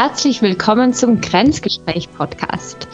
Herzlich 0.00 0.42
willkommen 0.42 0.94
zum 0.94 1.20
Grenzgespräch-Podcast. 1.20 2.86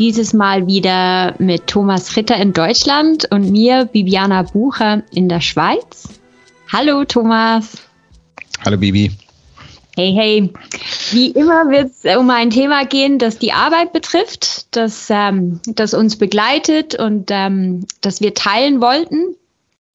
Dieses 0.00 0.32
Mal 0.32 0.66
wieder 0.66 1.36
mit 1.38 1.68
Thomas 1.68 2.16
Ritter 2.16 2.34
in 2.38 2.52
Deutschland 2.52 3.30
und 3.30 3.52
mir, 3.52 3.84
Bibiana 3.84 4.42
Bucher, 4.42 5.04
in 5.14 5.28
der 5.28 5.40
Schweiz. 5.40 6.08
Hallo 6.72 7.04
Thomas. 7.04 7.76
Hallo 8.64 8.76
Bibi. 8.76 9.12
Hey, 9.94 10.12
hey. 10.12 10.52
Wie 11.12 11.30
immer 11.30 11.70
wird 11.70 11.92
es 11.92 12.16
um 12.16 12.28
ein 12.30 12.50
Thema 12.50 12.84
gehen, 12.84 13.20
das 13.20 13.38
die 13.38 13.52
Arbeit 13.52 13.92
betrifft, 13.92 14.76
das, 14.76 15.06
ähm, 15.10 15.60
das 15.66 15.94
uns 15.94 16.16
begleitet 16.16 16.98
und 16.98 17.30
ähm, 17.30 17.86
das 18.00 18.20
wir 18.20 18.34
teilen 18.34 18.80
wollten. 18.80 19.36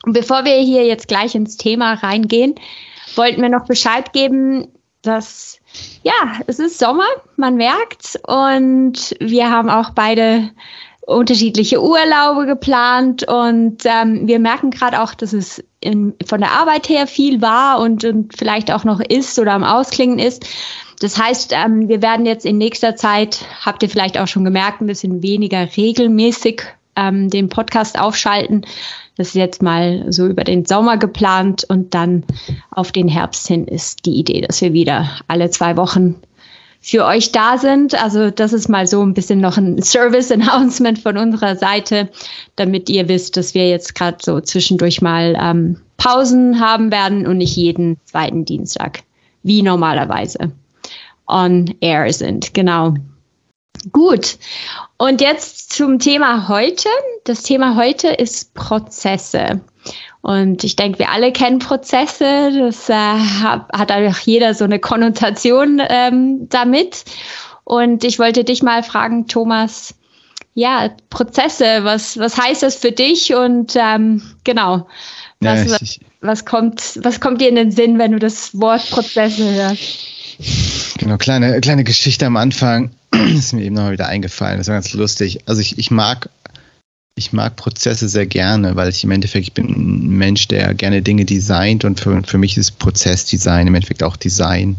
Und 0.05 0.13
bevor 0.13 0.45
wir 0.45 0.55
hier 0.55 0.85
jetzt 0.85 1.09
gleich 1.09 1.35
ins 1.35 1.57
Thema 1.57 1.95
reingehen, 1.95 2.55
wollten 3.17 3.41
wir 3.41 3.49
noch 3.49 3.65
Bescheid 3.65 4.13
geben, 4.13 4.69
dass 5.01 5.59
ja, 6.03 6.39
es 6.47 6.59
ist 6.59 6.79
Sommer, 6.79 7.07
man 7.37 7.55
merkt. 7.55 8.19
Und 8.27 9.15
wir 9.19 9.49
haben 9.49 9.69
auch 9.69 9.91
beide 9.91 10.49
unterschiedliche 11.05 11.81
Urlaube 11.81 12.45
geplant 12.45 13.27
und 13.27 13.83
ähm, 13.83 14.25
wir 14.25 14.39
merken 14.39 14.71
gerade 14.71 15.01
auch, 15.01 15.13
dass 15.13 15.33
es 15.33 15.61
in, 15.81 16.13
von 16.25 16.39
der 16.39 16.51
Arbeit 16.51 16.87
her 16.87 17.07
viel 17.07 17.41
war 17.41 17.79
und, 17.79 18.05
und 18.05 18.37
vielleicht 18.37 18.71
auch 18.71 18.85
noch 18.85 19.01
ist 19.01 19.37
oder 19.37 19.51
am 19.51 19.65
Ausklingen 19.65 20.17
ist. 20.17 20.45
Das 21.01 21.21
heißt, 21.21 21.51
ähm, 21.53 21.89
wir 21.89 22.01
werden 22.01 22.25
jetzt 22.25 22.45
in 22.45 22.57
nächster 22.57 22.95
Zeit, 22.95 23.45
habt 23.65 23.83
ihr 23.83 23.89
vielleicht 23.89 24.17
auch 24.17 24.27
schon 24.27 24.45
gemerkt, 24.45 24.79
ein 24.79 24.87
bisschen 24.87 25.21
weniger 25.21 25.67
regelmäßig 25.75 26.61
ähm, 26.95 27.29
den 27.29 27.49
Podcast 27.49 27.99
aufschalten. 27.99 28.65
Das 29.15 29.27
ist 29.29 29.35
jetzt 29.35 29.61
mal 29.61 30.11
so 30.11 30.27
über 30.27 30.43
den 30.43 30.65
Sommer 30.65 30.97
geplant 30.97 31.65
und 31.67 31.93
dann 31.93 32.23
auf 32.71 32.91
den 32.91 33.07
Herbst 33.07 33.47
hin 33.47 33.67
ist 33.67 34.05
die 34.05 34.15
Idee, 34.15 34.41
dass 34.41 34.61
wir 34.61 34.73
wieder 34.73 35.09
alle 35.27 35.49
zwei 35.51 35.77
Wochen 35.77 36.15
für 36.81 37.05
euch 37.05 37.31
da 37.31 37.57
sind. 37.57 37.95
Also 37.95 38.29
das 38.29 38.51
ist 38.51 38.67
mal 38.67 38.87
so 38.87 39.01
ein 39.01 39.13
bisschen 39.13 39.39
noch 39.39 39.57
ein 39.57 39.81
Service-Announcement 39.81 40.99
von 40.99 41.17
unserer 41.17 41.55
Seite, 41.55 42.09
damit 42.55 42.89
ihr 42.89 43.07
wisst, 43.07 43.37
dass 43.37 43.53
wir 43.53 43.69
jetzt 43.69 43.95
gerade 43.95 44.17
so 44.21 44.41
zwischendurch 44.41 45.01
mal 45.01 45.37
ähm, 45.39 45.77
Pausen 45.97 46.59
haben 46.59 46.91
werden 46.91 47.25
und 47.25 47.37
nicht 47.37 47.55
jeden 47.55 47.97
zweiten 48.03 48.43
Dienstag, 48.43 49.03
wie 49.43 49.61
normalerweise 49.61 50.51
on 51.27 51.73
air 51.79 52.11
sind. 52.11 52.53
Genau. 52.53 52.95
Gut. 53.91 54.37
Und 54.97 55.21
jetzt 55.21 55.73
zum 55.73 55.99
Thema 55.99 56.47
heute. 56.47 56.89
Das 57.25 57.43
Thema 57.43 57.75
heute 57.75 58.09
ist 58.09 58.53
Prozesse. 58.53 59.61
Und 60.21 60.63
ich 60.63 60.75
denke, 60.77 60.99
wir 60.99 61.09
alle 61.09 61.33
kennen 61.33 61.59
Prozesse. 61.59 62.51
Das 62.57 62.89
äh, 62.89 62.93
hat, 62.93 63.91
auch 63.91 64.19
jeder 64.19 64.53
so 64.53 64.63
eine 64.63 64.79
Konnotation 64.79 65.81
ähm, 65.89 66.47
damit. 66.49 67.03
Und 67.65 68.03
ich 68.03 68.19
wollte 68.19 68.43
dich 68.43 68.63
mal 68.63 68.83
fragen, 68.83 69.27
Thomas, 69.27 69.95
ja, 70.53 70.89
Prozesse, 71.09 71.83
was, 71.83 72.17
was 72.17 72.37
heißt 72.37 72.63
das 72.63 72.75
für 72.75 72.91
dich? 72.91 73.33
Und 73.33 73.75
ähm, 73.75 74.21
genau, 74.43 74.87
was, 75.39 75.65
ja, 75.65 75.71
was, 75.71 75.99
was, 76.21 76.45
kommt, 76.45 76.99
was 77.03 77.19
kommt 77.19 77.41
dir 77.41 77.49
in 77.49 77.55
den 77.55 77.71
Sinn, 77.71 77.99
wenn 77.99 78.13
du 78.13 78.19
das 78.19 78.59
Wort 78.59 78.89
Prozesse 78.89 79.43
hörst? 79.43 80.12
Genau, 80.97 81.17
kleine, 81.17 81.59
kleine 81.61 81.83
Geschichte 81.83 82.25
am 82.25 82.37
Anfang. 82.37 82.91
ist 83.33 83.53
mir 83.53 83.63
eben 83.63 83.75
noch 83.75 83.91
wieder 83.91 84.07
eingefallen. 84.07 84.57
Das 84.57 84.67
war 84.67 84.75
ganz 84.75 84.93
lustig. 84.93 85.39
Also 85.45 85.61
ich, 85.61 85.77
ich 85.77 85.91
mag 85.91 86.29
ich 87.15 87.31
mag 87.31 87.55
Prozesse 87.55 88.09
sehr 88.09 88.25
gerne, 88.25 88.75
weil 88.75 88.89
ich 88.89 89.03
im 89.03 89.11
Endeffekt, 89.11 89.47
ich 89.47 89.53
bin 89.53 89.67
ein 89.67 90.09
Mensch, 90.17 90.47
der 90.47 90.73
gerne 90.73 91.03
Dinge 91.03 91.25
designt 91.25 91.85
und 91.85 91.99
für, 91.99 92.23
für 92.23 92.39
mich 92.39 92.57
ist 92.57 92.79
Prozessdesign 92.79 93.67
im 93.67 93.75
Endeffekt 93.75 94.01
auch 94.01 94.17
Design. 94.17 94.77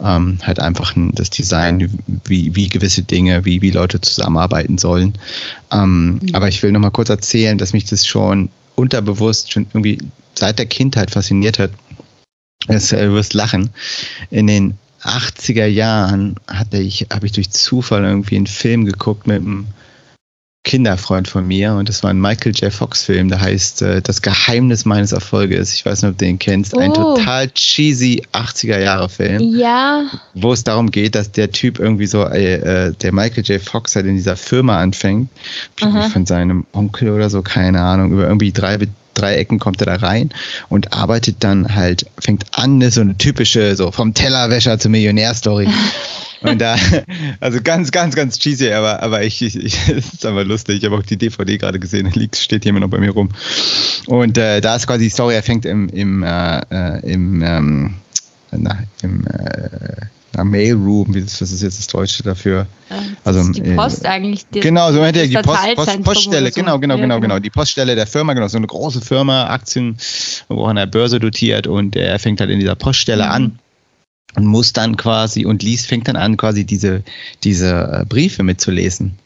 Ähm, 0.00 0.38
halt 0.42 0.60
einfach 0.60 0.94
das 1.12 1.30
Design, 1.30 1.90
wie, 2.26 2.54
wie 2.54 2.68
gewisse 2.68 3.02
Dinge, 3.02 3.44
wie, 3.44 3.60
wie 3.60 3.72
Leute 3.72 4.00
zusammenarbeiten 4.00 4.78
sollen. 4.78 5.14
Ähm, 5.72 6.20
mhm. 6.22 6.34
Aber 6.34 6.46
ich 6.46 6.62
will 6.62 6.70
noch 6.70 6.80
mal 6.80 6.90
kurz 6.90 7.08
erzählen, 7.08 7.58
dass 7.58 7.72
mich 7.72 7.86
das 7.86 8.06
schon 8.06 8.50
unterbewusst, 8.76 9.52
schon 9.52 9.66
irgendwie 9.74 9.98
seit 10.34 10.60
der 10.60 10.66
Kindheit 10.66 11.10
fasziniert 11.10 11.58
hat. 11.58 11.72
Das, 12.68 12.92
äh, 12.92 13.06
du 13.06 13.14
wirst 13.14 13.34
lachen. 13.34 13.70
In 14.30 14.46
den 14.46 14.74
80er 15.04 15.66
Jahren 15.66 16.36
hatte 16.48 16.78
ich, 16.78 17.06
habe 17.12 17.26
ich 17.26 17.32
durch 17.32 17.50
Zufall 17.50 18.04
irgendwie 18.04 18.36
einen 18.36 18.46
Film 18.46 18.84
geguckt 18.84 19.26
mit 19.26 19.42
einem 19.42 19.66
Kinderfreund 20.64 21.28
von 21.28 21.46
mir 21.46 21.74
und 21.74 21.90
das 21.90 22.02
war 22.02 22.08
ein 22.08 22.18
Michael 22.18 22.52
J. 22.52 22.72
Fox-Film, 22.72 23.28
der 23.28 23.38
heißt 23.38 23.82
äh, 23.82 24.00
Das 24.00 24.22
Geheimnis 24.22 24.86
meines 24.86 25.12
Erfolges. 25.12 25.74
Ich 25.74 25.84
weiß 25.84 26.02
nicht, 26.02 26.10
ob 26.12 26.18
du 26.18 26.24
den 26.24 26.38
kennst. 26.38 26.76
Ein 26.76 26.90
oh. 26.92 27.16
total 27.16 27.50
cheesy 27.50 28.22
80er-Jahre-Film. 28.32 29.56
Ja. 29.58 30.06
Wo 30.32 30.54
es 30.54 30.64
darum 30.64 30.90
geht, 30.90 31.16
dass 31.16 31.30
der 31.30 31.52
Typ 31.52 31.78
irgendwie 31.78 32.06
so, 32.06 32.24
äh, 32.24 32.54
äh 32.88 32.92
der 32.94 33.12
Michael 33.12 33.44
J. 33.44 33.60
Fox 33.60 33.94
halt 33.94 34.06
in 34.06 34.16
dieser 34.16 34.36
Firma 34.36 34.80
anfängt, 34.80 35.28
von 35.76 36.24
seinem 36.24 36.66
Onkel 36.72 37.10
oder 37.10 37.28
so, 37.28 37.42
keine 37.42 37.82
Ahnung, 37.82 38.12
über 38.12 38.26
irgendwie 38.26 38.52
drei 38.52 38.78
drei 39.14 39.36
Ecken 39.36 39.58
kommt 39.58 39.80
er 39.80 39.86
da 39.86 39.94
rein 39.96 40.30
und 40.68 40.92
arbeitet 40.92 41.36
dann 41.40 41.74
halt, 41.74 42.06
fängt 42.18 42.44
an, 42.52 42.80
ist 42.80 42.94
so 42.94 43.00
eine 43.00 43.16
typische, 43.16 43.76
so 43.76 43.90
vom 43.90 44.14
Tellerwäscher 44.14 44.78
zur 44.78 44.90
Millionär-Story. 44.90 45.68
Und 46.44 46.60
da, 46.60 46.76
also 47.40 47.58
ganz, 47.62 47.90
ganz, 47.90 48.14
ganz 48.14 48.38
cheesy, 48.38 48.70
aber, 48.70 49.02
aber 49.02 49.22
ich, 49.22 49.40
ich, 49.40 49.56
ich 49.56 49.88
es 49.88 50.12
ist 50.12 50.26
aber 50.26 50.44
lustig. 50.44 50.76
Ich 50.76 50.84
habe 50.84 50.96
auch 50.96 51.02
die 51.02 51.16
DVD 51.16 51.56
gerade 51.56 51.80
gesehen, 51.80 52.10
liegt, 52.12 52.36
steht 52.36 52.64
hier 52.64 52.70
immer 52.70 52.80
noch 52.80 52.90
bei 52.90 52.98
mir 52.98 53.12
rum. 53.12 53.30
Und 54.06 54.36
äh, 54.36 54.60
da 54.60 54.76
ist 54.76 54.86
quasi 54.86 55.04
die 55.04 55.10
Story, 55.10 55.34
er 55.34 55.42
fängt 55.42 55.64
im, 55.64 55.88
im, 55.88 56.22
äh, 56.22 56.58
äh 56.70 57.12
im, 57.12 57.42
ähm, 57.42 57.94
na, 58.52 58.78
im 59.00 59.26
äh, 59.26 60.06
na, 60.34 60.44
Mailroom, 60.44 61.14
wie 61.14 61.20
das, 61.22 61.40
ist 61.40 61.62
jetzt 61.62 61.78
das 61.78 61.86
Deutsche 61.86 62.22
dafür? 62.22 62.66
Das 62.88 63.36
also 63.36 63.52
die 63.52 63.62
äh, 63.62 63.76
Post 63.76 64.04
äh, 64.04 64.08
eigentlich. 64.08 64.46
Die, 64.48 64.60
genau, 64.60 64.92
so 64.92 65.04
hätte 65.04 65.26
die 65.26 65.34
Post, 65.36 65.74
Post, 65.76 66.02
Poststelle, 66.02 66.50
so. 66.50 66.60
genau, 66.60 66.78
genau, 66.78 66.96
ja, 66.96 67.00
genau, 67.00 67.20
genau, 67.20 67.38
die 67.38 67.50
Poststelle 67.50 67.94
der 67.94 68.06
Firma, 68.06 68.34
genau, 68.34 68.48
so 68.48 68.56
eine 68.56 68.66
große 68.66 69.00
Firma, 69.00 69.46
Aktien, 69.46 69.96
wo 70.48 70.64
an 70.64 70.76
der 70.76 70.86
Börse 70.86 71.20
dotiert 71.20 71.66
und 71.66 71.96
er 71.96 72.18
fängt 72.18 72.40
halt 72.40 72.50
in 72.50 72.60
dieser 72.60 72.74
Poststelle 72.74 73.24
mhm. 73.24 73.30
an 73.30 73.58
und 74.36 74.46
muss 74.46 74.72
dann 74.72 74.96
quasi 74.96 75.44
und 75.44 75.62
liest, 75.62 75.86
fängt 75.86 76.08
dann 76.08 76.16
an, 76.16 76.36
quasi 76.36 76.64
diese, 76.64 77.02
diese 77.42 78.00
äh, 78.00 78.04
Briefe 78.04 78.42
mitzulesen. 78.42 79.18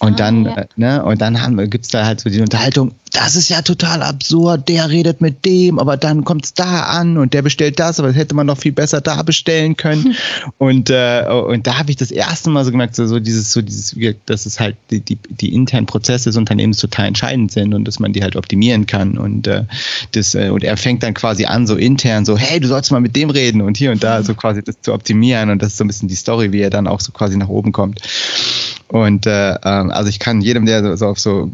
Und 0.00 0.14
ah, 0.14 0.16
dann, 0.16 0.44
ja. 0.44 0.56
Äh, 0.56 0.66
ne, 0.76 1.04
und 1.04 1.20
dann 1.20 1.40
haben, 1.40 1.70
gibt's 1.70 1.88
da 1.88 2.04
halt 2.04 2.20
so 2.20 2.28
die 2.28 2.40
Unterhaltung, 2.40 2.92
das 3.12 3.34
ist 3.34 3.48
ja 3.48 3.62
total 3.62 4.02
absurd, 4.02 4.68
der 4.68 4.90
redet 4.90 5.20
mit 5.20 5.44
dem, 5.44 5.78
aber 5.78 5.96
dann 5.96 6.24
kommt's 6.24 6.52
da 6.52 6.82
an 6.82 7.16
und 7.16 7.32
der 7.32 7.40
bestellt 7.40 7.78
das, 7.80 7.98
aber 7.98 8.08
das 8.08 8.16
hätte 8.16 8.34
man 8.34 8.46
noch 8.46 8.58
viel 8.58 8.72
besser 8.72 9.00
da 9.00 9.22
bestellen 9.22 9.76
können. 9.76 10.14
und, 10.58 10.90
äh, 10.90 11.24
und 11.26 11.66
da 11.66 11.78
habe 11.78 11.90
ich 11.90 11.96
das 11.96 12.10
erste 12.10 12.50
Mal 12.50 12.64
so 12.64 12.72
gemerkt, 12.72 12.94
so, 12.94 13.06
so 13.06 13.18
dieses, 13.18 13.52
so 13.52 13.62
dieses, 13.62 13.96
dass 14.26 14.44
es 14.44 14.60
halt 14.60 14.76
die, 14.90 15.00
die, 15.00 15.18
die 15.30 15.54
internen 15.54 15.86
Prozesse 15.86 16.28
des 16.28 16.36
Unternehmens 16.36 16.78
total 16.78 17.06
entscheidend 17.06 17.52
sind 17.52 17.72
und 17.72 17.86
dass 17.86 17.98
man 18.00 18.12
die 18.12 18.22
halt 18.22 18.36
optimieren 18.36 18.84
kann. 18.86 19.16
Und 19.16 19.46
äh, 19.46 19.64
das, 20.12 20.34
äh, 20.34 20.50
und 20.50 20.62
er 20.62 20.76
fängt 20.76 21.02
dann 21.02 21.14
quasi 21.14 21.46
an, 21.46 21.66
so 21.66 21.76
intern, 21.76 22.24
so, 22.24 22.36
hey, 22.36 22.60
du 22.60 22.68
sollst 22.68 22.92
mal 22.92 23.00
mit 23.00 23.16
dem 23.16 23.30
reden 23.30 23.62
und 23.62 23.78
hier 23.78 23.92
und 23.92 24.04
da 24.04 24.22
so 24.22 24.34
quasi 24.34 24.62
das 24.62 24.80
zu 24.82 24.92
optimieren. 24.92 25.48
Und 25.48 25.62
das 25.62 25.72
ist 25.72 25.78
so 25.78 25.84
ein 25.84 25.88
bisschen 25.88 26.08
die 26.08 26.16
Story, 26.16 26.52
wie 26.52 26.60
er 26.60 26.70
dann 26.70 26.86
auch 26.86 27.00
so 27.00 27.12
quasi 27.12 27.36
nach 27.36 27.48
oben 27.48 27.72
kommt. 27.72 28.00
Und 28.88 29.26
äh, 29.26 29.54
ähm, 29.64 29.90
also 29.90 30.08
ich 30.08 30.18
kann 30.18 30.40
jedem, 30.40 30.66
der 30.66 30.96
so 30.96 31.06
auf 31.06 31.18
so 31.18 31.50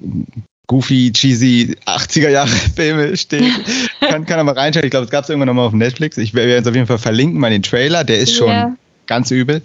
goofy, 0.66 1.12
cheesy 1.12 1.76
80er 1.86 2.28
Jahre 2.28 2.48
Filme 2.76 3.16
steht, 3.16 3.52
kann, 4.00 4.26
kann 4.26 4.38
er 4.38 4.44
mal 4.44 4.54
reinschauen. 4.54 4.84
Ich 4.84 4.90
glaube, 4.90 5.04
es 5.04 5.10
gab 5.10 5.24
es 5.24 5.30
irgendwann 5.30 5.48
nochmal 5.48 5.66
auf 5.66 5.72
Netflix. 5.72 6.18
Ich 6.18 6.34
werde 6.34 6.56
es 6.56 6.66
auf 6.66 6.74
jeden 6.74 6.86
Fall 6.86 6.98
verlinken, 6.98 7.40
mal 7.40 7.50
den 7.50 7.62
Trailer. 7.62 8.04
Der 8.04 8.18
ist 8.18 8.34
schon 8.34 8.48
yeah. 8.48 8.74
ganz 9.06 9.30
übel. 9.30 9.62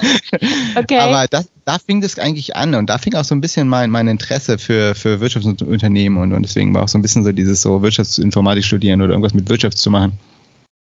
okay. 0.74 0.98
Aber 0.98 1.26
das, 1.28 1.48
da 1.64 1.78
fing 1.78 2.00
das 2.00 2.18
eigentlich 2.18 2.56
an 2.56 2.74
und 2.74 2.90
da 2.90 2.98
fing 2.98 3.14
auch 3.14 3.24
so 3.24 3.34
ein 3.34 3.40
bisschen 3.40 3.68
mein, 3.68 3.90
mein 3.90 4.08
Interesse 4.08 4.58
für, 4.58 4.94
für 4.94 5.20
Wirtschaftsunternehmen 5.20 6.20
und, 6.20 6.32
und 6.32 6.42
deswegen 6.42 6.74
war 6.74 6.84
auch 6.84 6.88
so 6.88 6.98
ein 6.98 7.02
bisschen 7.02 7.24
so 7.24 7.32
dieses 7.32 7.62
so 7.62 7.82
Wirtschaftsinformatik 7.82 8.64
studieren 8.64 9.02
oder 9.02 9.10
irgendwas 9.10 9.34
mit 9.34 9.48
Wirtschaft 9.48 9.78
zu 9.78 9.90
machen 9.90 10.18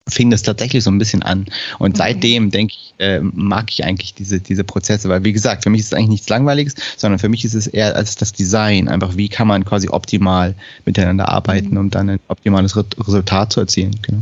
fing 0.07 0.29
das 0.29 0.43
tatsächlich 0.43 0.83
so 0.83 0.91
ein 0.91 0.99
bisschen 0.99 1.23
an. 1.23 1.45
Und 1.79 1.91
okay. 1.91 2.13
seitdem, 2.13 2.51
denke 2.51 2.73
ich, 2.73 2.93
äh, 2.99 3.19
mag 3.21 3.69
ich 3.69 3.83
eigentlich 3.83 4.13
diese, 4.13 4.39
diese 4.39 4.63
Prozesse, 4.63 5.09
weil 5.09 5.23
wie 5.23 5.33
gesagt, 5.33 5.63
für 5.63 5.69
mich 5.69 5.81
ist 5.81 5.87
es 5.87 5.93
eigentlich 5.93 6.09
nichts 6.09 6.29
Langweiliges, 6.29 6.75
sondern 6.95 7.19
für 7.19 7.29
mich 7.29 7.43
ist 7.43 7.55
es 7.55 7.67
eher 7.67 7.95
als 7.95 8.15
das 8.15 8.31
Design, 8.31 8.87
einfach 8.87 9.17
wie 9.17 9.29
kann 9.29 9.47
man 9.47 9.65
quasi 9.65 9.89
optimal 9.89 10.55
miteinander 10.85 11.29
arbeiten, 11.29 11.71
mhm. 11.71 11.77
um 11.77 11.89
dann 11.89 12.09
ein 12.09 12.19
optimales 12.27 12.77
Resultat 12.77 13.51
zu 13.51 13.61
erzielen. 13.61 13.95
Genau. 14.01 14.21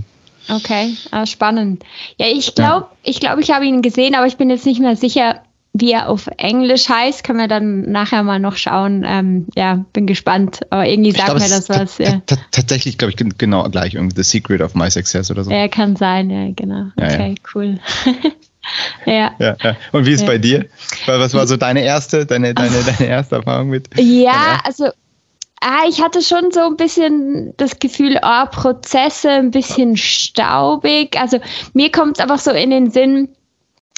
Okay, 0.50 0.96
ah, 1.12 1.26
spannend. 1.26 1.84
Ja, 2.18 2.28
ich 2.28 2.56
glaube, 2.56 2.88
ja. 2.90 2.98
ich 3.10 3.20
glaube, 3.20 3.42
ich 3.42 3.52
habe 3.52 3.66
ihn 3.66 3.82
gesehen, 3.82 4.16
aber 4.16 4.28
ich 4.28 4.38
bin 4.38 4.50
jetzt 4.50 4.66
nicht 4.66 4.82
mehr 4.82 4.96
sicher, 4.96 5.42
wie 5.74 5.92
er 5.92 6.08
auf 6.08 6.30
Englisch 6.38 6.88
heißt, 6.88 7.24
können 7.24 7.40
wir 7.40 7.48
dann 7.48 7.92
nachher 7.92 8.22
mal 8.22 8.40
noch 8.40 8.58
schauen. 8.58 9.04
Ähm, 9.08 9.48
ja, 9.56 9.84
bin 9.92 10.06
gespannt. 10.06 10.62
Aber 10.70 10.86
irgendwie 10.86 11.12
sagt 11.12 11.26
glaub, 11.26 11.40
mir 11.40 11.50
das 11.50 11.68
was. 11.68 11.98
Ja. 11.98 12.22
Tatsächlich, 12.52 13.00
glaube 13.00 13.12
ich, 13.12 13.38
genau 13.38 13.68
gleich. 13.70 13.96
Irgendwie 13.96 14.16
The 14.16 14.24
Secret 14.24 14.62
of 14.62 14.76
My 14.76 14.92
Success 14.92 15.32
oder 15.32 15.44
so. 15.44 15.52
Ja, 15.52 15.68
kann 15.68 15.96
sein, 15.96 16.30
ja, 16.30 16.52
genau. 16.56 16.92
Okay, 16.96 17.30
ja. 17.30 17.50
cool. 17.56 17.80
ja. 19.08 19.32
ja. 19.40 19.56
Ja, 19.64 19.76
Und 19.92 20.06
wie 20.06 20.12
ist 20.12 20.22
ja. 20.22 20.28
bei 20.28 20.38
dir? 20.38 20.68
Was 21.08 21.34
war 21.34 21.48
so 21.48 21.58
deine 21.58 21.82
erste, 21.82 22.28
deine, 22.28 22.54
deine, 22.54 22.84
deine 22.84 23.10
erste 23.10 23.38
Erfahrung 23.38 23.70
mit? 23.70 23.90
Ja, 23.98 24.60
also 24.64 24.90
ah, 25.60 25.86
ich 25.90 26.02
hatte 26.02 26.22
schon 26.22 26.52
so 26.52 26.60
ein 26.60 26.78
bisschen 26.78 27.54
das 27.58 27.80
Gefühl, 27.80 28.20
oh, 28.22 28.46
Prozesse 28.52 29.32
ein 29.32 29.50
bisschen 29.50 29.98
staubig. 29.98 31.20
Also 31.20 31.40
mir 31.74 31.92
kommt 31.92 32.20
es 32.20 32.24
einfach 32.24 32.40
so 32.40 32.52
in 32.52 32.70
den 32.70 32.92
Sinn, 32.92 33.30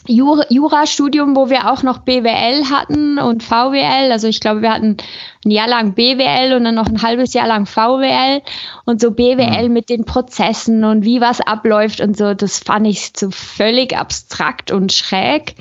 Jurastudium, 0.08 1.36
wo 1.36 1.50
wir 1.50 1.72
auch 1.72 1.84
noch 1.84 2.00
BWL 2.00 2.70
hatten 2.70 3.20
und 3.20 3.44
VWL. 3.44 4.12
Also 4.12 4.28
ich 4.28 4.40
glaube, 4.40 4.62
wir 4.62 4.72
hatten 4.72 4.98
ein 5.44 5.52
Jahr 5.52 5.68
lang 5.68 5.94
BWL 5.94 6.54
und 6.54 6.64
dann 6.64 6.76
noch 6.76 6.88
ein 6.88 7.02
halbes 7.02 7.34
Jahr 7.34 7.48
lang 7.48 7.66
VWL. 7.66 8.42
Und 8.86 9.02
so 9.02 9.12
BWL 9.12 9.70
mit 9.70 9.90
den 9.90 10.06
Prozessen 10.06 10.84
und 10.84 11.04
wie 11.04 11.22
was 11.22 11.42
abläuft 11.42 12.02
und 12.02 12.18
so, 12.18 12.34
das 12.34 12.60
fand 12.60 12.88
ich 12.88 13.12
so 13.16 13.32
völlig 13.32 13.98
abstrakt 13.98 14.72
und 14.72 14.94
schräg. 14.94 15.56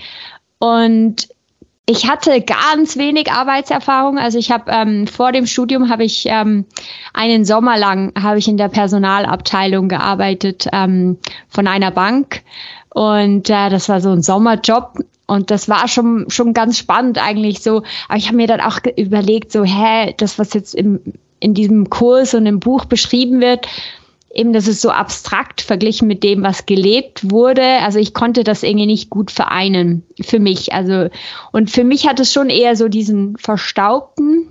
Und 0.58 1.28
ich 1.86 2.08
hatte 2.08 2.40
ganz 2.40 2.96
wenig 2.96 3.30
Arbeitserfahrung. 3.30 4.18
Also 4.18 4.38
ich 4.38 4.50
habe 4.50 4.70
ähm, 4.70 5.06
vor 5.06 5.32
dem 5.32 5.46
Studium 5.46 5.90
habe 5.90 6.04
ich 6.04 6.24
ähm, 6.26 6.64
einen 7.12 7.44
Sommer 7.44 7.76
lang 7.76 8.12
habe 8.20 8.38
ich 8.38 8.48
in 8.48 8.56
der 8.56 8.68
Personalabteilung 8.68 9.88
gearbeitet 9.88 10.66
ähm, 10.72 11.18
von 11.48 11.66
einer 11.66 11.90
Bank 11.90 12.42
und 12.88 13.50
äh, 13.50 13.68
das 13.68 13.88
war 13.88 14.00
so 14.00 14.10
ein 14.10 14.22
Sommerjob 14.22 14.98
und 15.26 15.50
das 15.50 15.68
war 15.68 15.86
schon 15.88 16.26
schon 16.28 16.54
ganz 16.54 16.78
spannend 16.78 17.18
eigentlich 17.22 17.60
so. 17.60 17.82
Aber 18.08 18.16
ich 18.16 18.28
habe 18.28 18.36
mir 18.36 18.46
dann 18.46 18.60
auch 18.60 18.78
überlegt 18.96 19.52
so, 19.52 19.64
hä, 19.64 20.14
das 20.16 20.38
was 20.38 20.54
jetzt 20.54 20.74
im 20.74 21.00
in 21.40 21.52
diesem 21.52 21.90
Kurs 21.90 22.32
und 22.32 22.46
im 22.46 22.60
Buch 22.60 22.86
beschrieben 22.86 23.42
wird, 23.42 23.68
eben 24.34 24.52
das 24.52 24.66
ist 24.66 24.80
so 24.80 24.90
abstrakt 24.90 25.62
verglichen 25.62 26.08
mit 26.08 26.22
dem, 26.22 26.42
was 26.42 26.66
gelebt 26.66 27.30
wurde. 27.30 27.80
Also 27.82 27.98
ich 27.98 28.12
konnte 28.12 28.44
das 28.44 28.62
irgendwie 28.62 28.86
nicht 28.86 29.08
gut 29.08 29.30
vereinen 29.30 30.02
für 30.20 30.40
mich. 30.40 30.72
Also 30.72 31.08
und 31.52 31.70
für 31.70 31.84
mich 31.84 32.08
hat 32.08 32.20
es 32.20 32.32
schon 32.32 32.50
eher 32.50 32.76
so 32.76 32.88
diesen 32.88 33.36
verstaubten 33.38 34.48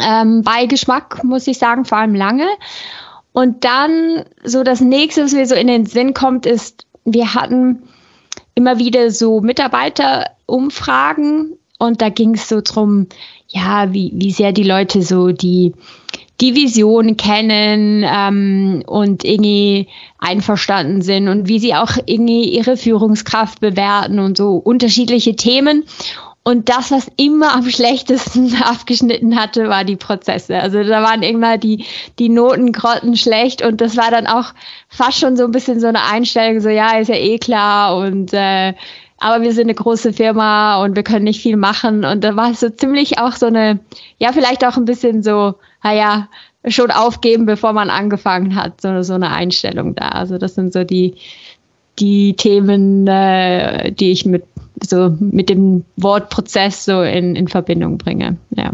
ähm, 0.00 0.42
Beigeschmack, 0.42 1.24
muss 1.24 1.46
ich 1.46 1.58
sagen, 1.58 1.84
vor 1.84 1.98
allem 1.98 2.14
lange. 2.14 2.46
Und 3.32 3.64
dann 3.64 4.24
so 4.44 4.62
das 4.62 4.80
nächste, 4.80 5.24
was 5.24 5.32
mir 5.32 5.46
so 5.46 5.54
in 5.54 5.66
den 5.66 5.86
Sinn 5.86 6.14
kommt, 6.14 6.46
ist, 6.46 6.86
wir 7.04 7.34
hatten 7.34 7.82
immer 8.54 8.78
wieder 8.78 9.10
so 9.10 9.40
Mitarbeiterumfragen 9.40 11.58
und 11.78 12.02
da 12.02 12.08
ging 12.08 12.34
es 12.34 12.48
so 12.48 12.60
drum, 12.62 13.06
ja, 13.48 13.92
wie, 13.92 14.12
wie 14.14 14.32
sehr 14.32 14.52
die 14.52 14.62
Leute 14.62 15.02
so 15.02 15.32
die 15.32 15.74
die 16.40 16.54
Vision 16.54 17.16
kennen 17.16 18.04
ähm, 18.06 18.82
und 18.86 19.24
irgendwie 19.24 19.88
einverstanden 20.18 21.02
sind 21.02 21.28
und 21.28 21.48
wie 21.48 21.58
sie 21.58 21.74
auch 21.74 21.92
irgendwie 22.04 22.50
ihre 22.50 22.76
Führungskraft 22.76 23.60
bewerten 23.60 24.18
und 24.18 24.36
so 24.36 24.56
unterschiedliche 24.56 25.36
Themen. 25.36 25.84
Und 26.42 26.68
das, 26.68 26.92
was 26.92 27.10
immer 27.16 27.54
am 27.54 27.68
schlechtesten 27.68 28.54
abgeschnitten 28.62 29.40
hatte, 29.40 29.68
war 29.68 29.82
die 29.82 29.96
Prozesse. 29.96 30.60
Also 30.60 30.84
da 30.84 31.02
waren 31.02 31.22
irgendwann 31.24 31.58
die, 31.58 31.84
die 32.20 32.28
Noten 32.28 32.72
schlecht 33.16 33.62
und 33.62 33.80
das 33.80 33.96
war 33.96 34.10
dann 34.10 34.28
auch 34.28 34.52
fast 34.88 35.18
schon 35.18 35.36
so 35.36 35.44
ein 35.44 35.50
bisschen 35.50 35.80
so 35.80 35.88
eine 35.88 36.04
Einstellung, 36.04 36.60
so 36.60 36.68
ja, 36.68 36.98
ist 36.98 37.08
ja 37.08 37.16
eh 37.16 37.38
klar 37.38 37.96
und 37.96 38.32
äh, 38.32 38.74
aber 39.18 39.42
wir 39.42 39.52
sind 39.52 39.64
eine 39.64 39.74
große 39.74 40.12
Firma 40.12 40.82
und 40.82 40.94
wir 40.94 41.02
können 41.02 41.24
nicht 41.24 41.40
viel 41.40 41.56
machen. 41.56 42.04
Und 42.04 42.22
da 42.22 42.36
war 42.36 42.50
es 42.50 42.60
so 42.60 42.68
ziemlich 42.68 43.18
auch 43.18 43.32
so 43.32 43.46
eine, 43.46 43.80
ja, 44.18 44.32
vielleicht 44.32 44.64
auch 44.64 44.76
ein 44.76 44.84
bisschen 44.84 45.22
so, 45.22 45.54
naja, 45.86 46.28
schon 46.66 46.90
aufgeben, 46.90 47.46
bevor 47.46 47.72
man 47.72 47.90
angefangen 47.90 48.56
hat, 48.56 48.80
so, 48.80 49.02
so 49.02 49.14
eine 49.14 49.30
Einstellung 49.30 49.94
da. 49.94 50.08
Also 50.08 50.36
das 50.36 50.56
sind 50.56 50.72
so 50.72 50.82
die, 50.82 51.14
die 51.98 52.34
Themen, 52.34 53.06
äh, 53.06 53.92
die 53.92 54.10
ich 54.10 54.26
mit 54.26 54.44
so 54.82 55.16
mit 55.20 55.48
dem 55.48 55.84
Wortprozess 55.96 56.84
so 56.84 57.02
in, 57.02 57.34
in 57.34 57.48
Verbindung 57.48 57.98
bringe. 57.98 58.36
Ja. 58.54 58.72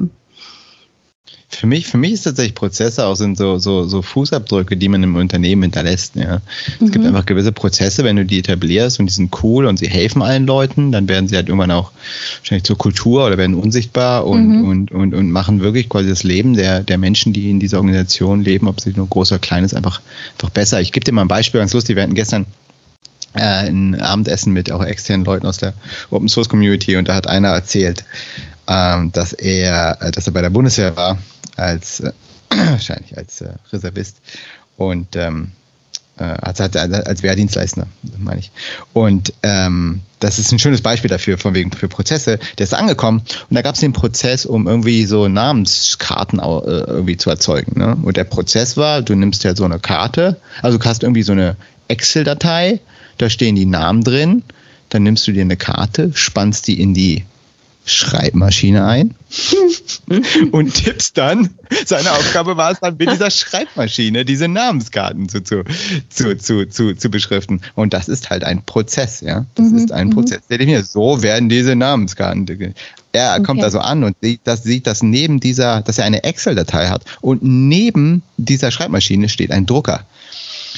Für 1.54 1.66
mich, 1.66 1.86
für 1.86 1.98
mich 1.98 2.12
ist 2.12 2.22
tatsächlich 2.22 2.54
Prozesse 2.54 3.06
auch 3.06 3.14
sind 3.14 3.36
so, 3.36 3.58
so, 3.58 3.84
so 3.86 4.00
Fußabdrücke, 4.00 4.76
die 4.76 4.88
man 4.88 5.02
im 5.02 5.16
Unternehmen 5.16 5.62
hinterlässt. 5.62 6.16
Ja. 6.16 6.36
Mhm. 6.36 6.86
Es 6.86 6.92
gibt 6.92 7.04
mhm. 7.04 7.08
einfach 7.08 7.26
gewisse 7.26 7.52
Prozesse, 7.52 8.04
wenn 8.04 8.16
du 8.16 8.24
die 8.24 8.38
etablierst 8.38 8.98
und 8.98 9.06
die 9.06 9.12
sind 9.12 9.36
cool 9.42 9.66
und 9.66 9.78
sie 9.78 9.88
helfen 9.88 10.22
allen 10.22 10.46
Leuten, 10.46 10.92
dann 10.92 11.08
werden 11.08 11.28
sie 11.28 11.36
halt 11.36 11.48
irgendwann 11.48 11.70
auch 11.70 11.92
wahrscheinlich 12.38 12.64
zur 12.64 12.78
Kultur 12.78 13.26
oder 13.26 13.36
werden 13.36 13.54
unsichtbar 13.54 14.26
und, 14.26 14.48
mhm. 14.48 14.64
und, 14.64 14.92
und, 14.92 15.14
und 15.14 15.30
machen 15.30 15.60
wirklich 15.60 15.88
quasi 15.88 16.08
das 16.08 16.22
Leben 16.22 16.54
der, 16.54 16.82
der 16.82 16.96
Menschen, 16.96 17.32
die 17.32 17.50
in 17.50 17.60
dieser 17.60 17.78
Organisation 17.78 18.42
leben, 18.42 18.66
ob 18.66 18.80
sie 18.80 18.92
nur 18.96 19.08
groß 19.08 19.32
oder 19.32 19.38
klein 19.38 19.62
ist, 19.62 19.74
einfach, 19.74 20.00
einfach 20.38 20.50
besser. 20.50 20.80
Ich 20.80 20.90
gebe 20.90 21.04
dir 21.04 21.12
mal 21.12 21.22
ein 21.22 21.28
Beispiel, 21.28 21.60
ganz 21.60 21.74
lustig, 21.74 21.96
wir 21.96 22.02
hatten 22.02 22.14
gestern 22.14 22.46
äh, 23.34 23.68
ein 23.68 24.00
Abendessen 24.00 24.54
mit 24.54 24.72
auch 24.72 24.82
externen 24.82 25.26
Leuten 25.26 25.46
aus 25.46 25.58
der 25.58 25.74
Open 26.10 26.28
Source 26.28 26.48
Community 26.48 26.96
und 26.96 27.08
da 27.08 27.14
hat 27.14 27.26
einer 27.26 27.48
erzählt, 27.48 28.04
ähm, 28.68 29.12
dass 29.12 29.34
er, 29.34 29.98
äh, 30.00 30.10
dass 30.10 30.26
er 30.26 30.32
bei 30.32 30.40
der 30.40 30.50
Bundeswehr 30.50 30.96
war 30.96 31.18
als 31.56 32.00
äh, 32.00 32.12
wahrscheinlich 32.50 33.16
als 33.16 33.40
äh, 33.40 33.54
Reservist 33.72 34.20
und 34.76 35.16
ähm, 35.16 35.52
äh, 36.18 36.24
als, 36.24 36.60
als 36.60 37.22
Wehrdienstleister, 37.22 37.86
meine 38.18 38.40
ich. 38.40 38.50
Und 38.92 39.32
ähm, 39.42 40.02
das 40.20 40.38
ist 40.38 40.52
ein 40.52 40.58
schönes 40.58 40.82
Beispiel 40.82 41.08
dafür, 41.08 41.38
von 41.38 41.54
wegen 41.54 41.72
für 41.72 41.88
Prozesse. 41.88 42.38
Der 42.58 42.64
ist 42.64 42.74
angekommen 42.74 43.22
und 43.48 43.54
da 43.54 43.62
gab 43.62 43.74
es 43.74 43.80
den 43.80 43.92
Prozess, 43.92 44.46
um 44.46 44.68
irgendwie 44.68 45.06
so 45.06 45.28
Namenskarten 45.28 46.38
äh, 46.38 46.42
irgendwie 46.42 47.16
zu 47.16 47.30
erzeugen. 47.30 47.78
Ne? 47.78 47.96
Und 48.02 48.16
der 48.16 48.24
Prozess 48.24 48.76
war, 48.76 49.02
du 49.02 49.14
nimmst 49.14 49.44
ja 49.44 49.56
so 49.56 49.64
eine 49.64 49.78
Karte, 49.78 50.36
also 50.60 50.78
du 50.78 50.84
hast 50.84 51.02
irgendwie 51.02 51.22
so 51.22 51.32
eine 51.32 51.56
Excel-Datei, 51.88 52.80
da 53.18 53.28
stehen 53.28 53.56
die 53.56 53.66
Namen 53.66 54.04
drin, 54.04 54.44
dann 54.90 55.02
nimmst 55.02 55.26
du 55.26 55.32
dir 55.32 55.42
eine 55.42 55.56
Karte, 55.56 56.10
spannst 56.14 56.68
die 56.68 56.80
in 56.80 56.94
die 56.94 57.24
Schreibmaschine 57.84 58.84
ein 58.84 59.14
und 60.52 60.74
tippst 60.74 61.18
dann, 61.18 61.50
seine 61.84 62.12
Aufgabe 62.12 62.56
war 62.56 62.70
es 62.70 62.80
dann 62.80 62.96
mit 62.96 63.10
dieser 63.10 63.30
Schreibmaschine 63.30 64.24
diese 64.24 64.46
Namenskarten 64.46 65.28
zu, 65.28 65.42
zu, 65.42 65.64
zu, 66.08 66.36
zu, 66.36 66.68
zu, 66.68 66.94
zu 66.94 67.10
beschriften. 67.10 67.60
Und 67.74 67.92
das 67.92 68.08
ist 68.08 68.30
halt 68.30 68.44
ein 68.44 68.62
Prozess, 68.62 69.20
ja. 69.20 69.46
Das 69.56 69.70
mhm, 69.70 69.78
ist 69.78 69.92
ein 69.92 70.08
mhm. 70.08 70.12
Prozess. 70.12 70.40
So 70.92 71.22
werden 71.22 71.48
diese 71.48 71.74
Namenskarten. 71.74 72.74
Er 73.12 73.32
okay. 73.32 73.42
kommt 73.42 73.62
also 73.62 73.80
an 73.80 74.04
und 74.04 74.16
sieht, 74.20 74.40
das, 74.44 74.62
sieht, 74.62 74.86
dass 74.86 75.02
neben 75.02 75.40
dieser, 75.40 75.82
dass 75.82 75.98
er 75.98 76.04
eine 76.04 76.24
Excel-Datei 76.24 76.88
hat 76.88 77.04
und 77.20 77.42
neben 77.42 78.22
dieser 78.36 78.70
Schreibmaschine 78.70 79.28
steht 79.28 79.50
ein 79.50 79.66
Drucker. 79.66 80.04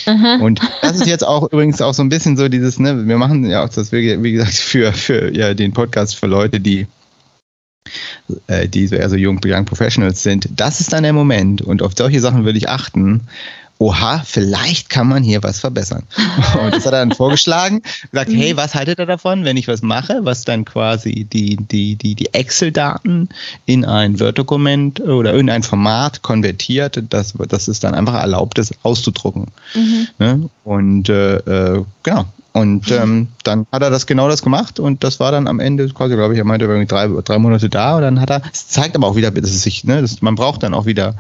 Aha. 0.07 0.37
Und 0.41 0.61
das 0.83 0.97
ist 0.97 1.07
jetzt 1.07 1.27
auch 1.27 1.45
übrigens 1.53 1.81
auch 1.81 1.95
so 1.95 2.03
ein 2.03 2.09
bisschen 2.09 2.37
so 2.37 2.49
dieses, 2.49 2.79
ne, 2.79 3.07
wir 3.07 3.19
machen 3.19 3.45
ja 3.45 3.65
auch 3.65 3.69
das, 3.69 3.93
wie 3.93 4.33
gesagt, 4.33 4.55
für, 4.55 4.93
für 4.93 5.35
ja, 5.35 5.55
den 5.55 5.73
Podcast 5.73 6.17
für 6.17 6.27
Leute, 6.27 6.61
die 6.61 6.87
äh, 8.47 8.69
die 8.69 8.87
so 8.87 8.97
eher 8.97 9.11
so 9.11 9.17
Young, 9.19 9.41
Young 9.45 9.65
Professionals 9.65 10.23
sind. 10.23 10.49
Das 10.51 10.81
ist 10.81 10.93
dann 10.93 11.03
der 11.03 11.13
Moment 11.13 11.63
und 11.63 11.83
auf 11.83 11.93
solche 11.97 12.21
Sachen 12.21 12.45
würde 12.45 12.59
ich 12.59 12.69
achten, 12.69 13.23
oha, 13.79 14.23
vielleicht 14.25 14.89
kann 14.89 15.09
man 15.09 15.23
hier 15.23 15.43
was 15.43 15.61
verbessern. 15.61 16.05
Und 16.63 16.75
das 16.75 16.87
hat 16.87 16.93
er 16.93 17.01
dann 17.01 17.13
vorgeschlagen, 17.13 17.83
gesagt, 18.11 18.31
hey, 18.33 18.53
mhm. 18.53 18.57
was 18.57 18.75
haltet 18.75 18.99
ihr 18.99 19.07
davon, 19.07 19.45
wenn 19.45 19.57
ich 19.57 19.69
was 19.69 19.83
mache, 19.83 20.21
was 20.23 20.45
dann 20.45 20.65
quasi 20.65 21.25
die, 21.25 21.57
die, 21.57 21.97
die, 21.97 22.15
die 22.15 22.33
Excel-Daten 22.33 23.29
in 23.67 23.85
ein 23.85 24.19
Word-Dokument 24.21 25.01
oder 25.01 25.33
irgendein 25.33 25.63
Format 25.63 26.23
konvertiert, 26.23 27.03
dass, 27.11 27.35
dass 27.49 27.69
es 27.69 27.81
dann 27.81 27.95
einfach 27.95 28.15
erlaubt 28.15 28.59
ist, 28.59 28.75
auszudrucken. 28.83 29.47
Mhm. 29.75 30.09
Ne? 30.19 30.51
Und 30.65 31.09
äh, 31.09 31.37
äh 31.37 31.85
genau. 32.03 32.25
Und 32.53 32.89
ähm, 32.93 33.27
dann 33.43 33.67
hat 33.73 33.83
er 33.83 33.91
das 33.91 34.07
genau 34.07 34.29
das 34.29 34.41
gemacht 34.41 34.79
und 34.79 35.03
das 35.03 35.19
war 35.19 35.33
dann 35.33 35.49
am 35.49 35.59
Ende 35.59 35.89
quasi, 35.89 36.15
glaube 36.15 36.35
ich, 36.35 36.39
er 36.39 36.45
meinte 36.45 36.67
irgendwie 36.67 36.87
drei, 36.87 37.09
drei 37.09 37.39
Monate 37.41 37.69
da 37.69 37.97
und 37.97 38.03
dann 38.03 38.21
hat 38.21 38.31
er, 38.31 38.43
es 38.53 38.69
zeigt 38.69 38.95
aber 38.95 39.09
auch 39.09 39.17
wieder, 39.17 39.33
dass 39.33 39.51
es 39.51 39.65
sich, 39.65 39.83
ne, 39.83 40.01
das, 40.01 40.23
man 40.23 40.37
braucht 40.37 40.63
dann 40.63 40.73
auch 40.73 40.87
wieder 40.87 41.17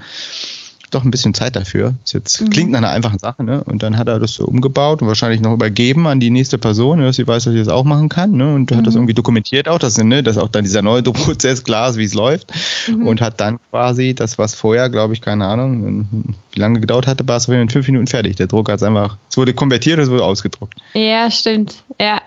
doch 0.94 1.04
ein 1.04 1.10
bisschen 1.10 1.34
Zeit 1.34 1.56
dafür. 1.56 1.94
Das 2.02 2.12
jetzt 2.12 2.40
mhm. 2.40 2.50
klingt 2.50 2.70
nach 2.70 2.78
einer 2.78 2.90
einfachen 2.90 3.18
Sache, 3.18 3.42
ne? 3.42 3.62
Und 3.64 3.82
dann 3.82 3.98
hat 3.98 4.08
er 4.08 4.18
das 4.18 4.34
so 4.34 4.44
umgebaut 4.44 5.02
und 5.02 5.08
wahrscheinlich 5.08 5.40
noch 5.40 5.52
übergeben 5.52 6.06
an 6.06 6.20
die 6.20 6.30
nächste 6.30 6.58
Person, 6.58 6.98
ne, 6.98 7.06
dass 7.06 7.16
sie 7.16 7.26
weiß, 7.26 7.44
dass 7.44 7.52
sie 7.52 7.58
das 7.58 7.68
auch 7.68 7.84
machen 7.84 8.08
kann, 8.08 8.32
ne? 8.32 8.54
Und 8.54 8.70
mhm. 8.70 8.76
hat 8.76 8.86
das 8.86 8.94
mhm. 8.94 9.00
irgendwie 9.00 9.14
dokumentiert 9.14 9.68
auch, 9.68 9.78
dass, 9.78 9.98
ne, 9.98 10.22
dass 10.22 10.38
auch 10.38 10.48
dann 10.48 10.64
dieser 10.64 10.82
neue 10.82 11.02
Prozess 11.12 11.64
klar 11.64 11.90
ist, 11.90 11.96
wie 11.96 12.04
es 12.04 12.14
läuft. 12.14 12.52
Mhm. 12.88 13.06
Und 13.06 13.20
hat 13.20 13.40
dann 13.40 13.58
quasi 13.70 14.14
das, 14.14 14.38
was 14.38 14.54
vorher, 14.54 14.88
glaube 14.90 15.14
ich, 15.14 15.20
keine 15.20 15.46
Ahnung, 15.46 16.06
wie 16.52 16.60
lange 16.60 16.80
gedauert 16.80 17.06
hatte, 17.06 17.26
war 17.26 17.36
es 17.36 17.48
in 17.48 17.68
fünf 17.68 17.86
Minuten 17.86 18.06
fertig. 18.06 18.36
Der 18.36 18.46
Drucker 18.46 18.72
hat 18.72 18.80
es 18.80 18.84
einfach, 18.84 19.16
es 19.28 19.36
wurde 19.36 19.54
konvertiert, 19.54 19.98
es 19.98 20.10
wurde 20.10 20.24
ausgedruckt. 20.24 20.74
Ja, 20.94 21.30
stimmt. 21.30 21.82
Ja. 22.00 22.20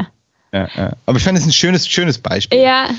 Ja, 0.53 0.67
ja. 0.75 0.93
Aber 1.05 1.17
ich 1.17 1.23
fand 1.23 1.37
es 1.37 1.45
ein 1.45 1.51
schönes, 1.51 1.87
schönes 1.87 2.17
Beispiel. 2.17 2.59
Ja, 2.59 2.89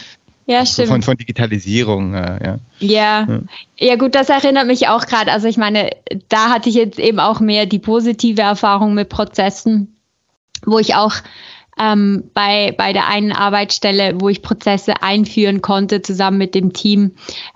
ja, 0.48 0.64
stimmt. 0.64 0.88
Von, 0.88 1.02
von 1.02 1.16
Digitalisierung, 1.18 2.14
äh, 2.14 2.38
ja. 2.42 2.58
ja. 2.78 3.26
Ja. 3.28 3.40
Ja, 3.78 3.96
gut, 3.96 4.14
das 4.14 4.30
erinnert 4.30 4.66
mich 4.66 4.88
auch 4.88 5.04
gerade. 5.04 5.30
Also 5.30 5.46
ich 5.46 5.58
meine, 5.58 5.90
da 6.30 6.48
hatte 6.48 6.70
ich 6.70 6.74
jetzt 6.74 6.98
eben 6.98 7.20
auch 7.20 7.40
mehr 7.40 7.66
die 7.66 7.78
positive 7.78 8.40
Erfahrung 8.40 8.94
mit 8.94 9.10
Prozessen, 9.10 9.94
wo 10.64 10.78
ich 10.78 10.94
auch 10.94 11.12
ähm, 11.78 12.24
bei, 12.32 12.74
bei 12.78 12.94
der 12.94 13.08
einen 13.08 13.32
Arbeitsstelle, 13.32 14.22
wo 14.22 14.30
ich 14.30 14.40
Prozesse 14.40 15.02
einführen 15.02 15.60
konnte, 15.60 16.00
zusammen 16.00 16.38
mit 16.38 16.54
dem 16.54 16.72
Team, 16.72 17.12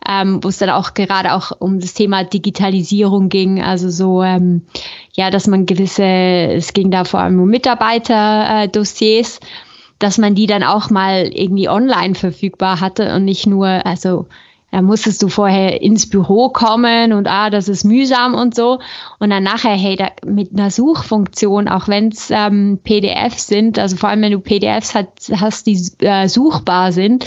ähm, 0.06 0.44
wo 0.44 0.48
es 0.48 0.58
dann 0.58 0.68
auch 0.68 0.92
gerade 0.92 1.32
auch 1.32 1.50
um 1.58 1.80
das 1.80 1.94
Thema 1.94 2.24
Digitalisierung 2.24 3.30
ging. 3.30 3.62
Also 3.62 3.88
so, 3.88 4.22
ähm, 4.22 4.66
ja, 5.14 5.30
dass 5.30 5.46
man 5.46 5.64
gewisse, 5.64 6.04
es 6.04 6.74
ging 6.74 6.90
da 6.90 7.04
vor 7.04 7.20
allem 7.20 7.40
um 7.40 7.48
Mitarbeiterdossiers. 7.48 9.38
Äh, 9.38 9.71
dass 10.02 10.18
man 10.18 10.34
die 10.34 10.46
dann 10.46 10.62
auch 10.62 10.90
mal 10.90 11.30
irgendwie 11.32 11.68
online 11.68 12.14
verfügbar 12.14 12.80
hatte 12.80 13.14
und 13.14 13.24
nicht 13.24 13.46
nur, 13.46 13.66
also 13.86 14.26
da 14.72 14.80
musstest 14.80 15.22
du 15.22 15.28
vorher 15.28 15.82
ins 15.82 16.08
Büro 16.08 16.48
kommen 16.48 17.12
und 17.12 17.28
ah, 17.28 17.50
das 17.50 17.68
ist 17.68 17.84
mühsam 17.84 18.34
und 18.34 18.54
so. 18.54 18.80
Und 19.18 19.28
dann 19.28 19.42
nachher, 19.42 19.76
hey, 19.76 19.96
da, 19.96 20.08
mit 20.24 20.52
einer 20.52 20.70
Suchfunktion, 20.70 21.68
auch 21.68 21.88
wenn 21.88 22.08
es 22.08 22.30
ähm, 22.30 22.78
PDFs 22.82 23.48
sind, 23.48 23.78
also 23.78 23.96
vor 23.96 24.08
allem 24.08 24.22
wenn 24.22 24.32
du 24.32 24.40
PDFs 24.40 24.94
hat, 24.94 25.08
hast, 25.36 25.66
die 25.66 25.78
äh, 26.00 26.26
suchbar 26.26 26.90
sind, 26.92 27.26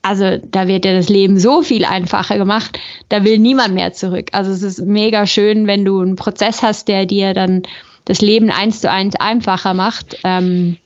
also 0.00 0.38
da 0.38 0.68
wird 0.68 0.86
ja 0.86 0.94
das 0.94 1.10
Leben 1.10 1.38
so 1.38 1.60
viel 1.60 1.84
einfacher 1.84 2.38
gemacht, 2.38 2.78
da 3.10 3.24
will 3.24 3.38
niemand 3.38 3.74
mehr 3.74 3.92
zurück. 3.92 4.28
Also 4.32 4.52
es 4.52 4.62
ist 4.62 4.80
mega 4.80 5.26
schön, 5.26 5.66
wenn 5.66 5.84
du 5.84 6.00
einen 6.00 6.16
Prozess 6.16 6.62
hast, 6.62 6.88
der 6.88 7.04
dir 7.04 7.34
dann 7.34 7.64
das 8.06 8.22
Leben 8.22 8.50
eins 8.50 8.80
zu 8.80 8.90
eins 8.90 9.16
einfacher 9.16 9.74
macht. 9.74 10.16
Ähm, 10.24 10.78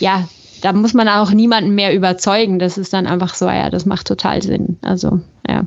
ja, 0.00 0.26
da 0.66 0.72
muss 0.72 0.94
man 0.94 1.08
auch 1.08 1.30
niemanden 1.30 1.76
mehr 1.76 1.94
überzeugen. 1.94 2.58
Das 2.58 2.76
ist 2.76 2.92
dann 2.92 3.06
einfach 3.06 3.36
so, 3.36 3.46
ja, 3.46 3.70
das 3.70 3.86
macht 3.86 4.08
total 4.08 4.42
Sinn. 4.42 4.78
Also, 4.82 5.20
ja. 5.48 5.64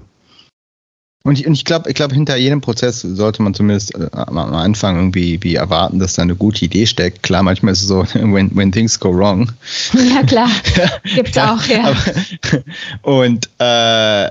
Und 1.23 1.39
ich, 1.39 1.47
und 1.47 1.53
ich 1.53 1.63
glaube, 1.63 1.89
ich 1.89 1.95
glaub, 1.95 2.11
hinter 2.11 2.35
jedem 2.35 2.59
Prozess 2.59 2.99
sollte 2.99 3.41
man 3.41 3.53
zumindest 3.53 3.95
äh, 3.95 4.09
am 4.11 4.37
Anfang 4.37 4.97
irgendwie 4.97 5.41
wie 5.41 5.55
erwarten, 5.55 5.99
dass 5.99 6.15
da 6.15 6.23
eine 6.23 6.35
gute 6.35 6.65
Idee 6.65 6.85
steckt. 6.85 7.23
Klar, 7.23 7.43
manchmal 7.43 7.71
ist 7.71 7.81
es 7.81 7.87
so, 7.87 8.03
when, 8.13 8.53
when 8.53 8.73
things 8.73 8.99
go 8.99 9.15
wrong. 9.15 9.49
Ja, 9.93 10.21
klar. 10.23 10.49
Gibt's 11.15 11.37
auch, 11.37 11.63
ja. 11.63 11.85
Aber, 11.85 11.97
und 13.03 13.49
äh, 13.59 14.29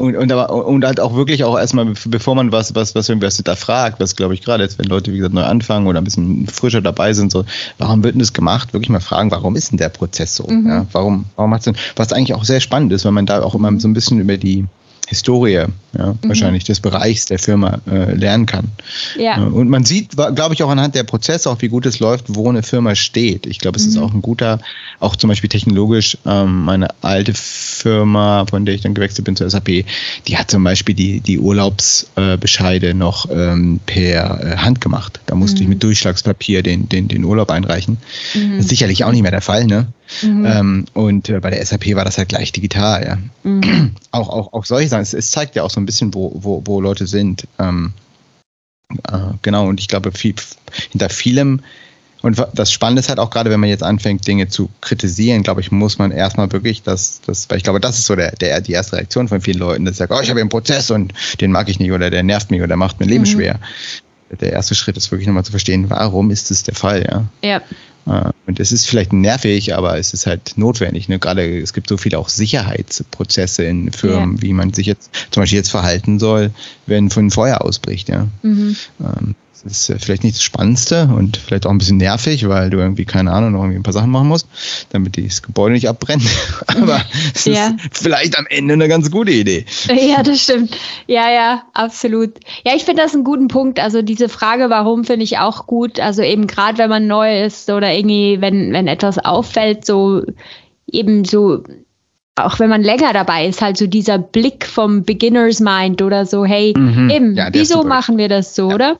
und, 0.00 0.16
und, 0.16 0.32
aber, 0.32 0.66
und 0.66 0.84
halt 0.84 0.98
auch 0.98 1.14
wirklich 1.14 1.44
auch 1.44 1.58
erstmal, 1.58 1.92
bevor 2.06 2.34
man 2.34 2.52
was, 2.52 2.74
was, 2.74 2.94
was 2.94 3.08
irgendwas 3.08 3.36
hinterfragt, 3.36 4.00
was 4.00 4.16
glaube 4.16 4.34
ich 4.34 4.42
gerade 4.42 4.62
jetzt, 4.62 4.78
wenn 4.78 4.86
Leute, 4.86 5.12
wie 5.12 5.18
gesagt, 5.18 5.34
neu 5.34 5.44
anfangen 5.44 5.86
oder 5.86 6.00
ein 6.00 6.04
bisschen 6.04 6.46
frischer 6.46 6.80
dabei 6.80 7.12
sind, 7.12 7.30
so, 7.30 7.44
warum 7.78 8.02
wird 8.02 8.14
denn 8.14 8.20
das 8.20 8.32
gemacht? 8.32 8.72
Wirklich 8.72 8.88
mal 8.88 9.00
fragen, 9.00 9.30
warum 9.30 9.56
ist 9.56 9.70
denn 9.70 9.78
der 9.78 9.90
Prozess 9.90 10.34
so? 10.34 10.46
Mhm. 10.48 10.66
Ja, 10.66 10.86
warum, 10.92 11.26
warum 11.36 11.52
hat 11.52 11.60
es 11.60 11.64
denn, 11.66 11.76
was 11.96 12.12
eigentlich 12.12 12.34
auch 12.34 12.44
sehr 12.44 12.60
spannend 12.60 12.92
ist, 12.92 13.04
weil 13.04 13.12
man 13.12 13.26
da 13.26 13.42
auch 13.42 13.54
immer 13.54 13.78
so 13.78 13.86
ein 13.88 13.94
bisschen 13.94 14.20
über 14.20 14.36
die, 14.36 14.66
Historie, 15.10 15.64
ja, 15.96 16.12
mhm. 16.12 16.18
wahrscheinlich 16.22 16.64
des 16.64 16.80
Bereichs 16.80 17.26
der 17.26 17.38
Firma 17.38 17.80
äh, 17.90 18.14
lernen 18.14 18.46
kann. 18.46 18.68
Ja. 19.18 19.38
Äh, 19.38 19.46
und 19.46 19.68
man 19.68 19.84
sieht, 19.84 20.16
glaube 20.16 20.54
ich, 20.54 20.62
auch 20.62 20.70
anhand 20.70 20.94
der 20.94 21.02
Prozesse, 21.02 21.50
auch 21.50 21.60
wie 21.60 21.68
gut 21.68 21.86
es 21.86 21.98
läuft, 21.98 22.26
wo 22.28 22.48
eine 22.48 22.62
Firma 22.62 22.94
steht. 22.94 23.46
Ich 23.46 23.58
glaube, 23.58 23.78
es 23.78 23.84
mhm. 23.84 23.90
ist 23.90 23.98
auch 23.98 24.12
ein 24.12 24.22
guter, 24.22 24.60
auch 25.00 25.16
zum 25.16 25.28
Beispiel 25.28 25.50
technologisch, 25.50 26.16
ähm, 26.26 26.64
meine 26.64 26.88
alte 27.02 27.32
Firma, 27.34 28.46
von 28.46 28.64
der 28.64 28.74
ich 28.74 28.82
dann 28.82 28.94
gewechselt 28.94 29.24
bin 29.24 29.36
zur 29.36 29.50
SAP, 29.50 29.84
die 30.26 30.36
hat 30.36 30.50
zum 30.50 30.62
Beispiel 30.62 30.94
die, 30.94 31.20
die 31.20 31.38
Urlaubsbescheide 31.38 32.90
äh, 32.90 32.94
noch 32.94 33.28
ähm, 33.30 33.80
per 33.86 34.40
äh, 34.42 34.56
Hand 34.58 34.80
gemacht. 34.80 35.20
Da 35.26 35.34
musste 35.34 35.56
mhm. 35.56 35.62
ich 35.62 35.68
mit 35.68 35.82
Durchschlagspapier 35.82 36.62
den, 36.62 36.88
den, 36.88 37.08
den 37.08 37.24
Urlaub 37.24 37.50
einreichen. 37.50 37.98
Mhm. 38.34 38.56
Das 38.56 38.66
ist 38.66 38.70
sicherlich 38.70 39.04
auch 39.04 39.12
nicht 39.12 39.22
mehr 39.22 39.30
der 39.30 39.40
Fall, 39.40 39.66
ne? 39.66 39.88
Mhm. 40.22 40.46
Ähm, 40.46 40.84
und 40.92 41.28
äh, 41.28 41.40
bei 41.40 41.50
der 41.50 41.64
SAP 41.64 41.94
war 41.94 42.04
das 42.04 42.18
halt 42.18 42.28
gleich 42.28 42.52
digital, 42.52 43.04
ja. 43.04 43.18
Mhm. 43.42 43.92
Auch, 44.10 44.28
auch, 44.28 44.52
auch 44.52 44.64
solche 44.64 44.88
Sachen. 44.88 45.02
Es, 45.02 45.14
es, 45.14 45.30
zeigt 45.30 45.54
ja 45.54 45.62
auch 45.62 45.70
so 45.70 45.79
ein 45.80 45.86
bisschen, 45.86 46.14
wo, 46.14 46.32
wo, 46.34 46.62
wo 46.64 46.80
Leute 46.80 47.06
sind. 47.06 47.46
Ähm, 47.58 47.92
äh, 49.08 49.18
genau, 49.42 49.68
und 49.68 49.80
ich 49.80 49.88
glaube, 49.88 50.12
viel, 50.12 50.34
hinter 50.90 51.08
vielem, 51.08 51.60
und 52.22 52.42
das 52.54 52.70
Spannende 52.70 53.00
ist 53.00 53.08
halt 53.08 53.18
auch 53.18 53.30
gerade, 53.30 53.50
wenn 53.50 53.60
man 53.60 53.70
jetzt 53.70 53.82
anfängt, 53.82 54.26
Dinge 54.26 54.48
zu 54.48 54.68
kritisieren, 54.80 55.42
glaube 55.42 55.62
ich, 55.62 55.72
muss 55.72 55.98
man 55.98 56.10
erstmal 56.10 56.52
wirklich 56.52 56.82
das, 56.82 57.20
das, 57.24 57.48
weil 57.48 57.56
ich 57.56 57.64
glaube, 57.64 57.80
das 57.80 57.98
ist 57.98 58.06
so 58.06 58.14
der, 58.14 58.32
der, 58.32 58.60
die 58.60 58.72
erste 58.72 58.96
Reaktion 58.96 59.28
von 59.28 59.40
vielen 59.40 59.58
Leuten, 59.58 59.84
dass 59.84 59.94
sie 59.94 59.98
sagen, 60.00 60.14
oh, 60.14 60.20
ich 60.20 60.28
habe 60.28 60.40
einen 60.40 60.50
Prozess 60.50 60.90
und 60.90 61.14
den 61.40 61.50
mag 61.50 61.68
ich 61.68 61.78
nicht 61.78 61.92
oder 61.92 62.10
der 62.10 62.22
nervt 62.22 62.50
mich 62.50 62.60
oder 62.60 62.76
macht 62.76 63.00
mir 63.00 63.06
Leben 63.06 63.24
mhm. 63.24 63.26
schwer. 63.26 63.60
Der 64.40 64.52
erste 64.52 64.74
Schritt 64.74 64.96
ist 64.96 65.10
wirklich 65.10 65.26
nochmal 65.26 65.44
zu 65.44 65.50
verstehen, 65.50 65.88
warum 65.88 66.30
ist 66.30 66.50
das 66.50 66.62
der 66.62 66.74
Fall, 66.74 67.04
ja. 67.10 67.24
Ja. 67.42 67.62
Äh, 68.10 68.30
und 68.46 68.60
es 68.60 68.72
ist 68.72 68.86
vielleicht 68.88 69.12
nervig, 69.12 69.74
aber 69.74 69.98
es 69.98 70.12
ist 70.12 70.26
halt 70.26 70.54
notwendig. 70.56 71.08
Ne? 71.08 71.18
Gerade 71.18 71.60
es 71.60 71.72
gibt 71.72 71.88
so 71.88 71.96
viele 71.96 72.18
auch 72.18 72.28
Sicherheitsprozesse 72.28 73.62
in 73.64 73.92
Firmen, 73.92 74.36
ja. 74.36 74.42
wie 74.42 74.52
man 74.52 74.72
sich 74.72 74.86
jetzt 74.86 75.10
zum 75.30 75.42
Beispiel 75.42 75.58
jetzt 75.58 75.70
verhalten 75.70 76.18
soll, 76.18 76.50
wenn 76.86 77.10
von 77.10 77.30
Feuer 77.30 77.62
ausbricht. 77.62 78.08
Ja? 78.08 78.26
Mhm. 78.42 78.76
Ähm, 79.00 79.34
ist 79.64 79.92
vielleicht 79.98 80.24
nicht 80.24 80.36
das 80.36 80.42
Spannendste 80.42 81.08
und 81.14 81.36
vielleicht 81.36 81.66
auch 81.66 81.70
ein 81.70 81.78
bisschen 81.78 81.98
nervig, 81.98 82.48
weil 82.48 82.70
du 82.70 82.78
irgendwie, 82.78 83.04
keine 83.04 83.32
Ahnung, 83.32 83.52
noch 83.52 83.60
irgendwie 83.60 83.78
ein 83.78 83.82
paar 83.82 83.92
Sachen 83.92 84.10
machen 84.10 84.28
musst, 84.28 84.46
damit 84.90 85.16
das 85.16 85.42
Gebäude 85.42 85.74
nicht 85.74 85.88
abbrennt. 85.88 86.24
Aber 86.66 87.00
es 87.34 87.44
ja. 87.44 87.68
ist 87.90 88.02
vielleicht 88.02 88.38
am 88.38 88.46
Ende 88.48 88.74
eine 88.74 88.88
ganz 88.88 89.10
gute 89.10 89.32
Idee. 89.32 89.64
Ja, 89.88 90.22
das 90.22 90.42
stimmt. 90.42 90.76
Ja, 91.06 91.30
ja, 91.30 91.64
absolut. 91.74 92.38
Ja, 92.64 92.74
ich 92.74 92.84
finde 92.84 93.02
das 93.02 93.14
einen 93.14 93.24
guten 93.24 93.48
Punkt. 93.48 93.80
Also 93.80 94.02
diese 94.02 94.28
Frage, 94.28 94.70
warum, 94.70 95.04
finde 95.04 95.24
ich 95.24 95.38
auch 95.38 95.66
gut. 95.66 96.00
Also 96.00 96.22
eben 96.22 96.46
gerade, 96.46 96.78
wenn 96.78 96.90
man 96.90 97.06
neu 97.06 97.44
ist 97.44 97.68
oder 97.70 97.92
irgendwie, 97.92 98.40
wenn, 98.40 98.72
wenn 98.72 98.86
etwas 98.86 99.18
auffällt, 99.18 99.84
so 99.84 100.22
eben 100.92 101.24
so 101.24 101.62
auch 102.46 102.58
wenn 102.58 102.70
man 102.70 102.82
länger 102.82 103.12
dabei 103.12 103.46
ist, 103.46 103.62
halt 103.62 103.76
so 103.76 103.86
dieser 103.86 104.18
Blick 104.18 104.66
vom 104.66 105.04
Beginner's 105.04 105.60
Mind 105.60 106.02
oder 106.02 106.26
so, 106.26 106.44
hey, 106.44 106.74
mhm. 106.76 107.10
eben, 107.10 107.34
ja, 107.34 107.48
wieso 107.52 107.82
machen 107.84 108.18
wir 108.18 108.28
das 108.28 108.54
so, 108.54 108.68
ja. 108.68 108.74
oder? 108.74 108.98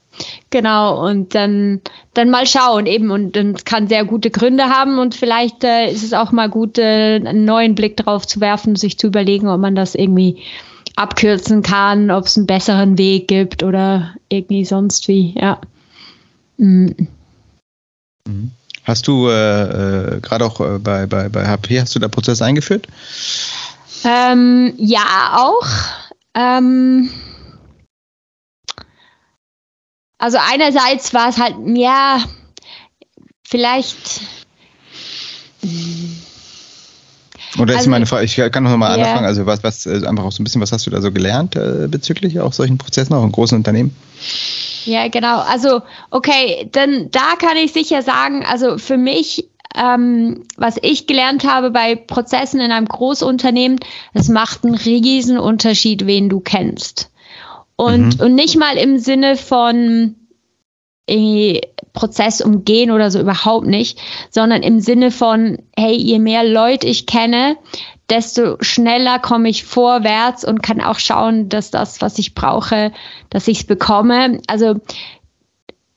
Genau, 0.51 1.07
und 1.07 1.35
dann, 1.35 1.81
dann 2.15 2.31
mal 2.31 2.47
schauen, 2.47 2.87
eben, 2.87 3.11
und 3.11 3.37
dann 3.37 3.57
kann 3.57 3.89
sehr 3.89 4.05
gute 4.05 4.31
Gründe 4.31 4.65
haben 4.65 4.99
und 4.99 5.15
vielleicht 5.15 5.65
äh, 5.65 5.91
ist 5.91 6.03
es 6.03 6.13
auch 6.13 6.33
mal 6.33 6.49
gut, 6.49 6.79
äh, 6.79 7.17
einen 7.17 7.45
neuen 7.45 7.75
Blick 7.75 7.97
drauf 7.97 8.27
zu 8.27 8.41
werfen, 8.41 8.77
sich 8.77 8.99
zu 8.99 9.07
überlegen, 9.07 9.49
ob 9.49 9.61
man 9.61 9.75
das 9.75 9.95
irgendwie 9.95 10.43
abkürzen 10.97 11.63
kann, 11.63 12.11
ob 12.11 12.27
es 12.27 12.37
einen 12.37 12.47
besseren 12.47 12.99
Weg 12.99 13.29
gibt 13.29 13.63
oder 13.63 14.15
irgendwie 14.29 14.65
sonst 14.65 15.09
wie, 15.09 15.35
ja. 15.39 15.61
Mhm. 16.59 17.09
Mhm. 18.27 18.51
Hast 18.91 19.07
du 19.07 19.29
äh, 19.29 20.17
äh, 20.17 20.21
gerade 20.21 20.45
auch 20.45 20.61
äh, 20.61 20.79
bei, 20.81 21.07
bei, 21.07 21.29
bei 21.29 21.47
HP, 21.47 21.81
hast 21.81 21.95
du 21.95 22.01
da 22.01 22.09
Prozess 22.09 22.43
eingeführt? 22.43 22.89
Ähm, 24.03 24.75
ja, 24.79 25.37
auch. 25.37 25.67
Ähm, 26.35 27.09
also 30.19 30.39
einerseits 30.41 31.15
war 31.15 31.29
es 31.29 31.39
halt, 31.39 31.55
ja, 31.67 32.21
vielleicht. 33.47 34.23
Oder 37.59 37.75
ist 37.75 37.79
also, 37.79 37.91
meine 37.91 38.07
Frage, 38.07 38.25
ich 38.25 38.35
kann 38.35 38.65
noch 38.65 38.77
mal 38.77 38.99
yeah. 38.99 39.07
anfangen, 39.07 39.27
also 39.27 39.47
was, 39.47 39.63
was, 39.63 39.87
also 39.87 40.05
einfach 40.05 40.25
auch 40.25 40.33
so 40.33 40.43
ein 40.43 40.45
bisschen, 40.45 40.61
was 40.61 40.73
hast 40.73 40.85
du 40.87 40.91
da 40.91 41.01
so 41.01 41.13
gelernt 41.13 41.55
äh, 41.55 41.87
bezüglich 41.89 42.41
auch 42.41 42.53
solchen 42.53 42.77
Prozessen, 42.77 43.15
auch 43.15 43.23
in 43.23 43.31
großen 43.31 43.57
Unternehmen? 43.57 43.95
Ja, 44.85 45.09
genau. 45.09 45.41
Also, 45.41 45.83
okay, 46.11 46.69
dann 46.73 47.11
da 47.11 47.37
kann 47.39 47.57
ich 47.57 47.73
sicher 47.73 48.03
sagen, 48.03 48.45
also 48.45 48.79
für 48.79 48.97
mich, 48.97 49.49
ähm, 49.75 50.45
was 50.57 50.77
ich 50.83 51.07
gelernt 51.07 51.45
habe 51.45 51.71
bei 51.71 51.95
Prozessen 51.95 52.61
in 52.61 52.73
einem 52.73 52.87
Großunternehmen, 52.87 53.79
es 54.15 54.29
macht 54.29 54.65
einen 54.65 54.75
riesen 54.75 55.39
Unterschied, 55.39 56.07
wen 56.07 56.29
du 56.29 56.41
kennst. 56.41 57.11
Und, 57.77 58.19
mhm. 58.19 58.25
und 58.25 58.35
nicht 58.35 58.57
mal 58.57 58.77
im 58.77 58.99
Sinne 58.99 59.37
von 59.37 60.17
äh, 61.07 61.61
Prozess 61.93 62.41
umgehen 62.41 62.91
oder 62.91 63.11
so 63.11 63.21
überhaupt 63.21 63.67
nicht, 63.67 63.99
sondern 64.31 64.63
im 64.63 64.81
Sinne 64.81 65.11
von, 65.11 65.59
hey, 65.77 65.97
je 65.97 66.19
mehr 66.19 66.45
Leute 66.45 66.87
ich 66.87 67.07
kenne, 67.07 67.57
desto 68.11 68.57
schneller 68.61 69.19
komme 69.19 69.49
ich 69.49 69.65
vorwärts 69.65 70.45
und 70.45 70.63
kann 70.63 70.81
auch 70.81 70.99
schauen, 70.99 71.49
dass 71.49 71.71
das, 71.71 72.01
was 72.01 72.19
ich 72.19 72.35
brauche, 72.35 72.93
dass 73.31 73.49
ich 73.49 73.61
es 73.61 73.67
bekomme. 73.67 74.41
Also 74.47 74.81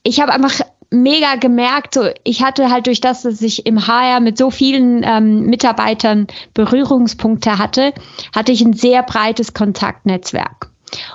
ich 0.02 0.20
habe 0.20 0.32
einfach 0.32 0.60
mega 0.90 1.34
gemerkt, 1.34 1.94
so 1.94 2.08
ich 2.22 2.42
hatte 2.42 2.70
halt 2.70 2.86
durch 2.86 3.00
das, 3.00 3.22
dass 3.22 3.42
ich 3.42 3.66
im 3.66 3.86
HR 3.86 4.20
mit 4.20 4.38
so 4.38 4.50
vielen 4.50 5.02
ähm, 5.04 5.46
Mitarbeitern 5.46 6.28
Berührungspunkte 6.54 7.58
hatte, 7.58 7.92
hatte 8.34 8.52
ich 8.52 8.62
ein 8.62 8.74
sehr 8.74 9.02
breites 9.02 9.54
Kontaktnetzwerk. 9.54 10.70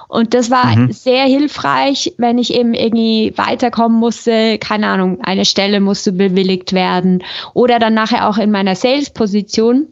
Und 0.09 0.33
das 0.33 0.51
war 0.51 0.75
mhm. 0.75 0.91
sehr 0.91 1.23
hilfreich, 1.23 2.13
wenn 2.17 2.37
ich 2.37 2.53
eben 2.53 2.73
irgendwie 2.73 3.33
weiterkommen 3.37 3.97
musste. 3.97 4.57
Keine 4.57 4.87
Ahnung, 4.87 5.19
eine 5.21 5.45
Stelle 5.45 5.79
musste 5.79 6.11
bewilligt 6.11 6.73
werden 6.73 7.23
oder 7.53 7.79
dann 7.79 7.93
nachher 7.93 8.27
auch 8.27 8.37
in 8.37 8.51
meiner 8.51 8.75
Sales-Position 8.75 9.87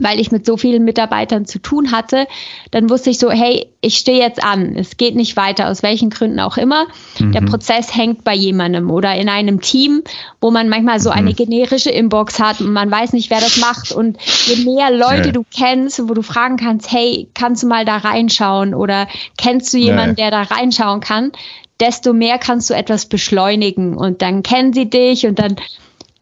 weil 0.00 0.20
ich 0.20 0.30
mit 0.30 0.46
so 0.46 0.56
vielen 0.56 0.84
Mitarbeitern 0.84 1.44
zu 1.44 1.58
tun 1.58 1.92
hatte, 1.92 2.26
dann 2.70 2.90
wusste 2.90 3.10
ich 3.10 3.18
so, 3.18 3.30
hey, 3.30 3.66
ich 3.80 3.96
stehe 3.96 4.20
jetzt 4.20 4.42
an. 4.42 4.76
Es 4.76 4.96
geht 4.96 5.14
nicht 5.14 5.36
weiter, 5.36 5.68
aus 5.68 5.82
welchen 5.82 6.10
Gründen 6.10 6.40
auch 6.40 6.56
immer. 6.56 6.86
Mhm. 7.18 7.32
Der 7.32 7.40
Prozess 7.40 7.94
hängt 7.94 8.24
bei 8.24 8.34
jemandem 8.34 8.90
oder 8.90 9.14
in 9.14 9.28
einem 9.28 9.60
Team, 9.60 10.02
wo 10.40 10.50
man 10.50 10.68
manchmal 10.68 11.00
so 11.00 11.10
eine 11.10 11.30
mhm. 11.30 11.36
generische 11.36 11.90
Inbox 11.90 12.38
hat 12.38 12.60
und 12.60 12.72
man 12.72 12.90
weiß 12.90 13.12
nicht, 13.12 13.30
wer 13.30 13.40
das 13.40 13.58
macht. 13.58 13.92
Und 13.92 14.18
je 14.46 14.64
mehr 14.64 14.90
Leute 14.90 15.28
ja. 15.28 15.32
du 15.32 15.44
kennst, 15.56 16.08
wo 16.08 16.14
du 16.14 16.22
fragen 16.22 16.56
kannst, 16.56 16.92
hey, 16.92 17.28
kannst 17.34 17.62
du 17.62 17.66
mal 17.66 17.84
da 17.84 17.96
reinschauen 17.98 18.74
oder 18.74 19.08
kennst 19.36 19.72
du 19.72 19.78
jemanden, 19.78 20.16
ja. 20.18 20.30
der 20.30 20.44
da 20.44 20.54
reinschauen 20.54 21.00
kann, 21.00 21.32
desto 21.80 22.12
mehr 22.12 22.38
kannst 22.38 22.70
du 22.70 22.74
etwas 22.74 23.06
beschleunigen 23.06 23.96
und 23.96 24.22
dann 24.22 24.42
kennen 24.42 24.72
sie 24.72 24.90
dich 24.90 25.26
und 25.26 25.38
dann 25.38 25.56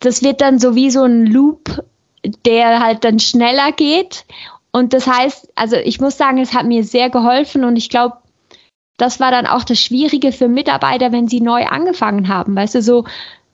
das 0.00 0.22
wird 0.22 0.42
dann 0.42 0.58
so 0.58 0.74
wie 0.74 0.90
so 0.90 1.04
ein 1.04 1.24
Loop 1.24 1.82
der 2.44 2.80
halt 2.80 3.04
dann 3.04 3.18
schneller 3.18 3.72
geht. 3.72 4.24
Und 4.72 4.92
das 4.92 5.06
heißt, 5.06 5.48
also 5.54 5.76
ich 5.76 6.00
muss 6.00 6.18
sagen, 6.18 6.38
es 6.38 6.52
hat 6.54 6.66
mir 6.66 6.84
sehr 6.84 7.10
geholfen 7.10 7.64
und 7.64 7.76
ich 7.76 7.88
glaube, 7.88 8.16
das 8.98 9.20
war 9.20 9.30
dann 9.30 9.46
auch 9.46 9.64
das 9.64 9.78
Schwierige 9.78 10.32
für 10.32 10.48
Mitarbeiter, 10.48 11.12
wenn 11.12 11.28
sie 11.28 11.40
neu 11.40 11.66
angefangen 11.66 12.28
haben. 12.28 12.56
Weißt 12.56 12.74
du, 12.74 12.82
so, 12.82 13.04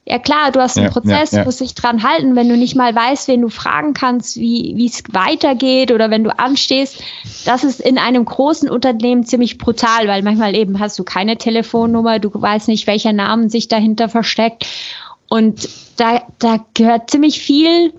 Ja 0.05 0.19
klar, 0.19 0.51
du 0.51 0.59
hast 0.59 0.77
einen 0.77 0.87
ja, 0.87 0.91
Prozess, 0.91 1.31
ja, 1.31 1.39
ja. 1.39 1.45
musst 1.45 1.61
dich 1.61 1.75
dran 1.75 2.03
halten. 2.03 2.35
Wenn 2.35 2.49
du 2.49 2.57
nicht 2.57 2.75
mal 2.75 2.93
weißt, 2.93 3.29
wen 3.29 3.41
du 3.41 3.49
fragen 3.49 3.93
kannst, 3.93 4.35
wie 4.37 4.85
es 4.85 5.03
weitergeht 5.11 5.91
oder 5.93 6.09
wenn 6.09 6.25
du 6.25 6.37
anstehst, 6.37 7.01
das 7.45 7.63
ist 7.63 7.79
in 7.79 7.97
einem 7.97 8.25
großen 8.25 8.69
Unternehmen 8.69 9.23
ziemlich 9.23 9.57
brutal, 9.57 10.07
weil 10.07 10.21
manchmal 10.21 10.55
eben 10.55 10.79
hast 10.79 10.99
du 10.99 11.05
keine 11.05 11.37
Telefonnummer, 11.37 12.19
du 12.19 12.29
weißt 12.33 12.67
nicht, 12.67 12.85
welcher 12.85 13.13
Name 13.13 13.49
sich 13.49 13.69
dahinter 13.69 14.09
versteckt. 14.09 14.65
Und 15.29 15.69
da, 15.95 16.23
da 16.37 16.65
gehört 16.73 17.09
ziemlich 17.09 17.39
viel 17.39 17.93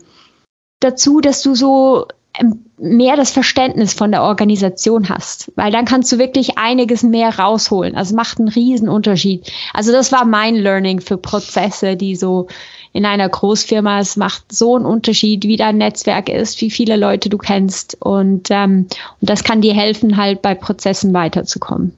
dazu, 0.85 1.21
dass 1.21 1.43
du 1.43 1.55
so 1.55 2.07
ähm, 2.39 2.65
mehr 2.79 3.17
das 3.17 3.31
Verständnis 3.31 3.95
von 3.95 4.11
der 4.11 4.23
Organisation 4.23 5.09
hast, 5.09 5.53
weil 5.57 5.71
dann 5.71 5.85
kannst 5.85 6.11
du 6.13 6.19
wirklich 6.19 6.59
einiges 6.59 7.03
mehr 7.03 7.39
rausholen. 7.39 7.95
Also 7.95 8.15
macht 8.17 8.39
einen 8.39 8.49
riesen 8.49 8.89
Unterschied. 8.89 9.51
Also 9.73 9.93
das 9.93 10.13
war 10.13 10.25
mein 10.25 10.57
Learning 10.57 11.01
für 11.01 11.17
Prozesse, 11.17 11.97
die 11.97 12.17
so 12.17 12.49
in 12.93 13.07
einer 13.07 13.29
Großfirma, 13.29 14.01
es 14.01 14.17
macht 14.17 14.53
so 14.53 14.77
einen 14.77 14.87
Unterschied, 14.87 15.45
wie 15.45 15.57
dein 15.57 15.79
Netzwerk 15.79 16.29
ist, 16.29 16.61
wie 16.61 16.71
viele 16.71 16.97
Leute 16.97 17.29
du 17.29 17.39
kennst 17.39 17.97
und, 18.01 18.49
ähm, 18.51 18.87
und 19.21 19.31
das 19.31 19.43
kann 19.43 19.61
dir 19.61 19.75
helfen, 19.75 20.17
halt 20.17 20.43
bei 20.43 20.55
Prozessen 20.55 21.13
weiterzukommen. 21.13 21.97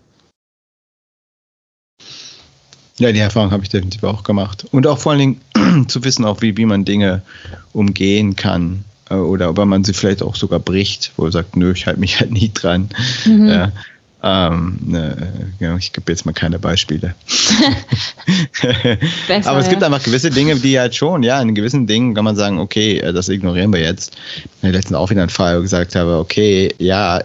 Ja, 2.98 3.12
die 3.12 3.18
Erfahrung 3.18 3.50
habe 3.50 3.62
ich 3.62 3.68
definitiv 3.68 4.04
auch 4.04 4.22
gemacht. 4.22 4.66
Und 4.72 4.86
auch 4.86 4.98
vor 4.98 5.12
allen 5.12 5.18
Dingen 5.54 5.86
zu 5.88 6.02
wissen, 6.04 6.24
auch 6.24 6.40
wie, 6.40 6.56
wie 6.56 6.64
man 6.64 6.84
Dinge 6.84 7.22
umgehen 7.72 8.36
kann 8.36 8.84
äh, 9.10 9.14
oder 9.14 9.50
ob 9.50 9.64
man 9.64 9.84
sie 9.84 9.92
vielleicht 9.92 10.22
auch 10.22 10.34
sogar 10.34 10.60
bricht, 10.60 11.12
wo 11.16 11.26
er 11.26 11.32
sagt, 11.32 11.56
nö, 11.56 11.72
ich 11.72 11.86
halte 11.86 12.00
mich 12.00 12.20
halt 12.20 12.30
nie 12.32 12.50
dran. 12.52 12.88
Mhm. 13.26 13.48
Ja, 13.48 13.72
ähm, 14.22 14.78
ne, 14.82 15.76
ich 15.78 15.92
gebe 15.92 16.10
jetzt 16.10 16.24
mal 16.26 16.32
keine 16.32 16.58
Beispiele. 16.58 17.14
Besser, 19.28 19.50
Aber 19.50 19.60
es 19.60 19.68
gibt 19.68 19.82
ja. 19.82 19.86
einfach 19.86 20.02
gewisse 20.02 20.30
Dinge, 20.30 20.56
die 20.56 20.80
halt 20.80 20.96
schon, 20.96 21.22
ja, 21.22 21.40
in 21.40 21.54
gewissen 21.54 21.86
Dingen 21.86 22.14
kann 22.14 22.24
man 22.24 22.34
sagen, 22.34 22.58
okay, 22.58 22.98
äh, 22.98 23.12
das 23.12 23.28
ignorieren 23.28 23.72
wir 23.72 23.80
jetzt. 23.80 24.16
Letztens 24.62 24.96
auch 24.96 25.10
wieder 25.10 25.22
ein 25.22 25.28
Fall, 25.28 25.56
wo 25.56 25.60
ich 25.60 25.64
gesagt 25.64 25.94
habe, 25.94 26.16
okay, 26.18 26.74
ja, 26.78 27.22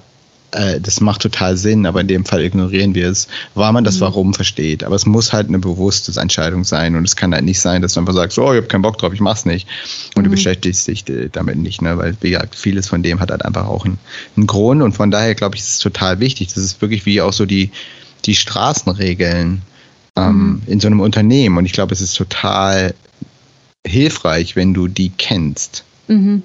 äh, 0.52 0.80
das 0.80 1.02
macht 1.02 1.22
total 1.22 1.58
Sinn, 1.58 1.86
aber 1.86 2.02
in 2.02 2.08
dem 2.08 2.26
Fall 2.26 2.44
ignorieren 2.44 2.96
wir 2.96 3.10
es, 3.10 3.28
weil 3.56 3.72
man 3.72 3.84
das 3.84 3.98
mhm. 3.98 4.02
Warum 4.02 4.34
versteht. 4.34 4.84
Aber 4.84 4.96
es 4.96 5.06
muss 5.06 5.34
halt 5.34 5.48
eine 5.48 5.60
bewusste 5.60 6.20
Entscheidung 6.20 6.64
sein 6.64 6.96
und 6.96 7.04
es 7.04 7.16
kann 7.16 7.34
halt 7.34 7.46
nicht 7.46 7.60
sein, 7.60 7.82
dass 7.82 7.94
du 7.94 8.00
einfach 8.00 8.14
sagst, 8.14 8.38
oh, 8.38 8.52
ich 8.52 8.58
habe 8.58 8.68
keinen 8.68 8.82
Bock 8.82 8.98
drauf, 8.98 9.14
ich 9.14 9.22
mach's 9.22 9.46
nicht. 9.46 9.68
Und 10.16 10.22
mhm. 10.22 10.26
du 10.26 10.32
beschäftigst 10.32 10.88
dich 10.88 11.08
äh, 11.10 11.30
damit 11.32 11.58
nicht, 11.58 11.82
ne? 11.82 11.98
weil 11.98 12.16
wie 12.22 12.32
gesagt, 12.32 12.56
vieles 12.56 12.88
von 12.88 13.04
dem 13.04 13.20
hat 13.20 13.32
halt 13.32 13.46
einfach 13.46 13.68
auch 13.68 13.86
einen, 13.86 14.00
einen 14.36 14.48
Grund 14.48 14.82
und 14.82 14.94
von 14.94 15.12
daher 15.12 15.36
glaube 15.36 15.56
ich, 15.56 15.62
ist 15.62 15.70
es 15.70 15.80
total 15.80 16.20
wichtig. 16.20 16.50
Das 16.54 16.64
ist 16.64 16.82
wirklich 16.82 17.06
wie 17.06 17.22
auch 17.22 17.34
so 17.34 17.46
die, 17.46 17.72
die 18.26 18.36
Straßenregeln 18.36 19.62
ähm, 20.18 20.34
mhm. 20.34 20.62
in 20.68 20.80
so 20.80 20.88
einem 20.88 21.00
Unternehmen 21.00 21.58
und 21.58 21.66
ich 21.66 21.74
glaube, 21.74 21.94
es 21.94 22.02
ist 22.02 22.16
total 22.16 22.94
hilfreich, 23.86 24.56
wenn 24.56 24.74
du 24.74 24.88
die 24.88 25.10
kennst. 25.10 25.84
Mhm. 26.08 26.44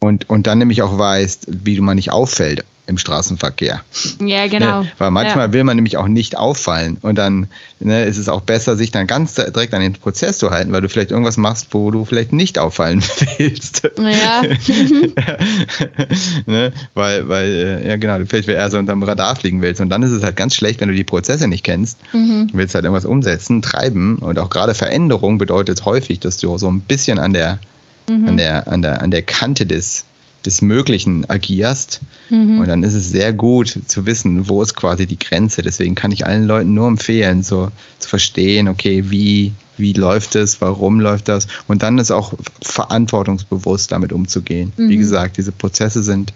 Und, 0.00 0.30
und 0.30 0.46
dann 0.46 0.58
nämlich 0.58 0.82
auch 0.82 0.96
weißt, 0.96 1.48
wie 1.64 1.80
man 1.80 1.96
nicht 1.96 2.12
auffällt 2.12 2.64
im 2.88 2.96
Straßenverkehr. 2.96 3.82
Ja, 4.20 4.46
genau. 4.46 4.82
Ne? 4.82 4.92
Weil 4.96 5.10
manchmal 5.10 5.48
ja. 5.48 5.52
will 5.52 5.62
man 5.62 5.76
nämlich 5.76 5.98
auch 5.98 6.08
nicht 6.08 6.38
auffallen 6.38 6.96
und 7.02 7.16
dann 7.16 7.48
ne, 7.80 8.04
ist 8.04 8.16
es 8.16 8.30
auch 8.30 8.40
besser, 8.40 8.76
sich 8.76 8.90
dann 8.90 9.06
ganz 9.06 9.34
direkt 9.34 9.74
an 9.74 9.82
den 9.82 9.92
Prozess 9.92 10.38
zu 10.38 10.50
halten, 10.50 10.72
weil 10.72 10.80
du 10.80 10.88
vielleicht 10.88 11.10
irgendwas 11.10 11.36
machst, 11.36 11.68
wo 11.72 11.90
du 11.90 12.06
vielleicht 12.06 12.32
nicht 12.32 12.58
auffallen 12.58 13.04
willst. 13.38 13.90
Ja. 13.98 14.42
ne? 16.46 16.72
Weil, 16.94 17.28
weil, 17.28 17.82
äh, 17.84 17.88
ja 17.88 17.96
genau, 17.96 18.18
du 18.18 18.26
vielleicht 18.26 18.48
eher 18.48 18.70
so 18.70 18.78
unterm 18.78 19.02
Radar 19.02 19.36
fliegen 19.36 19.60
willst 19.60 19.82
und 19.82 19.90
dann 19.90 20.02
ist 20.02 20.12
es 20.12 20.22
halt 20.22 20.36
ganz 20.36 20.54
schlecht, 20.54 20.80
wenn 20.80 20.88
du 20.88 20.94
die 20.94 21.04
Prozesse 21.04 21.46
nicht 21.46 21.64
kennst. 21.64 21.98
Mhm. 22.14 22.48
Du 22.50 22.56
willst 22.56 22.74
halt 22.74 22.86
irgendwas 22.86 23.04
umsetzen, 23.04 23.60
treiben 23.60 24.16
und 24.16 24.38
auch 24.38 24.48
gerade 24.48 24.74
Veränderung 24.74 25.36
bedeutet 25.36 25.84
häufig, 25.84 26.20
dass 26.20 26.38
du 26.38 26.56
so 26.56 26.70
ein 26.70 26.80
bisschen 26.80 27.18
an 27.18 27.34
der, 27.34 27.58
mhm. 28.08 28.28
an 28.28 28.36
der, 28.36 28.68
an 28.68 28.82
der, 28.82 29.02
an 29.02 29.10
der 29.10 29.22
Kante 29.22 29.66
des 29.66 30.04
des 30.44 30.62
Möglichen 30.62 31.28
agierst. 31.28 32.00
Mhm. 32.30 32.60
Und 32.60 32.68
dann 32.68 32.82
ist 32.82 32.94
es 32.94 33.10
sehr 33.10 33.32
gut 33.32 33.78
zu 33.86 34.06
wissen, 34.06 34.48
wo 34.48 34.62
ist 34.62 34.74
quasi 34.74 35.06
die 35.06 35.18
Grenze. 35.18 35.62
Deswegen 35.62 35.94
kann 35.94 36.12
ich 36.12 36.26
allen 36.26 36.46
Leuten 36.46 36.74
nur 36.74 36.88
empfehlen, 36.88 37.42
so 37.42 37.70
zu 37.98 38.08
verstehen, 38.08 38.68
okay, 38.68 39.10
wie, 39.10 39.52
wie 39.76 39.92
läuft 39.92 40.36
es, 40.36 40.60
warum 40.60 41.00
läuft 41.00 41.28
das? 41.28 41.48
Und 41.66 41.82
dann 41.82 41.98
ist 41.98 42.10
auch 42.10 42.32
verantwortungsbewusst 42.62 43.90
damit 43.90 44.12
umzugehen. 44.12 44.72
Mhm. 44.76 44.88
Wie 44.88 44.96
gesagt, 44.96 45.36
diese 45.36 45.52
Prozesse 45.52 46.02
sind 46.02 46.32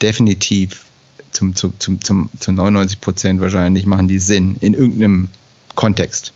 definitiv 0.00 0.84
zum, 1.30 1.54
zum, 1.54 1.78
zum, 1.78 2.00
zum, 2.00 2.30
zu 2.38 2.52
99 2.52 3.00
Prozent 3.00 3.40
wahrscheinlich 3.40 3.86
machen 3.86 4.08
die 4.08 4.18
Sinn 4.18 4.56
in 4.60 4.74
irgendeinem 4.74 5.28
Kontext. 5.74 6.32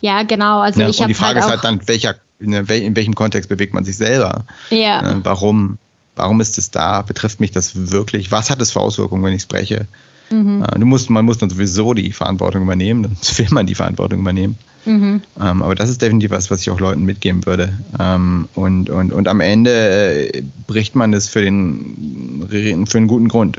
Ja, 0.00 0.22
genau. 0.24 0.60
Also 0.60 0.80
ja, 0.80 0.88
ich 0.88 1.00
und 1.00 1.08
die 1.08 1.14
Frage 1.14 1.40
halt 1.40 1.44
ist 1.44 1.50
halt 1.50 1.64
dann, 1.64 1.88
welcher, 1.88 2.16
in 2.42 2.96
welchem 2.96 3.14
Kontext 3.14 3.48
bewegt 3.48 3.74
man 3.74 3.84
sich 3.84 3.96
selber? 3.96 4.44
Ja. 4.70 5.20
Warum, 5.22 5.78
Warum 6.16 6.40
ist 6.40 6.58
es 6.58 6.70
da? 6.70 7.02
Betrifft 7.02 7.40
mich 7.40 7.52
das 7.52 7.90
wirklich? 7.90 8.30
Was 8.30 8.50
hat 8.50 8.60
es 8.60 8.72
für 8.72 8.80
Auswirkungen, 8.80 9.24
wenn 9.24 9.32
ich 9.32 9.42
es 9.42 9.46
breche? 9.46 9.86
Mhm. 10.30 10.62
Äh, 10.62 10.78
du 10.78 10.86
musst, 10.86 11.10
man 11.10 11.24
muss 11.24 11.38
dann 11.38 11.50
sowieso 11.50 11.94
die 11.94 12.12
Verantwortung 12.12 12.62
übernehmen, 12.62 13.02
dann 13.02 13.16
will 13.38 13.48
man 13.50 13.66
die 13.66 13.74
Verantwortung 13.74 14.20
übernehmen. 14.20 14.58
Mhm. 14.84 15.22
Ähm, 15.40 15.62
aber 15.62 15.74
das 15.74 15.88
ist 15.88 16.02
definitiv 16.02 16.30
was, 16.32 16.50
was 16.50 16.60
ich 16.60 16.70
auch 16.70 16.80
Leuten 16.80 17.04
mitgeben 17.04 17.46
würde. 17.46 17.72
Ähm, 17.98 18.48
und, 18.54 18.90
und, 18.90 19.12
und 19.12 19.28
am 19.28 19.40
Ende 19.40 20.34
äh, 20.34 20.42
bricht 20.66 20.96
man 20.96 21.14
es 21.14 21.28
für, 21.28 21.40
den, 21.40 22.46
für 22.86 22.98
einen 22.98 23.06
guten 23.06 23.28
Grund. 23.28 23.58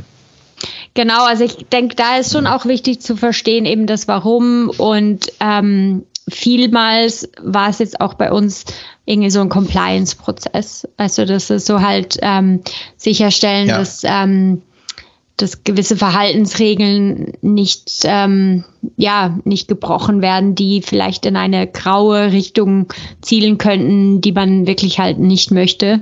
Genau, 0.94 1.26
also 1.26 1.44
ich 1.44 1.66
denke, 1.72 1.96
da 1.96 2.18
ist 2.18 2.34
schon 2.34 2.46
auch 2.46 2.66
wichtig 2.66 3.00
zu 3.00 3.16
verstehen, 3.16 3.66
eben 3.66 3.88
das 3.88 4.08
Warum 4.08 4.70
und 4.70 5.32
ähm, 5.40 6.04
vielmals 6.36 7.30
war 7.42 7.70
es 7.70 7.80
jetzt 7.80 8.02
auch 8.02 8.16
bei 8.16 8.32
uns 8.32 8.66
irgendwie 9.06 9.30
so 9.30 9.42
ein 9.42 9.50
Compliance-Prozess. 9.50 10.88
Also 10.98 11.26
das 11.26 11.50
ist 11.50 11.66
so 11.66 11.82
halt 11.82 12.18
ähm, 12.22 12.62
sicherstellen, 12.98 13.68
ja. 13.68 13.78
dass, 13.78 14.04
ähm, 14.04 14.62
dass 15.38 15.64
gewisse 15.64 15.98
Verhaltensregeln 15.98 17.34
nicht, 17.42 18.02
ähm, 18.06 18.64
ja, 18.98 19.38
nicht 19.44 19.68
gebrochen 19.68 20.22
werden, 20.22 20.56
die 20.56 20.82
vielleicht 20.82 21.26
in 21.26 21.36
eine 21.36 21.68
graue 21.68 22.32
Richtung 22.32 22.88
zielen 23.22 23.58
könnten, 23.58 24.22
die 24.22 24.32
man 24.32 24.68
wirklich 24.68 25.00
halt 25.00 25.20
nicht 25.20 25.52
möchte. 25.52 26.02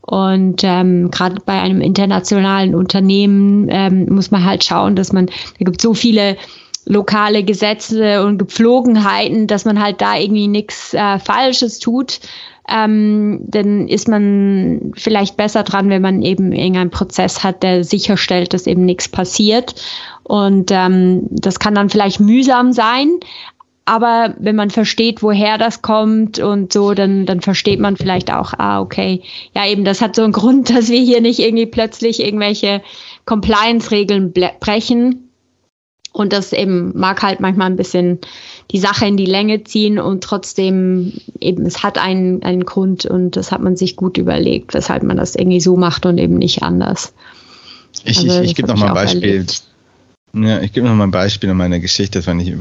Und 0.00 0.62
ähm, 0.64 1.10
gerade 1.10 1.36
bei 1.44 1.60
einem 1.60 1.82
internationalen 1.82 2.74
Unternehmen 2.74 3.66
ähm, 3.68 4.06
muss 4.08 4.30
man 4.30 4.42
halt 4.42 4.64
schauen, 4.64 4.96
dass 4.96 5.12
man, 5.12 5.26
da 5.26 5.64
gibt 5.66 5.82
so 5.82 5.92
viele 5.92 6.38
lokale 6.88 7.44
Gesetze 7.44 8.24
und 8.24 8.38
Gepflogenheiten, 8.38 9.46
dass 9.46 9.64
man 9.64 9.80
halt 9.80 10.00
da 10.00 10.16
irgendwie 10.16 10.48
nichts 10.48 10.94
äh, 10.94 11.18
Falsches 11.18 11.78
tut, 11.78 12.20
ähm, 12.68 13.40
dann 13.46 13.88
ist 13.88 14.08
man 14.08 14.92
vielleicht 14.94 15.36
besser 15.36 15.62
dran, 15.62 15.88
wenn 15.88 16.02
man 16.02 16.22
eben 16.22 16.52
irgendeinen 16.52 16.90
Prozess 16.90 17.42
hat, 17.42 17.62
der 17.62 17.84
sicherstellt, 17.84 18.52
dass 18.52 18.66
eben 18.66 18.84
nichts 18.84 19.08
passiert. 19.08 19.74
Und 20.22 20.70
ähm, 20.70 21.26
das 21.30 21.58
kann 21.58 21.74
dann 21.74 21.88
vielleicht 21.88 22.20
mühsam 22.20 22.72
sein, 22.72 23.20
aber 23.86 24.34
wenn 24.38 24.54
man 24.54 24.68
versteht, 24.68 25.22
woher 25.22 25.56
das 25.56 25.80
kommt 25.80 26.38
und 26.38 26.74
so, 26.74 26.92
dann, 26.92 27.24
dann 27.24 27.40
versteht 27.40 27.80
man 27.80 27.96
vielleicht 27.96 28.30
auch, 28.30 28.52
ah, 28.58 28.82
okay, 28.82 29.22
ja, 29.54 29.66
eben, 29.66 29.84
das 29.86 30.02
hat 30.02 30.14
so 30.14 30.24
einen 30.24 30.34
Grund, 30.34 30.68
dass 30.76 30.90
wir 30.90 31.00
hier 31.00 31.22
nicht 31.22 31.38
irgendwie 31.38 31.66
plötzlich 31.66 32.22
irgendwelche 32.22 32.82
Compliance-Regeln 33.24 34.34
brechen, 34.60 35.27
und 36.12 36.32
das 36.32 36.52
eben 36.52 36.98
mag 36.98 37.22
halt 37.22 37.40
manchmal 37.40 37.66
ein 37.66 37.76
bisschen 37.76 38.18
die 38.70 38.78
Sache 38.78 39.06
in 39.06 39.16
die 39.16 39.26
Länge 39.26 39.64
ziehen 39.64 39.98
und 39.98 40.22
trotzdem 40.24 41.12
eben, 41.40 41.64
es 41.66 41.82
hat 41.82 41.98
einen, 41.98 42.42
einen 42.42 42.64
Grund 42.64 43.06
und 43.06 43.36
das 43.36 43.52
hat 43.52 43.62
man 43.62 43.76
sich 43.76 43.96
gut 43.96 44.18
überlegt, 44.18 44.74
weshalb 44.74 45.02
man 45.02 45.16
das 45.16 45.34
irgendwie 45.34 45.60
so 45.60 45.76
macht 45.76 46.06
und 46.06 46.18
eben 46.18 46.36
nicht 46.36 46.62
anders. 46.62 47.12
Ich, 48.04 48.18
also, 48.18 48.40
ich, 48.40 48.50
ich 48.50 48.54
gebe 48.54 48.68
noch 48.68 48.76
mal 48.76 48.88
ein 48.88 48.94
Beispiel. 48.94 49.46
Ja, 50.34 50.60
ich 50.60 50.72
gebe 50.72 50.86
noch 50.86 50.94
mal 50.94 51.04
ein 51.04 51.10
Beispiel 51.10 51.50
in 51.50 51.56
meiner 51.56 51.80
Geschichte, 51.80 52.18
das 52.18 52.26
fand 52.26 52.42
ich, 52.42 52.54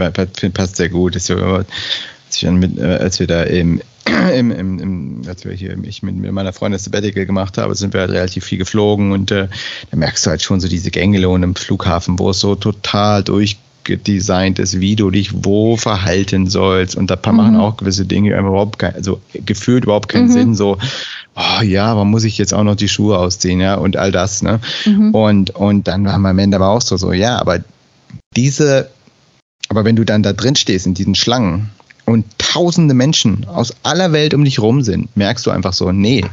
passt 0.54 0.78
sehr 0.78 0.90
gut. 0.90 1.16
Das 1.16 1.30
ist 1.30 1.66
ich 2.38 2.50
mit, 2.50 2.78
äh, 2.78 2.84
als 2.84 3.20
wir 3.20 3.28
da 3.28 3.46
eben 3.46 3.82
im, 4.34 4.52
im, 4.52 4.80
im, 4.80 5.22
als 5.28 5.46
wir 5.46 5.54
hier 5.54 5.78
ich 5.84 6.04
mit, 6.04 6.16
mit 6.16 6.32
meiner 6.32 6.54
Freundin 6.54 6.80
Sabbatical 6.80 7.26
gemacht 7.26 7.58
habe, 7.58 7.76
sind 7.76 7.94
wir 7.94 8.02
halt 8.02 8.12
relativ 8.12 8.46
viel 8.46 8.58
geflogen 8.58 9.12
und 9.12 9.32
äh, 9.32 9.48
da 9.92 9.98
merkst 9.98 10.26
du 10.26 10.30
halt 10.30 10.42
schon 10.42 10.60
so 10.60 10.68
diese 10.68 10.92
Gänge 10.92 11.28
und 11.30 11.44
im 11.44 11.56
Flughafen, 11.56 12.20
wo 12.20 12.30
es 12.30 12.40
so 12.40 12.56
total 12.56 13.24
durchgedesignt 13.24 14.60
ist, 14.60 14.80
wie 14.80 14.96
du 14.96 15.12
dich 15.12 15.32
wo 15.34 15.78
verhalten 15.78 16.48
sollst 16.48 16.96
und 16.96 17.12
da 17.12 17.18
mhm. 17.26 17.38
machen 17.38 17.56
auch 17.58 17.78
gewisse 17.78 18.06
Dinge 18.06 18.38
überhaupt 18.38 18.80
kein, 18.80 18.96
also 18.96 19.22
gefühlt 19.34 19.84
überhaupt 19.84 20.10
keinen 20.10 20.28
mhm. 20.28 20.32
Sinn, 20.32 20.56
so 20.56 20.78
oh 21.38 21.62
ja, 21.62 21.96
warum 21.96 22.10
muss 22.10 22.24
ich 22.24 22.38
jetzt 22.38 22.54
auch 22.54 22.64
noch 22.64 22.76
die 22.76 22.90
Schuhe 22.90 23.18
ausziehen, 23.18 23.60
ja, 23.60 23.76
und 23.76 23.96
all 23.96 24.12
das, 24.12 24.42
ne? 24.42 24.60
Mhm. 24.86 25.14
Und, 25.14 25.52
und 25.52 25.88
dann 25.88 26.12
haben 26.12 26.24
wir 26.24 26.30
am 26.30 26.40
Ende 26.40 26.58
aber 26.58 26.70
auch 26.70 26.82
so, 26.82 26.98
so, 26.98 27.14
ja, 27.14 27.40
aber 27.40 27.60
diese, 28.36 28.90
aber 29.70 29.86
wenn 29.86 29.96
du 29.96 30.04
dann 30.04 30.24
da 30.24 30.34
drin 30.34 30.56
stehst 30.56 30.88
in 30.88 30.96
diesen 30.96 31.16
Schlangen, 31.16 31.70
und 32.08 32.26
tausende 32.38 32.94
Menschen 32.94 33.46
aus 33.48 33.74
aller 33.84 34.14
Welt 34.14 34.34
um 34.34 34.46
dich 34.46 34.60
rum 34.60 34.82
sind, 34.82 35.16
merkst 35.18 35.46
du 35.46 35.52
einfach 35.52 35.74
so, 35.74 35.92
nee, 35.92 36.24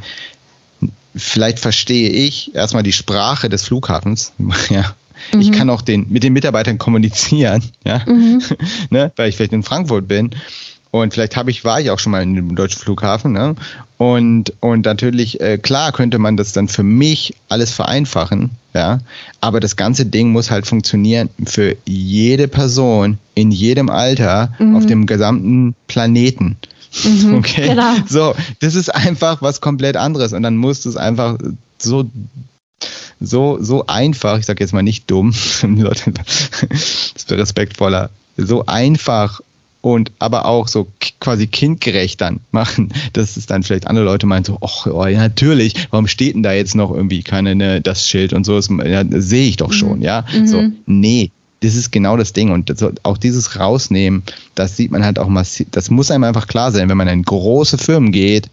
vielleicht 1.13 1.59
verstehe 1.59 2.09
ich 2.09 2.55
erstmal 2.55 2.81
die 2.81 2.93
Sprache 2.93 3.49
des 3.49 3.65
Flughafens, 3.65 4.31
ja. 4.69 4.95
Mhm. 5.33 5.41
Ich 5.41 5.51
kann 5.51 5.69
auch 5.69 5.81
den, 5.81 6.07
mit 6.09 6.23
den 6.23 6.33
Mitarbeitern 6.33 6.77
kommunizieren, 6.77 7.61
ja, 7.83 8.01
mhm. 8.05 8.41
ne, 8.89 9.11
weil 9.17 9.29
ich 9.29 9.35
vielleicht 9.35 9.53
in 9.53 9.63
Frankfurt 9.63 10.07
bin 10.07 10.31
Und 10.91 11.13
vielleicht 11.13 11.35
habe 11.35 11.51
ich, 11.51 11.65
war 11.65 11.81
ich 11.81 11.91
auch 11.91 11.99
schon 11.99 12.11
mal 12.11 12.23
in 12.23 12.35
dem 12.35 12.55
deutschen 12.55 12.79
Flughafen, 12.79 13.33
ne? 13.33 13.55
Und, 13.97 14.53
und 14.61 14.85
natürlich, 14.85 15.41
äh, 15.41 15.57
klar 15.57 15.91
könnte 15.91 16.19
man 16.19 16.37
das 16.37 16.53
dann 16.53 16.69
für 16.69 16.83
mich 16.83 17.35
alles 17.49 17.73
vereinfachen, 17.73 18.51
ja. 18.75 18.99
Aber 19.41 19.59
das 19.59 19.75
ganze 19.75 20.05
Ding 20.05 20.31
muss 20.31 20.51
halt 20.51 20.67
funktionieren 20.67 21.29
für 21.45 21.75
jede 21.85 22.47
Person 22.47 23.17
in 23.33 23.51
jedem 23.51 23.89
Alter 23.89 24.53
mhm. 24.59 24.75
auf 24.75 24.85
dem 24.85 25.05
gesamten 25.07 25.73
Planeten. 25.87 26.57
Mhm, 27.03 27.35
okay. 27.37 27.69
Genau. 27.69 27.93
So, 28.07 28.35
das 28.59 28.75
ist 28.75 28.93
einfach 28.93 29.41
was 29.41 29.61
komplett 29.61 29.97
anderes. 29.97 30.33
Und 30.33 30.43
dann 30.43 30.57
musst 30.57 30.85
du 30.85 30.89
es 30.89 30.97
einfach 30.97 31.37
so 31.79 32.05
so, 33.21 33.57
so 33.61 33.87
einfach, 33.87 34.37
ich 34.39 34.45
sage 34.45 34.61
jetzt 34.61 34.73
mal 34.73 34.83
nicht 34.83 35.09
dumm, 35.09 35.33
das 35.61 36.07
ist 37.15 37.31
respektvoller, 37.31 38.09
so 38.35 38.65
einfach 38.65 39.39
und 39.85 40.11
aber 40.17 40.45
auch 40.45 40.67
so 40.67 40.87
quasi 41.19 41.45
kindgerecht 41.45 42.19
dann 42.19 42.39
machen, 42.49 42.91
dass 43.13 43.37
es 43.37 43.45
dann 43.45 43.61
vielleicht 43.61 43.85
andere 43.85 44.03
Leute 44.03 44.25
meinen 44.25 44.43
so, 44.43 44.57
ach, 44.61 44.87
oh, 44.87 45.05
ja, 45.05 45.19
natürlich, 45.19 45.75
warum 45.91 46.07
steht 46.07 46.33
denn 46.33 46.41
da 46.41 46.53
jetzt 46.53 46.73
noch 46.73 46.89
irgendwie 46.89 47.21
keine, 47.21 47.53
ne, 47.53 47.81
das 47.81 48.07
Schild 48.07 48.33
und 48.33 48.45
so, 48.45 48.59
ja, 48.83 49.03
sehe 49.07 49.47
ich 49.47 49.57
doch 49.57 49.71
schon, 49.71 49.97
mhm. 49.97 50.03
ja. 50.03 50.25
Mhm. 50.35 50.47
So, 50.47 50.63
nee, 50.87 51.29
das 51.59 51.75
ist 51.75 51.91
genau 51.91 52.17
das 52.17 52.33
Ding. 52.33 52.49
Und 52.49 52.71
das, 52.71 52.83
auch 53.03 53.19
dieses 53.19 53.59
Rausnehmen, 53.59 54.23
das 54.55 54.75
sieht 54.75 54.89
man 54.89 55.05
halt 55.05 55.19
auch 55.19 55.27
massiv, 55.27 55.67
das 55.69 55.91
muss 55.91 56.09
einem 56.09 56.23
einfach 56.23 56.47
klar 56.47 56.71
sein, 56.71 56.89
wenn 56.89 56.97
man 56.97 57.07
in 57.07 57.21
große 57.21 57.77
Firmen 57.77 58.11
geht, 58.11 58.49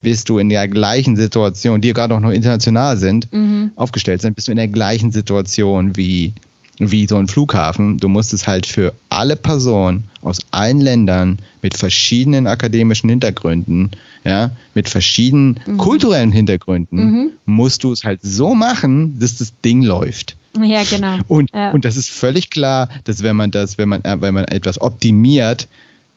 bist 0.00 0.28
du 0.28 0.38
in 0.38 0.48
der 0.48 0.66
gleichen 0.66 1.14
Situation, 1.14 1.80
die 1.80 1.92
gerade 1.92 2.12
auch 2.12 2.20
noch 2.20 2.32
international 2.32 2.96
sind, 2.96 3.32
mhm. 3.32 3.70
aufgestellt 3.76 4.20
sind, 4.20 4.34
bist 4.34 4.48
du 4.48 4.52
in 4.52 4.58
der 4.58 4.66
gleichen 4.66 5.12
Situation 5.12 5.96
wie 5.96 6.32
wie 6.78 7.06
so 7.06 7.16
ein 7.16 7.28
Flughafen. 7.28 7.98
Du 7.98 8.08
musst 8.08 8.32
es 8.32 8.46
halt 8.46 8.66
für 8.66 8.94
alle 9.08 9.36
Personen 9.36 10.04
aus 10.22 10.40
allen 10.50 10.80
Ländern 10.80 11.38
mit 11.62 11.76
verschiedenen 11.76 12.46
akademischen 12.46 13.08
Hintergründen, 13.08 13.90
ja, 14.24 14.50
mit 14.74 14.88
verschiedenen 14.88 15.60
mhm. 15.66 15.76
kulturellen 15.78 16.32
Hintergründen, 16.32 16.98
mhm. 16.98 17.30
musst 17.46 17.84
du 17.84 17.92
es 17.92 18.04
halt 18.04 18.20
so 18.22 18.54
machen, 18.54 19.18
dass 19.18 19.38
das 19.38 19.52
Ding 19.64 19.82
läuft. 19.82 20.36
Ja, 20.60 20.84
genau. 20.84 21.18
Und, 21.28 21.50
ja. 21.54 21.70
und 21.72 21.84
das 21.84 21.96
ist 21.96 22.10
völlig 22.10 22.50
klar, 22.50 22.88
dass 23.04 23.22
wenn 23.22 23.36
man 23.36 23.50
das, 23.50 23.78
wenn 23.78 23.88
man, 23.88 24.02
äh, 24.04 24.20
wenn 24.20 24.34
man 24.34 24.46
etwas 24.46 24.80
optimiert, 24.80 25.68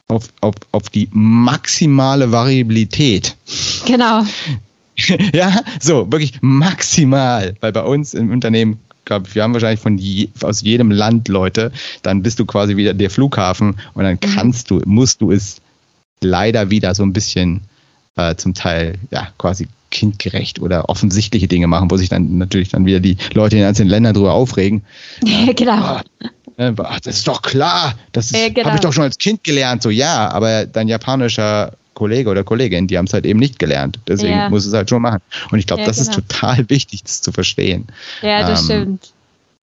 auf, 0.08 0.28
auf, 0.40 0.54
auf 0.72 0.88
die 0.88 1.08
maximale 1.12 2.32
Variabilität. 2.32 3.36
Genau. 3.86 4.24
ja, 5.32 5.60
so, 5.80 6.10
wirklich 6.10 6.34
maximal. 6.40 7.54
Weil 7.60 7.72
bei 7.72 7.82
uns 7.82 8.14
im 8.14 8.30
Unternehmen 8.30 8.80
glaube, 9.10 9.34
wir 9.34 9.42
haben 9.42 9.52
wahrscheinlich 9.52 9.80
von 9.80 9.98
je, 9.98 10.28
aus 10.42 10.62
jedem 10.62 10.92
Land 10.92 11.26
Leute, 11.26 11.72
dann 12.02 12.22
bist 12.22 12.38
du 12.38 12.46
quasi 12.46 12.76
wieder 12.76 12.94
der 12.94 13.10
Flughafen 13.10 13.76
und 13.94 14.04
dann 14.04 14.14
mhm. 14.14 14.34
kannst 14.34 14.70
du, 14.70 14.80
musst 14.86 15.20
du 15.20 15.32
es 15.32 15.56
leider 16.20 16.70
wieder 16.70 16.94
so 16.94 17.02
ein 17.02 17.12
bisschen 17.12 17.62
äh, 18.16 18.36
zum 18.36 18.54
Teil 18.54 18.94
ja 19.10 19.28
quasi 19.36 19.66
kindgerecht 19.90 20.60
oder 20.60 20.88
offensichtliche 20.88 21.48
Dinge 21.48 21.66
machen, 21.66 21.90
wo 21.90 21.96
sich 21.96 22.08
dann 22.08 22.38
natürlich 22.38 22.68
dann 22.68 22.86
wieder 22.86 23.00
die 23.00 23.16
Leute 23.34 23.56
in 23.56 23.62
den 23.62 23.68
einzelnen 23.68 23.90
Ländern 23.90 24.14
drüber 24.14 24.32
aufregen. 24.32 24.82
Ja, 25.24 25.52
genau. 25.52 26.00
Oh, 26.58 26.84
das 27.02 27.16
ist 27.16 27.26
doch 27.26 27.40
klar, 27.40 27.94
das 28.12 28.32
ja, 28.32 28.50
genau. 28.50 28.66
habe 28.66 28.76
ich 28.76 28.82
doch 28.82 28.92
schon 28.92 29.04
als 29.04 29.16
Kind 29.16 29.42
gelernt. 29.42 29.82
So 29.82 29.88
ja, 29.88 30.30
aber 30.30 30.66
dein 30.66 30.88
japanischer 30.88 31.72
Kollege 31.94 32.30
oder 32.30 32.44
Kollegin, 32.44 32.86
die 32.86 32.98
haben 32.98 33.06
es 33.06 33.12
halt 33.12 33.26
eben 33.26 33.38
nicht 33.38 33.58
gelernt. 33.58 33.98
Deswegen 34.08 34.32
ja. 34.32 34.48
muss 34.48 34.66
es 34.66 34.72
halt 34.72 34.88
schon 34.88 35.02
machen. 35.02 35.20
Und 35.50 35.58
ich 35.58 35.66
glaube, 35.66 35.82
ja, 35.82 35.88
das 35.88 35.98
genau. 35.98 36.10
ist 36.10 36.28
total 36.28 36.64
wichtig, 36.68 37.02
das 37.02 37.20
zu 37.22 37.32
verstehen. 37.32 37.86
Ja, 38.22 38.48
das 38.48 38.60
ähm, 38.62 38.64
stimmt. 38.64 39.12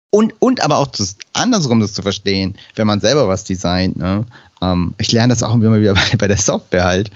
Und, 0.10 0.34
und 0.40 0.64
aber 0.64 0.78
auch 0.78 0.88
das, 0.88 1.18
andersrum 1.34 1.82
das 1.82 1.94
zu 1.94 2.02
verstehen, 2.02 2.56
wenn 2.76 2.88
man 2.88 3.02
selber 3.02 3.28
was 3.28 3.44
designt. 3.44 3.98
Ne? 3.98 4.26
Ähm, 4.62 4.94
ich 4.98 5.12
lerne 5.12 5.34
das 5.34 5.44
auch 5.44 5.54
immer 5.56 5.80
wieder 5.80 5.94
bei, 6.12 6.18
bei 6.18 6.28
der 6.28 6.38
Software 6.38 6.86
halt, 6.86 7.12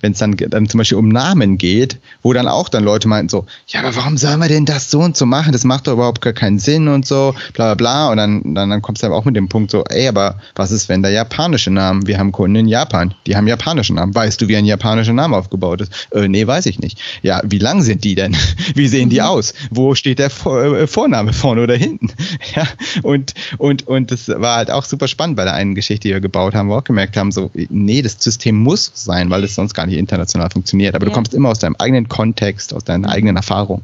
wenn 0.00 0.12
es 0.12 0.18
dann, 0.18 0.36
dann 0.36 0.68
zum 0.68 0.78
Beispiel 0.78 0.98
um 0.98 1.08
Namen 1.08 1.58
geht, 1.58 1.98
wo 2.22 2.32
dann 2.32 2.48
auch 2.48 2.68
dann 2.68 2.84
Leute 2.84 3.08
meinten 3.08 3.28
so, 3.28 3.46
ja, 3.68 3.80
aber 3.80 3.94
warum 3.96 4.16
sollen 4.16 4.40
wir 4.40 4.48
denn 4.48 4.64
das 4.64 4.90
so 4.90 5.00
und 5.00 5.16
so 5.16 5.26
machen? 5.26 5.52
Das 5.52 5.64
macht 5.64 5.86
doch 5.86 5.94
überhaupt 5.94 6.20
gar 6.20 6.32
keinen 6.32 6.58
Sinn 6.58 6.88
und 6.88 7.06
so, 7.06 7.34
bla 7.52 7.74
bla 7.74 7.74
bla. 7.74 8.10
Und 8.10 8.16
dann, 8.18 8.54
dann, 8.54 8.70
dann 8.70 8.82
kommst 8.82 9.02
du 9.02 9.06
aber 9.06 9.16
auch 9.16 9.24
mit 9.24 9.36
dem 9.36 9.48
Punkt 9.48 9.70
so, 9.70 9.84
ey, 9.84 10.08
aber 10.08 10.36
was 10.54 10.70
ist, 10.70 10.88
wenn 10.88 11.02
da 11.02 11.08
japanische 11.08 11.70
Namen? 11.70 12.06
Wir 12.06 12.18
haben 12.18 12.32
Kunden 12.32 12.56
in 12.56 12.68
Japan, 12.68 13.14
die 13.26 13.36
haben 13.36 13.46
japanische 13.46 13.94
Namen. 13.94 14.14
Weißt 14.14 14.40
du, 14.40 14.48
wie 14.48 14.56
ein 14.56 14.64
japanischer 14.64 15.12
Name 15.12 15.36
aufgebaut 15.36 15.80
ist? 15.80 16.08
Äh, 16.12 16.28
nee, 16.28 16.46
weiß 16.46 16.66
ich 16.66 16.78
nicht. 16.78 17.00
Ja, 17.22 17.40
wie 17.44 17.58
lang 17.58 17.82
sind 17.82 18.04
die 18.04 18.14
denn? 18.14 18.36
Wie 18.74 18.88
sehen 18.88 19.10
die 19.10 19.20
mhm. 19.20 19.26
aus? 19.26 19.54
Wo 19.70 19.94
steht 19.94 20.18
der 20.18 20.26
äh, 20.26 20.86
Vorname 20.86 21.32
vorne 21.32 21.62
oder 21.62 21.74
hinten? 21.74 22.10
Ja, 22.54 22.64
und, 23.02 23.34
und, 23.58 23.86
und 23.86 24.10
das 24.10 24.28
war 24.28 24.56
halt 24.56 24.70
auch 24.70 24.84
super 24.84 25.08
spannend 25.08 25.36
bei 25.36 25.44
der 25.44 25.54
einen 25.54 25.74
Geschichte, 25.74 26.08
die 26.08 26.14
wir 26.14 26.20
gebaut 26.20 26.54
haben, 26.54 26.68
wo 26.68 26.74
auch 26.84 26.86
gemerkt 26.86 27.16
haben, 27.16 27.32
so, 27.32 27.50
nee, 27.70 28.02
das 28.02 28.16
System 28.18 28.56
muss 28.56 28.90
sein, 28.94 29.30
weil 29.30 29.44
es 29.44 29.54
sonst 29.54 29.74
gar 29.74 29.86
nicht 29.86 29.96
international 29.96 30.50
funktioniert. 30.50 30.94
Aber 30.94 31.04
ja. 31.04 31.10
du 31.10 31.14
kommst 31.14 31.34
immer 31.34 31.48
aus 31.48 31.58
deinem 31.58 31.76
eigenen 31.78 32.08
Kontext, 32.08 32.74
aus 32.74 32.84
deiner 32.84 33.08
eigenen 33.08 33.36
Erfahrung. 33.36 33.82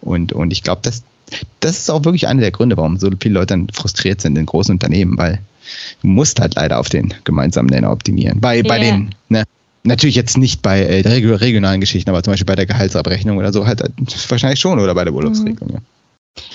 Und, 0.00 0.32
und 0.32 0.52
ich 0.52 0.62
glaube, 0.62 0.80
das, 0.82 1.02
das 1.60 1.78
ist 1.78 1.90
auch 1.90 2.04
wirklich 2.04 2.28
einer 2.28 2.40
der 2.40 2.50
Gründe, 2.50 2.76
warum 2.76 2.98
so 2.98 3.10
viele 3.20 3.34
Leute 3.34 3.48
dann 3.48 3.68
frustriert 3.72 4.20
sind 4.20 4.36
in 4.36 4.46
großen 4.46 4.72
Unternehmen, 4.72 5.16
weil 5.16 5.40
du 6.02 6.08
musst 6.08 6.40
halt 6.40 6.54
leider 6.56 6.78
auf 6.78 6.88
den 6.88 7.14
gemeinsamen 7.24 7.68
Nenner 7.68 7.90
optimieren. 7.90 8.40
Bei, 8.40 8.62
bei 8.62 8.78
ja. 8.78 8.84
den, 8.84 9.14
ne, 9.28 9.44
Natürlich 9.86 10.14
jetzt 10.14 10.38
nicht 10.38 10.62
bei 10.62 10.80
äh, 10.80 11.06
regionalen 11.06 11.82
Geschichten, 11.82 12.08
aber 12.08 12.22
zum 12.22 12.32
Beispiel 12.32 12.46
bei 12.46 12.54
der 12.54 12.64
Gehaltsabrechnung 12.64 13.36
oder 13.36 13.52
so 13.52 13.66
halt, 13.66 13.82
halt 13.82 13.92
wahrscheinlich 14.30 14.58
schon 14.58 14.80
oder 14.80 14.94
bei 14.94 15.04
der 15.04 15.12
Urlaubsregelung. 15.12 15.68
Mhm. 15.68 15.74
Ja. 15.74 15.80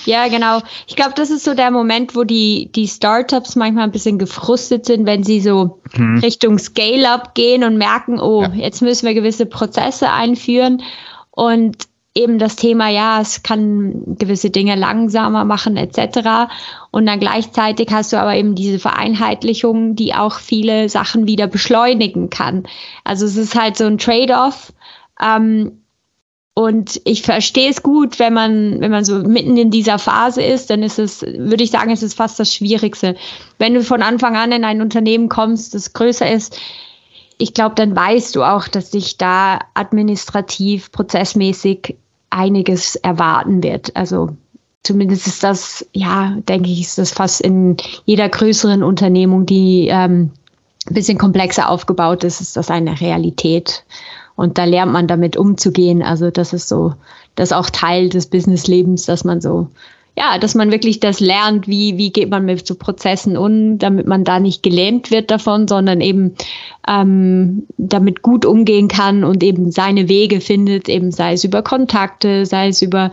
Ja, 0.04 0.28
genau. 0.28 0.60
Ich 0.86 0.96
glaube, 0.96 1.12
das 1.14 1.30
ist 1.30 1.44
so 1.44 1.54
der 1.54 1.70
Moment, 1.70 2.14
wo 2.14 2.24
die, 2.24 2.70
die 2.74 2.88
Startups 2.88 3.56
manchmal 3.56 3.84
ein 3.84 3.92
bisschen 3.92 4.18
gefrustet 4.18 4.86
sind, 4.86 5.06
wenn 5.06 5.24
sie 5.24 5.40
so 5.40 5.80
hm. 5.92 6.18
Richtung 6.18 6.58
Scale-up 6.58 7.34
gehen 7.34 7.64
und 7.64 7.78
merken, 7.78 8.20
oh, 8.20 8.42
ja. 8.42 8.52
jetzt 8.54 8.82
müssen 8.82 9.06
wir 9.06 9.14
gewisse 9.14 9.46
Prozesse 9.46 10.10
einführen. 10.10 10.82
Und 11.30 11.88
eben 12.14 12.38
das 12.38 12.56
Thema, 12.56 12.88
ja, 12.88 13.20
es 13.20 13.42
kann 13.42 14.16
gewisse 14.18 14.50
Dinge 14.50 14.74
langsamer 14.74 15.44
machen 15.44 15.76
etc. 15.76 16.52
Und 16.90 17.06
dann 17.06 17.20
gleichzeitig 17.20 17.88
hast 17.90 18.12
du 18.12 18.18
aber 18.18 18.34
eben 18.34 18.54
diese 18.54 18.78
Vereinheitlichung, 18.78 19.94
die 19.94 20.14
auch 20.14 20.38
viele 20.38 20.88
Sachen 20.88 21.26
wieder 21.26 21.46
beschleunigen 21.46 22.28
kann. 22.28 22.64
Also 23.04 23.26
es 23.26 23.36
ist 23.36 23.54
halt 23.54 23.76
so 23.76 23.84
ein 23.84 23.98
Trade-off. 23.98 24.72
Ähm, 25.22 25.79
und 26.54 27.00
ich 27.04 27.22
verstehe 27.22 27.70
es 27.70 27.82
gut, 27.82 28.18
wenn 28.18 28.34
man, 28.34 28.80
wenn 28.80 28.90
man 28.90 29.04
so 29.04 29.18
mitten 29.20 29.56
in 29.56 29.70
dieser 29.70 29.98
Phase 29.98 30.42
ist, 30.42 30.70
dann 30.70 30.82
ist 30.82 30.98
es, 30.98 31.22
würde 31.22 31.62
ich 31.62 31.70
sagen, 31.70 31.90
es 31.90 32.02
ist 32.02 32.14
fast 32.14 32.38
das 32.38 32.52
Schwierigste. 32.52 33.16
Wenn 33.58 33.74
du 33.74 33.82
von 33.82 34.02
Anfang 34.02 34.36
an 34.36 34.52
in 34.52 34.64
ein 34.64 34.82
Unternehmen 34.82 35.28
kommst, 35.28 35.74
das 35.74 35.92
größer 35.92 36.30
ist, 36.30 36.58
ich 37.38 37.54
glaube, 37.54 37.76
dann 37.76 37.96
weißt 37.96 38.36
du 38.36 38.42
auch, 38.42 38.68
dass 38.68 38.90
sich 38.90 39.16
da 39.16 39.60
administrativ, 39.74 40.92
prozessmäßig 40.92 41.96
einiges 42.28 42.96
erwarten 42.96 43.62
wird. 43.62 43.96
Also 43.96 44.36
zumindest 44.82 45.26
ist 45.26 45.42
das, 45.42 45.86
ja, 45.94 46.36
denke 46.48 46.68
ich, 46.68 46.82
ist 46.82 46.98
das 46.98 47.12
fast 47.12 47.40
in 47.40 47.76
jeder 48.04 48.28
größeren 48.28 48.82
Unternehmung, 48.82 49.46
die 49.46 49.88
ähm, 49.88 50.32
ein 50.86 50.94
bisschen 50.94 51.16
komplexer 51.16 51.68
aufgebaut 51.68 52.24
ist, 52.24 52.40
ist 52.40 52.56
das 52.56 52.70
eine 52.70 53.00
Realität. 53.00 53.84
Und 54.40 54.56
da 54.56 54.64
lernt 54.64 54.90
man 54.90 55.06
damit 55.06 55.36
umzugehen. 55.36 56.02
Also 56.02 56.30
das 56.30 56.54
ist 56.54 56.66
so, 56.66 56.94
das 57.34 57.50
ist 57.50 57.52
auch 57.52 57.68
Teil 57.68 58.08
des 58.08 58.24
Businesslebens, 58.24 59.04
dass 59.04 59.22
man 59.22 59.42
so, 59.42 59.68
ja, 60.16 60.38
dass 60.38 60.54
man 60.54 60.70
wirklich 60.70 60.98
das 60.98 61.20
lernt, 61.20 61.68
wie, 61.68 61.98
wie 61.98 62.10
geht 62.10 62.30
man 62.30 62.46
mit 62.46 62.66
so 62.66 62.74
Prozessen 62.74 63.36
um, 63.36 63.78
damit 63.78 64.06
man 64.06 64.24
da 64.24 64.40
nicht 64.40 64.62
gelähmt 64.62 65.10
wird 65.10 65.30
davon, 65.30 65.68
sondern 65.68 66.00
eben 66.00 66.36
ähm, 66.88 67.66
damit 67.76 68.22
gut 68.22 68.46
umgehen 68.46 68.88
kann 68.88 69.24
und 69.24 69.42
eben 69.42 69.72
seine 69.72 70.08
Wege 70.08 70.40
findet, 70.40 70.88
eben 70.88 71.12
sei 71.12 71.34
es 71.34 71.44
über 71.44 71.60
Kontakte, 71.60 72.46
sei 72.46 72.68
es 72.68 72.80
über 72.80 73.12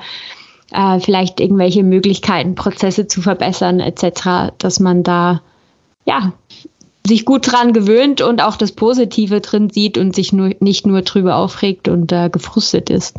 äh, 0.72 1.02
vielleicht 1.02 1.42
irgendwelche 1.42 1.84
Möglichkeiten, 1.84 2.56
Prozesse 2.56 3.08
zu 3.08 3.22
verbessern, 3.22 3.82
etc., 3.82 4.54
dass 4.60 4.80
man 4.80 5.04
da 5.04 5.42
ja 6.06 6.32
sich 7.08 7.26
gut 7.26 7.52
dran 7.52 7.74
gewöhnt 7.74 8.22
und 8.22 8.42
auch 8.42 8.58
das 8.58 8.72
Positive 8.72 9.42
drin 9.42 9.70
sieht 9.70 9.98
und 9.98 10.16
sich 10.16 10.34
nur, 10.34 10.52
nicht 10.60 10.86
nur 10.86 11.02
drüber 11.02 11.36
aufregt 11.36 11.88
und 11.88 12.12
äh, 12.12 12.30
gefrustet 12.30 12.90
ist. 12.90 13.18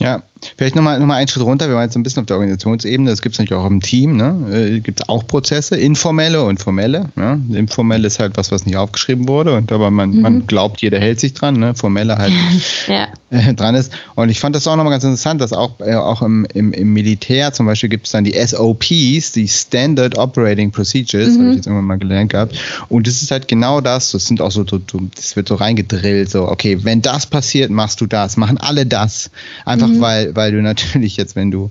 Ja, 0.00 0.22
vielleicht 0.56 0.76
nochmal 0.76 0.98
noch 0.98 1.06
mal 1.06 1.16
einen 1.16 1.28
Schritt 1.28 1.44
runter. 1.44 1.68
Wir 1.68 1.74
waren 1.74 1.84
jetzt 1.84 1.94
ein 1.94 2.02
bisschen 2.02 2.20
auf 2.20 2.26
der 2.26 2.36
Organisationsebene. 2.36 3.10
Das 3.10 3.20
gibt 3.20 3.34
es 3.34 3.38
natürlich 3.38 3.60
auch 3.60 3.66
im 3.66 3.80
Team. 3.82 4.16
Ne? 4.16 4.46
Äh, 4.50 4.80
gibt 4.80 5.02
es 5.02 5.08
auch 5.10 5.26
Prozesse, 5.26 5.76
informelle 5.76 6.42
und 6.42 6.58
formelle. 6.58 7.10
Ne? 7.16 7.38
Informelle 7.52 8.06
ist 8.06 8.18
halt 8.18 8.38
was, 8.38 8.50
was 8.50 8.64
nicht 8.64 8.78
aufgeschrieben 8.78 9.28
wurde. 9.28 9.54
Und 9.54 9.70
aber 9.70 9.90
man, 9.90 10.12
mhm. 10.12 10.20
man 10.22 10.46
glaubt, 10.46 10.80
jeder 10.80 10.98
hält 10.98 11.20
sich 11.20 11.34
dran. 11.34 11.58
Ne? 11.58 11.74
Formelle 11.74 12.16
halt 12.16 12.32
ja. 12.88 13.08
äh, 13.28 13.52
dran 13.52 13.74
ist. 13.74 13.92
Und 14.14 14.30
ich 14.30 14.40
fand 14.40 14.56
das 14.56 14.66
auch 14.66 14.76
nochmal 14.76 14.92
ganz 14.92 15.04
interessant, 15.04 15.38
dass 15.38 15.52
auch, 15.52 15.78
äh, 15.80 15.94
auch 15.94 16.22
im, 16.22 16.46
im, 16.54 16.72
im 16.72 16.94
Militär 16.94 17.52
zum 17.52 17.66
Beispiel 17.66 17.90
gibt 17.90 18.06
es 18.06 18.12
dann 18.12 18.24
die 18.24 18.32
SOPs, 18.32 19.32
die 19.32 19.48
Standard 19.48 20.16
Operating 20.16 20.70
Procedures, 20.70 21.34
mhm. 21.34 21.40
habe 21.40 21.50
ich 21.50 21.56
jetzt 21.56 21.66
irgendwann 21.66 21.86
mal 21.86 21.98
gelernt 21.98 22.32
gehabt. 22.32 22.58
Und 22.88 23.06
das 23.06 23.20
ist 23.20 23.30
halt 23.30 23.48
genau 23.48 23.82
das. 23.82 24.12
Das 24.12 24.26
sind 24.26 24.40
auch 24.40 24.50
so, 24.50 24.64
das 24.64 25.36
wird 25.36 25.48
so 25.48 25.56
reingedrillt. 25.56 26.30
So, 26.30 26.48
okay, 26.48 26.78
wenn 26.84 27.02
das 27.02 27.26
passiert, 27.26 27.70
machst 27.70 28.00
du 28.00 28.06
das. 28.06 28.38
Machen 28.38 28.56
alle 28.56 28.86
das. 28.86 29.30
Einfach 29.66 29.89
mhm. 29.96 30.00
weil, 30.00 30.36
weil 30.36 30.52
du 30.52 30.62
natürlich 30.62 31.16
jetzt, 31.16 31.36
wenn 31.36 31.50
du 31.50 31.70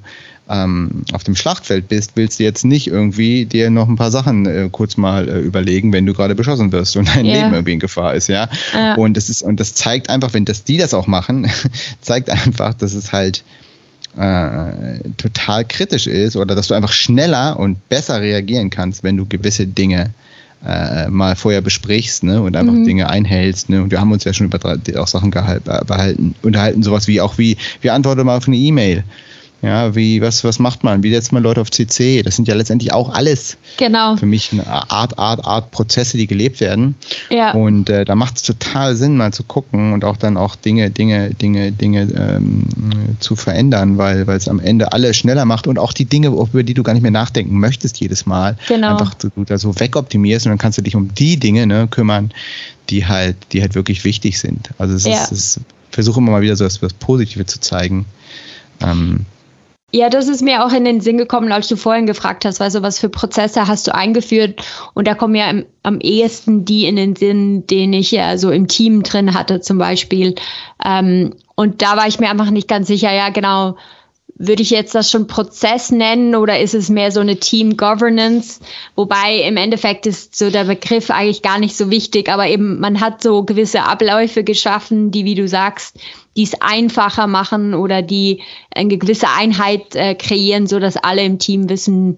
ähm, 0.50 1.04
auf 1.14 1.24
dem 1.24 1.36
Schlachtfeld 1.36 1.88
bist, 1.88 2.14
willst 2.16 2.40
du 2.40 2.44
jetzt 2.44 2.66
nicht 2.66 2.88
irgendwie 2.88 3.46
dir 3.46 3.70
noch 3.70 3.88
ein 3.88 3.96
paar 3.96 4.10
Sachen 4.10 4.48
äh, 4.48 4.70
kurz 4.72 4.98
mal 4.98 5.30
äh, 5.30 5.40
überlegen, 5.40 5.94
wenn 5.94 6.08
du 6.08 6.14
gerade 6.14 6.34
beschossen 6.34 6.72
wirst 6.72 6.98
und 6.98 7.08
dein 7.08 7.26
yeah. 7.26 7.36
Leben 7.36 7.54
irgendwie 7.54 7.74
in 7.74 7.80
Gefahr 7.80 8.16
ist, 8.16 8.30
ja. 8.30 8.50
ja. 8.74 8.96
Und 8.96 9.16
das 9.16 9.30
ist, 9.30 9.44
und 9.44 9.60
das 9.60 9.76
zeigt 9.76 10.10
einfach, 10.10 10.34
wenn 10.34 10.46
das 10.46 10.64
die 10.64 10.78
das 10.78 10.96
auch 10.96 11.06
machen, 11.06 11.48
zeigt 12.02 12.32
einfach, 12.32 12.74
dass 12.74 12.94
es 12.94 13.12
halt 13.12 13.44
äh, 14.18 15.00
total 15.18 15.66
kritisch 15.66 16.08
ist 16.08 16.36
oder 16.36 16.56
dass 16.56 16.68
du 16.68 16.74
einfach 16.74 16.94
schneller 16.94 17.60
und 17.60 17.88
besser 17.90 18.20
reagieren 18.20 18.72
kannst, 18.72 19.04
wenn 19.04 19.18
du 19.18 19.28
gewisse 19.28 19.68
Dinge 19.68 20.10
äh, 20.66 21.08
mal 21.10 21.36
vorher 21.36 21.62
besprichst 21.62 22.24
ne, 22.24 22.42
und 22.42 22.56
einfach 22.56 22.74
mhm. 22.74 22.86
Dinge 22.86 23.10
einhältst. 23.10 23.70
Ne? 23.70 23.82
Und 23.84 23.92
wir 23.92 24.00
haben 24.00 24.12
uns 24.12 24.24
ja 24.24 24.34
schon 24.34 24.48
über 24.48 24.60
auch 24.98 25.08
Sachen 25.08 25.32
gehalten, 25.32 25.70
behalten, 25.86 26.36
unterhalten, 26.42 26.84
sowas 26.84 27.08
wie 27.08 27.22
auch 27.22 27.38
wie, 27.38 27.58
wie 27.82 27.90
antworte 27.90 28.24
mal 28.24 28.38
auf 28.38 28.48
eine 28.48 28.58
E-Mail. 28.58 29.04
Ja, 29.62 29.94
wie, 29.94 30.22
was, 30.22 30.44
was 30.46 30.58
macht 30.58 30.84
man? 30.84 31.04
Wie 31.04 31.12
setzt 31.12 31.34
man 31.34 31.44
Leute 31.44 31.60
auf 31.60 31.70
CC? 31.70 32.24
Das 32.24 32.38
sind 32.38 32.48
ja 32.48 32.56
letztendlich 32.56 32.94
auch 32.94 33.14
alles 33.14 33.58
genau. 33.78 34.16
für 34.16 34.26
mich 34.26 34.54
eine 34.54 34.66
Art, 34.68 35.20
Art, 35.20 35.44
Art 35.44 35.72
Prozesse, 35.72 36.18
die 36.18 36.28
gelebt 36.28 36.62
werden. 36.62 36.96
Ja. 37.30 37.52
Und 37.52 37.90
äh, 37.90 38.06
da 38.06 38.16
macht 38.16 38.38
es 38.38 38.44
total 38.44 38.96
Sinn, 38.96 39.18
mal 39.18 39.34
zu 39.34 39.44
gucken 39.44 39.92
und 39.92 40.06
auch 40.06 40.16
dann 40.16 40.38
auch 40.38 40.56
Dinge, 40.56 40.90
Dinge, 40.92 41.32
Dinge, 41.34 41.74
Dinge 41.74 42.08
ähm, 42.16 42.64
zu 43.20 43.36
verändern, 43.36 43.98
weil 43.98 44.28
es 44.30 44.48
am 44.48 44.60
Ende 44.60 44.94
alle 44.94 45.14
schneller 45.14 45.44
macht 45.44 45.68
und 45.68 45.78
auch 45.78 45.92
die 45.92 46.06
Dinge, 46.06 46.30
über 46.30 46.64
die 46.64 46.74
du 46.74 46.84
gar 46.84 46.94
nicht 46.94 47.04
mehr 47.04 47.12
nachdenken 47.12 47.60
möchtest 47.60 48.00
jedes 48.00 48.26
Mal, 48.26 48.58
genau. 48.68 48.92
einfach 48.92 49.14
du, 49.16 49.30
du 49.30 49.44
da 49.44 49.58
so 49.58 49.78
wegoptimierst 49.78 50.46
und 50.46 50.52
dann 50.52 50.58
kannst 50.58 50.78
du 50.78 50.82
dich 50.82 50.96
um 50.96 51.14
die 51.14 51.38
Dinge 51.38 51.68
ne, 51.68 51.88
kümmern, 51.90 52.32
die 52.90 53.06
halt, 53.06 53.36
die 53.52 53.62
halt 53.62 53.76
wirklich 53.76 54.06
wichtig 54.06 54.40
sind. 54.40 54.70
Also 54.78 54.96
es 54.96 55.04
ja. 55.04 55.22
ist, 55.24 55.32
es 55.32 55.60
versuche 55.92 56.20
immer 56.20 56.32
mal 56.32 56.42
wieder 56.42 56.56
so 56.56 56.64
das 56.64 56.78
Positive 56.78 57.46
zu 57.46 57.60
zeigen. 57.60 58.06
Ähm, 58.82 59.26
ja, 59.92 60.10
das 60.10 60.28
ist 60.28 60.42
mir 60.42 60.64
auch 60.64 60.72
in 60.72 60.86
den 60.86 61.02
Sinn 61.02 61.18
gekommen, 61.18 61.52
als 61.52 61.68
du 61.68 61.76
vorhin 61.76 62.06
gefragt 62.06 62.46
hast, 62.46 62.62
also 62.62 62.84
was 62.84 63.00
für 63.00 63.10
Prozesse 63.10 63.68
hast 63.68 63.88
du 63.88 63.96
eingeführt? 63.96 64.62
Und 64.94 65.08
da 65.08 65.16
kommen 65.16 65.36
ja 65.36 65.50
im, 65.50 65.66
am 65.84 66.00
ehesten 66.00 66.64
die 66.66 66.86
in 66.86 66.96
den 66.96 67.16
Sinn, 67.16 67.66
den 67.66 67.94
ich 67.94 68.12
ja 68.12 68.38
so 68.38 68.52
im 68.52 68.68
Team 68.68 69.02
drin 69.04 69.34
hatte 69.34 69.62
zum 69.62 69.78
Beispiel. 69.78 70.36
Ähm, 70.84 71.34
und 71.56 71.82
da 71.82 71.98
war 71.98 72.08
ich 72.08 72.20
mir 72.20 72.30
einfach 72.30 72.52
nicht 72.52 72.68
ganz 72.68 72.88
sicher, 72.88 73.12
ja 73.12 73.30
genau, 73.30 73.78
würde 74.40 74.62
ich 74.64 74.70
jetzt 74.70 74.96
das 74.96 75.12
schon 75.12 75.28
Prozess 75.28 75.92
nennen 75.92 76.34
oder 76.34 76.60
ist 76.60 76.74
es 76.74 76.90
mehr 76.90 77.12
so 77.12 77.20
eine 77.20 77.36
Team 77.36 77.76
Governance? 77.76 78.62
Wobei 78.96 79.42
im 79.46 79.58
Endeffekt 79.58 80.08
ist 80.08 80.36
so 80.36 80.50
der 80.50 80.64
Begriff 80.64 81.12
eigentlich 81.12 81.42
gar 81.42 81.60
nicht 81.60 81.76
so 81.76 81.92
wichtig, 81.92 82.30
aber 82.30 82.48
eben 82.48 82.80
man 82.80 83.02
hat 83.02 83.22
so 83.22 83.44
gewisse 83.44 83.84
Abläufe 83.84 84.46
geschaffen, 84.46 85.12
die, 85.12 85.26
wie 85.26 85.36
du 85.36 85.48
sagst, 85.48 86.00
die 86.38 86.44
es 86.44 86.60
einfacher 86.62 87.28
machen 87.28 87.74
oder 87.74 88.02
die 88.02 88.42
eine 88.74 88.98
gewisse 88.98 89.28
Einheit 89.30 89.94
äh, 89.96 90.16
kreieren, 90.16 90.68
so 90.68 90.80
dass 90.80 90.96
alle 90.96 91.24
im 91.24 91.38
Team 91.38 91.70
wissen, 91.70 92.18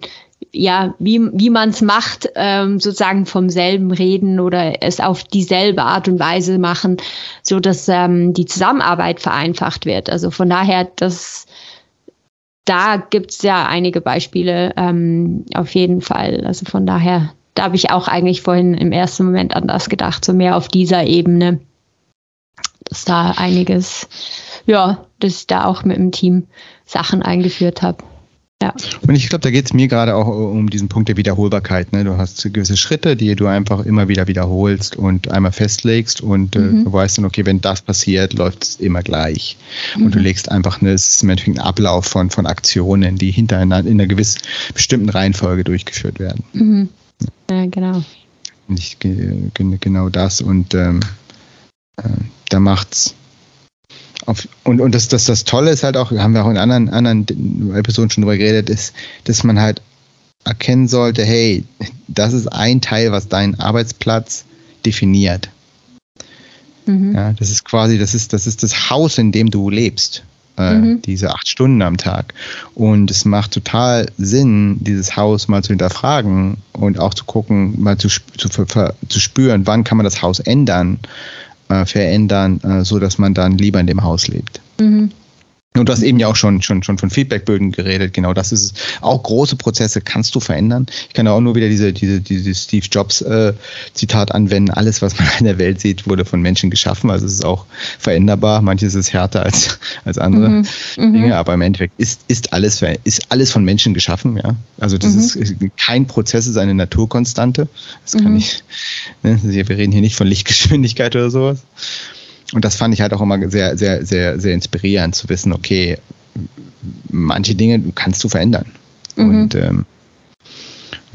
ja, 0.52 0.94
wie, 1.00 1.22
wie 1.34 1.50
man 1.50 1.70
es 1.70 1.82
macht, 1.82 2.30
ähm, 2.36 2.80
sozusagen 2.80 3.26
vom 3.26 3.50
selben 3.50 3.92
reden 3.92 4.40
oder 4.40 4.84
es 4.84 5.00
auf 5.00 5.24
dieselbe 5.24 5.82
Art 5.82 6.08
und 6.08 6.20
Weise 6.20 6.60
machen, 6.60 6.98
so 7.42 7.60
dass 7.60 7.88
ähm, 7.88 8.34
die 8.34 8.46
Zusammenarbeit 8.46 9.22
vereinfacht 9.22 9.88
wird. 9.88 10.10
Also 10.10 10.30
von 10.30 10.50
daher, 10.50 10.88
das 10.98 11.48
da 12.66 12.98
gibt's 12.98 13.42
ja 13.42 13.66
einige 13.66 14.02
Beispiele 14.02 14.74
ähm, 14.78 15.46
auf 15.54 15.74
jeden 15.74 16.02
Fall. 16.02 16.46
Also 16.46 16.66
von 16.66 16.86
daher, 16.86 17.34
da 17.56 17.64
habe 17.64 17.76
ich 17.76 17.92
auch 17.92 18.08
eigentlich 18.08 18.42
vorhin 18.42 18.74
im 18.76 18.92
ersten 18.92 19.26
Moment 19.26 19.56
an 19.56 19.68
das 19.68 19.90
gedacht, 19.90 20.24
so 20.24 20.34
mehr 20.34 20.56
auf 20.56 20.68
dieser 20.68 21.06
Ebene, 21.06 21.60
dass 22.84 23.06
da 23.06 23.32
einiges, 23.32 24.08
ja, 24.66 25.06
dass 25.20 25.40
ich 25.42 25.48
da 25.48 25.66
auch 25.66 25.84
mit 25.84 25.98
dem 25.98 26.12
Team 26.12 26.48
Sachen 26.86 27.22
eingeführt 27.22 27.82
habe. 27.82 28.04
Ja. 28.62 28.74
Und 29.08 29.16
ich 29.16 29.28
glaube, 29.28 29.42
da 29.42 29.50
geht 29.50 29.66
es 29.66 29.74
mir 29.74 29.88
gerade 29.88 30.16
auch 30.16 30.28
um 30.28 30.70
diesen 30.70 30.88
Punkt 30.88 31.10
der 31.10 31.18
Wiederholbarkeit. 31.18 31.92
Ne? 31.94 32.04
Du 32.04 32.18
hast 32.18 32.44
gewisse 32.54 32.78
Schritte, 32.78 33.16
die 33.16 33.36
du 33.36 33.48
einfach 33.48 33.86
immer 33.86 34.08
wieder 34.08 34.28
wiederholst 34.28 34.96
und 34.96 35.32
einmal 35.32 35.52
festlegst 35.52 36.22
und 36.22 36.56
äh, 36.56 36.60
mhm. 36.60 36.82
äh, 36.82 36.84
du 36.84 36.94
weißt 36.94 37.18
dann, 37.18 37.26
okay, 37.26 37.46
wenn 37.46 37.60
das 37.60 37.82
passiert, 37.82 38.34
läuft 38.34 38.64
es 38.64 38.76
immer 38.76 39.02
gleich. 39.02 39.58
Mhm. 39.96 40.06
Und 40.06 40.16
du 40.16 40.20
mhm. 40.20 40.26
legst 40.26 40.52
einfach 40.52 40.82
eine, 40.82 40.92
es 40.92 41.10
ist 41.10 41.24
im 41.24 41.30
Endeffekt 41.30 41.58
ein 41.58 41.62
Ablauf 41.62 42.06
von, 42.06 42.30
von 42.30 42.46
Aktionen, 42.46 43.18
die 43.18 43.32
hintereinander 43.32 43.90
in 43.90 44.00
einer 44.00 44.08
gewissen 44.08 44.42
bestimmten 44.76 45.10
Reihenfolge 45.10 45.64
durchgeführt 45.64 46.20
werden. 46.20 46.44
Mhm. 46.54 46.90
Ja, 47.50 47.66
genau. 47.66 48.04
Nicht 48.68 49.00
genau 49.02 50.10
das 50.10 50.40
und 50.40 50.76
ähm, 50.76 51.02
äh, 51.98 52.04
da 52.50 52.60
macht's 52.60 53.16
auf, 54.26 54.48
und 54.64 54.82
und 54.82 54.94
das, 54.94 55.08
das, 55.08 55.26
das 55.26 55.44
Tolle 55.44 55.72
ist 55.72 55.84
halt 55.84 55.98
auch, 55.98 56.12
haben 56.12 56.34
wir 56.34 56.46
auch 56.46 56.50
in 56.50 56.58
anderen, 56.58 56.90
anderen 56.90 57.74
Episoden 57.76 58.10
schon 58.10 58.24
drüber 58.24 58.38
geredet, 58.38 58.70
ist, 58.70 58.94
dass 59.26 59.44
man 59.44 59.60
halt 59.60 59.82
erkennen 60.44 60.88
sollte, 60.88 61.24
hey, 61.24 61.64
das 62.08 62.34
ist 62.34 62.48
ein 62.48 62.82
Teil, 62.82 63.12
was 63.12 63.28
deinen 63.28 63.60
Arbeitsplatz 63.60 64.46
definiert. 64.86 65.50
Mhm. 66.86 67.16
Ja, 67.16 67.34
das 67.34 67.50
ist 67.50 67.64
quasi, 67.64 67.98
das 67.98 68.14
ist, 68.14 68.34
das 68.34 68.48
ist 68.48 68.64
das 68.64 68.90
Haus, 68.90 69.18
in 69.18 69.32
dem 69.32 69.52
du 69.52 69.70
lebst. 69.70 70.24
Äh, 70.58 70.74
mhm. 70.74 71.02
Diese 71.04 71.34
acht 71.34 71.48
Stunden 71.48 71.82
am 71.82 71.98
Tag. 71.98 72.34
Und 72.74 73.10
es 73.10 73.24
macht 73.24 73.52
total 73.52 74.08
Sinn, 74.18 74.78
dieses 74.82 75.16
Haus 75.16 75.48
mal 75.48 75.64
zu 75.64 75.70
hinterfragen 75.70 76.58
und 76.74 77.00
auch 77.00 77.14
zu 77.14 77.26
gucken, 77.26 77.82
mal 77.82 77.98
zu, 77.98 78.10
zu, 78.10 78.50
zu 78.50 79.20
spüren, 79.20 79.66
wann 79.66 79.84
kann 79.84 79.98
man 79.98 80.04
das 80.04 80.22
Haus 80.22 80.40
ändern 80.40 81.00
verändern, 81.86 82.60
äh, 82.64 82.84
so 82.84 83.00
dass 83.00 83.18
man 83.18 83.34
dann 83.34 83.58
lieber 83.58 83.80
in 83.80 83.88
dem 83.88 84.04
Haus 84.04 84.28
lebt. 84.28 84.62
Mhm. 84.80 85.12
Und 85.78 85.88
du 85.88 85.94
hast 85.94 86.02
eben 86.02 86.20
ja 86.20 86.28
auch 86.28 86.36
schon, 86.36 86.62
schon, 86.62 86.84
schon 86.84 86.98
von 86.98 87.10
Feedbackbögen 87.10 87.72
geredet. 87.72 88.14
Genau, 88.14 88.34
das 88.34 88.52
ist 88.52 88.62
es. 88.62 88.74
Auch 89.00 89.24
große 89.24 89.56
Prozesse 89.56 90.02
kannst 90.02 90.36
du 90.36 90.42
verändern. 90.42 90.86
Ich 91.08 91.14
kann 91.14 91.26
auch 91.30 91.40
nur 91.40 91.56
wieder 91.56 91.70
diese, 91.70 91.94
diese, 91.94 92.20
diese 92.20 92.54
Steve 92.54 92.86
Jobs 92.92 93.22
äh, 93.22 93.54
Zitat 93.94 94.34
anwenden. 94.34 94.72
Alles, 94.72 95.02
was 95.02 95.18
man 95.18 95.30
in 95.40 95.46
der 95.46 95.58
Welt 95.60 95.80
sieht, 95.80 96.10
wurde 96.10 96.26
von 96.26 96.42
Menschen 96.42 96.72
geschaffen. 96.72 97.10
Also 97.10 97.26
es 97.26 97.36
ist 97.36 97.46
auch 97.46 97.66
veränderbar. 98.00 98.62
Manches 98.62 98.96
ist 98.96 99.14
härter 99.14 99.44
als, 99.44 99.80
als 100.04 100.18
andere 100.18 100.50
mhm. 100.50 100.68
mhm. 100.98 101.14
Dinge. 101.14 101.38
Aber 101.38 101.54
im 101.54 101.62
Endeffekt 101.62 101.94
ist, 101.98 102.20
ist 102.28 102.52
alles, 102.52 102.84
ist 103.06 103.22
alles 103.30 103.52
von 103.52 103.64
Menschen 103.64 103.94
geschaffen. 103.94 104.36
Ja, 104.44 104.58
also 104.78 104.98
das 104.98 105.14
mhm. 105.14 105.42
ist 105.42 105.56
kein 105.78 106.06
Prozess, 106.06 106.48
ist 106.48 106.58
eine 106.58 106.74
Naturkonstante. 106.74 107.70
Das 108.04 108.22
kann 108.22 108.34
mhm. 108.34 108.40
ich, 108.40 108.62
ne? 109.24 109.40
Wir 109.42 109.70
reden 109.70 109.94
hier 109.94 110.02
nicht 110.02 110.18
von 110.18 110.28
Lichtgeschwindigkeit 110.28 111.16
oder 111.16 111.30
sowas. 111.30 111.60
Und 112.54 112.66
das 112.66 112.76
fand 112.76 112.94
ich 112.94 113.02
halt 113.02 113.14
auch 113.14 113.22
immer 113.22 113.50
sehr, 113.50 113.78
sehr, 113.78 114.06
sehr, 114.06 114.40
sehr 114.40 114.54
inspirierend 114.54 115.16
zu 115.16 115.30
wissen, 115.30 115.54
okay, 115.54 115.98
manche 117.10 117.56
Dinge 117.56 117.82
kannst 117.96 118.24
du 118.24 118.30
verändern. 118.30 118.66
Mhm. 119.16 119.30
Und, 119.30 119.56
ähm, 119.56 119.86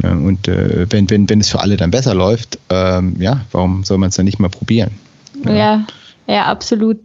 ja, 0.03 0.13
und 0.13 0.49
äh, 0.49 0.87
wenn, 0.91 1.09
wenn, 1.11 1.29
wenn 1.29 1.41
es 1.41 1.49
für 1.49 1.61
alle 1.61 1.77
dann 1.77 1.91
besser 1.91 2.15
läuft, 2.15 2.59
ähm, 2.69 3.17
ja, 3.19 3.45
warum 3.53 3.85
soll 3.85 3.99
man 3.99 4.11
es 4.11 4.17
dann 4.17 4.25
nicht 4.27 4.39
mal 4.39 4.51
probieren? 4.51 4.93
Ja. 5.45 5.55
ja. 5.55 5.87
Ja, 6.27 6.47
absolut. 6.47 6.99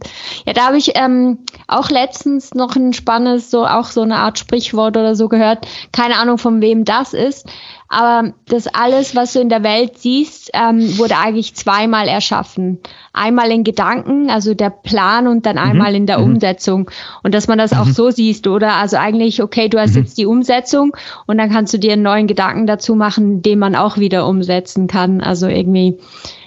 Ja, 0.46 0.52
da 0.52 0.66
habe 0.66 0.78
ich 0.78 0.92
ähm, 0.96 1.38
auch 1.68 1.90
letztens 1.90 2.54
noch 2.54 2.74
ein 2.74 2.92
spannendes, 2.92 3.50
so 3.50 3.64
auch 3.64 3.86
so 3.86 4.02
eine 4.02 4.16
Art 4.16 4.38
Sprichwort 4.38 4.96
oder 4.96 5.14
so 5.14 5.28
gehört. 5.28 5.66
Keine 5.92 6.16
Ahnung, 6.16 6.38
von 6.38 6.60
wem 6.60 6.84
das 6.84 7.12
ist. 7.12 7.46
Aber 7.88 8.32
das 8.46 8.68
alles, 8.68 9.14
was 9.14 9.34
du 9.34 9.40
in 9.40 9.50
der 9.50 9.62
Welt 9.62 9.98
siehst, 9.98 10.50
ähm, 10.54 10.96
wurde 10.96 11.18
eigentlich 11.18 11.54
zweimal 11.54 12.08
erschaffen. 12.08 12.78
Einmal 13.12 13.50
in 13.50 13.64
Gedanken, 13.64 14.30
also 14.30 14.54
der 14.54 14.70
Plan 14.70 15.28
und 15.28 15.44
dann 15.44 15.56
mhm. 15.56 15.62
einmal 15.62 15.94
in 15.94 16.06
der 16.06 16.18
mhm. 16.18 16.24
Umsetzung. 16.24 16.90
Und 17.22 17.34
dass 17.34 17.48
man 17.48 17.58
das 17.58 17.72
mhm. 17.72 17.78
auch 17.78 17.88
so 17.88 18.10
siehst, 18.10 18.46
oder? 18.46 18.76
Also 18.76 18.96
eigentlich, 18.96 19.42
okay, 19.42 19.68
du 19.68 19.78
hast 19.78 19.94
mhm. 19.94 20.02
jetzt 20.02 20.16
die 20.16 20.24
Umsetzung 20.24 20.96
und 21.26 21.36
dann 21.36 21.50
kannst 21.50 21.74
du 21.74 21.78
dir 21.78 21.92
einen 21.92 22.02
neuen 22.02 22.26
Gedanken 22.26 22.66
dazu 22.66 22.94
machen, 22.94 23.42
den 23.42 23.58
man 23.58 23.76
auch 23.76 23.98
wieder 23.98 24.26
umsetzen 24.26 24.86
kann. 24.86 25.20
Also 25.20 25.46
irgendwie 25.46 25.98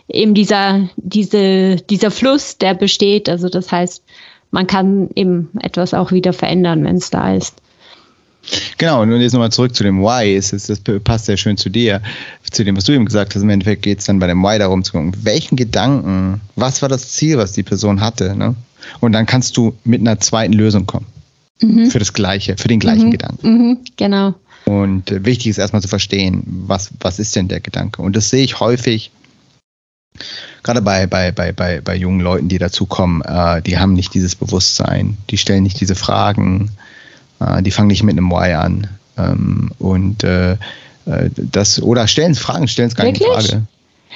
eben 0.08 0.34
dieser, 0.34 0.90
diese, 0.98 1.78
dieser 1.78 2.12
Fluss, 2.12 2.58
der 2.58 2.74
besteht. 2.74 3.30
Also 3.30 3.50
das 3.50 3.72
heißt, 3.72 4.04
man 4.52 4.68
kann 4.68 5.10
eben 5.16 5.50
etwas 5.60 5.94
auch 5.94 6.12
wieder 6.12 6.34
verändern, 6.34 6.84
wenn 6.84 6.98
es 6.98 7.10
da 7.10 7.34
ist. 7.34 7.56
Genau, 8.78 9.02
und 9.02 9.12
jetzt 9.20 9.34
nochmal 9.34 9.52
zurück 9.52 9.76
zu 9.76 9.84
dem 9.84 10.02
Why, 10.02 10.36
ist, 10.36 10.54
ist, 10.54 10.70
das 10.70 10.80
passt 11.04 11.26
sehr 11.26 11.38
schön 11.38 11.58
zu 11.58 11.70
dir, 11.70 12.02
zu 12.52 12.64
dem, 12.64 12.78
was 12.78 12.84
du 12.84 12.92
eben 12.92 13.06
gesagt 13.06 13.34
hast. 13.34 13.42
Im 13.42 13.50
Endeffekt 13.50 13.82
geht 13.82 14.00
es 14.00 14.06
dann 14.06 14.20
bei 14.20 14.28
dem 14.28 14.42
Why 14.44 14.60
darum 14.60 14.84
zu 14.84 14.92
gucken, 14.92 15.16
welchen 15.24 15.56
Gedanken, 15.56 16.42
was 16.56 16.82
war 16.84 16.90
das 16.90 17.12
Ziel, 17.12 17.38
was 17.38 17.54
die 17.54 17.64
Person 17.64 18.02
hatte. 18.02 18.36
Ne? 18.36 18.56
Und 19.00 19.14
dann 19.14 19.26
kannst 19.26 19.58
du 19.58 19.74
mit 19.84 20.02
einer 20.02 20.20
zweiten 20.20 20.54
Lösung 20.54 20.86
kommen. 20.86 21.08
Mhm. 21.62 21.90
Für 21.90 22.00
das 22.00 22.14
Gleiche, 22.14 22.56
für 22.58 22.68
den 22.68 22.80
gleichen 22.80 23.08
mhm. 23.08 23.12
Gedanken. 23.12 23.48
Mhm. 23.48 23.78
Genau. 23.98 24.36
Und 24.66 25.12
äh, 25.12 25.26
wichtig 25.26 25.48
ist 25.48 25.58
erstmal 25.58 25.82
zu 25.82 25.88
verstehen, 25.88 26.44
was, 26.46 26.92
was 27.00 27.18
ist 27.20 27.36
denn 27.36 27.48
der 27.48 27.62
Gedanke? 27.62 28.02
Und 28.02 28.16
das 28.16 28.30
sehe 28.30 28.44
ich 28.44 28.60
häufig, 28.60 29.12
gerade 30.64 30.82
bei, 30.82 31.08
bei, 31.08 31.32
bei, 31.32 31.52
bei, 31.52 31.82
bei 31.82 31.96
jungen 31.96 32.20
Leuten, 32.20 32.48
die 32.48 32.58
dazukommen, 32.58 33.22
äh, 33.22 33.62
die 33.62 33.78
haben 33.78 33.94
nicht 33.94 34.14
dieses 34.14 34.36
Bewusstsein, 34.36 35.18
die 35.30 35.38
stellen 35.38 35.64
nicht 35.64 35.80
diese 35.80 35.96
Fragen, 35.96 36.72
äh, 37.40 37.62
die 37.62 37.72
fangen 37.72 37.88
nicht 37.88 38.04
mit 38.04 38.18
einem 38.18 38.30
Why 38.30 38.54
an. 38.54 38.88
Ähm, 39.18 39.72
und 39.80 40.24
äh, 40.24 40.54
äh 40.54 40.58
das, 41.36 41.82
oder 41.82 42.08
stellen 42.08 42.36
Fragen, 42.36 42.68
stellen 42.68 42.90
es 42.90 42.96
gar 42.96 43.06
nicht 43.06 43.22
in 43.22 43.28
Frage. 43.28 43.64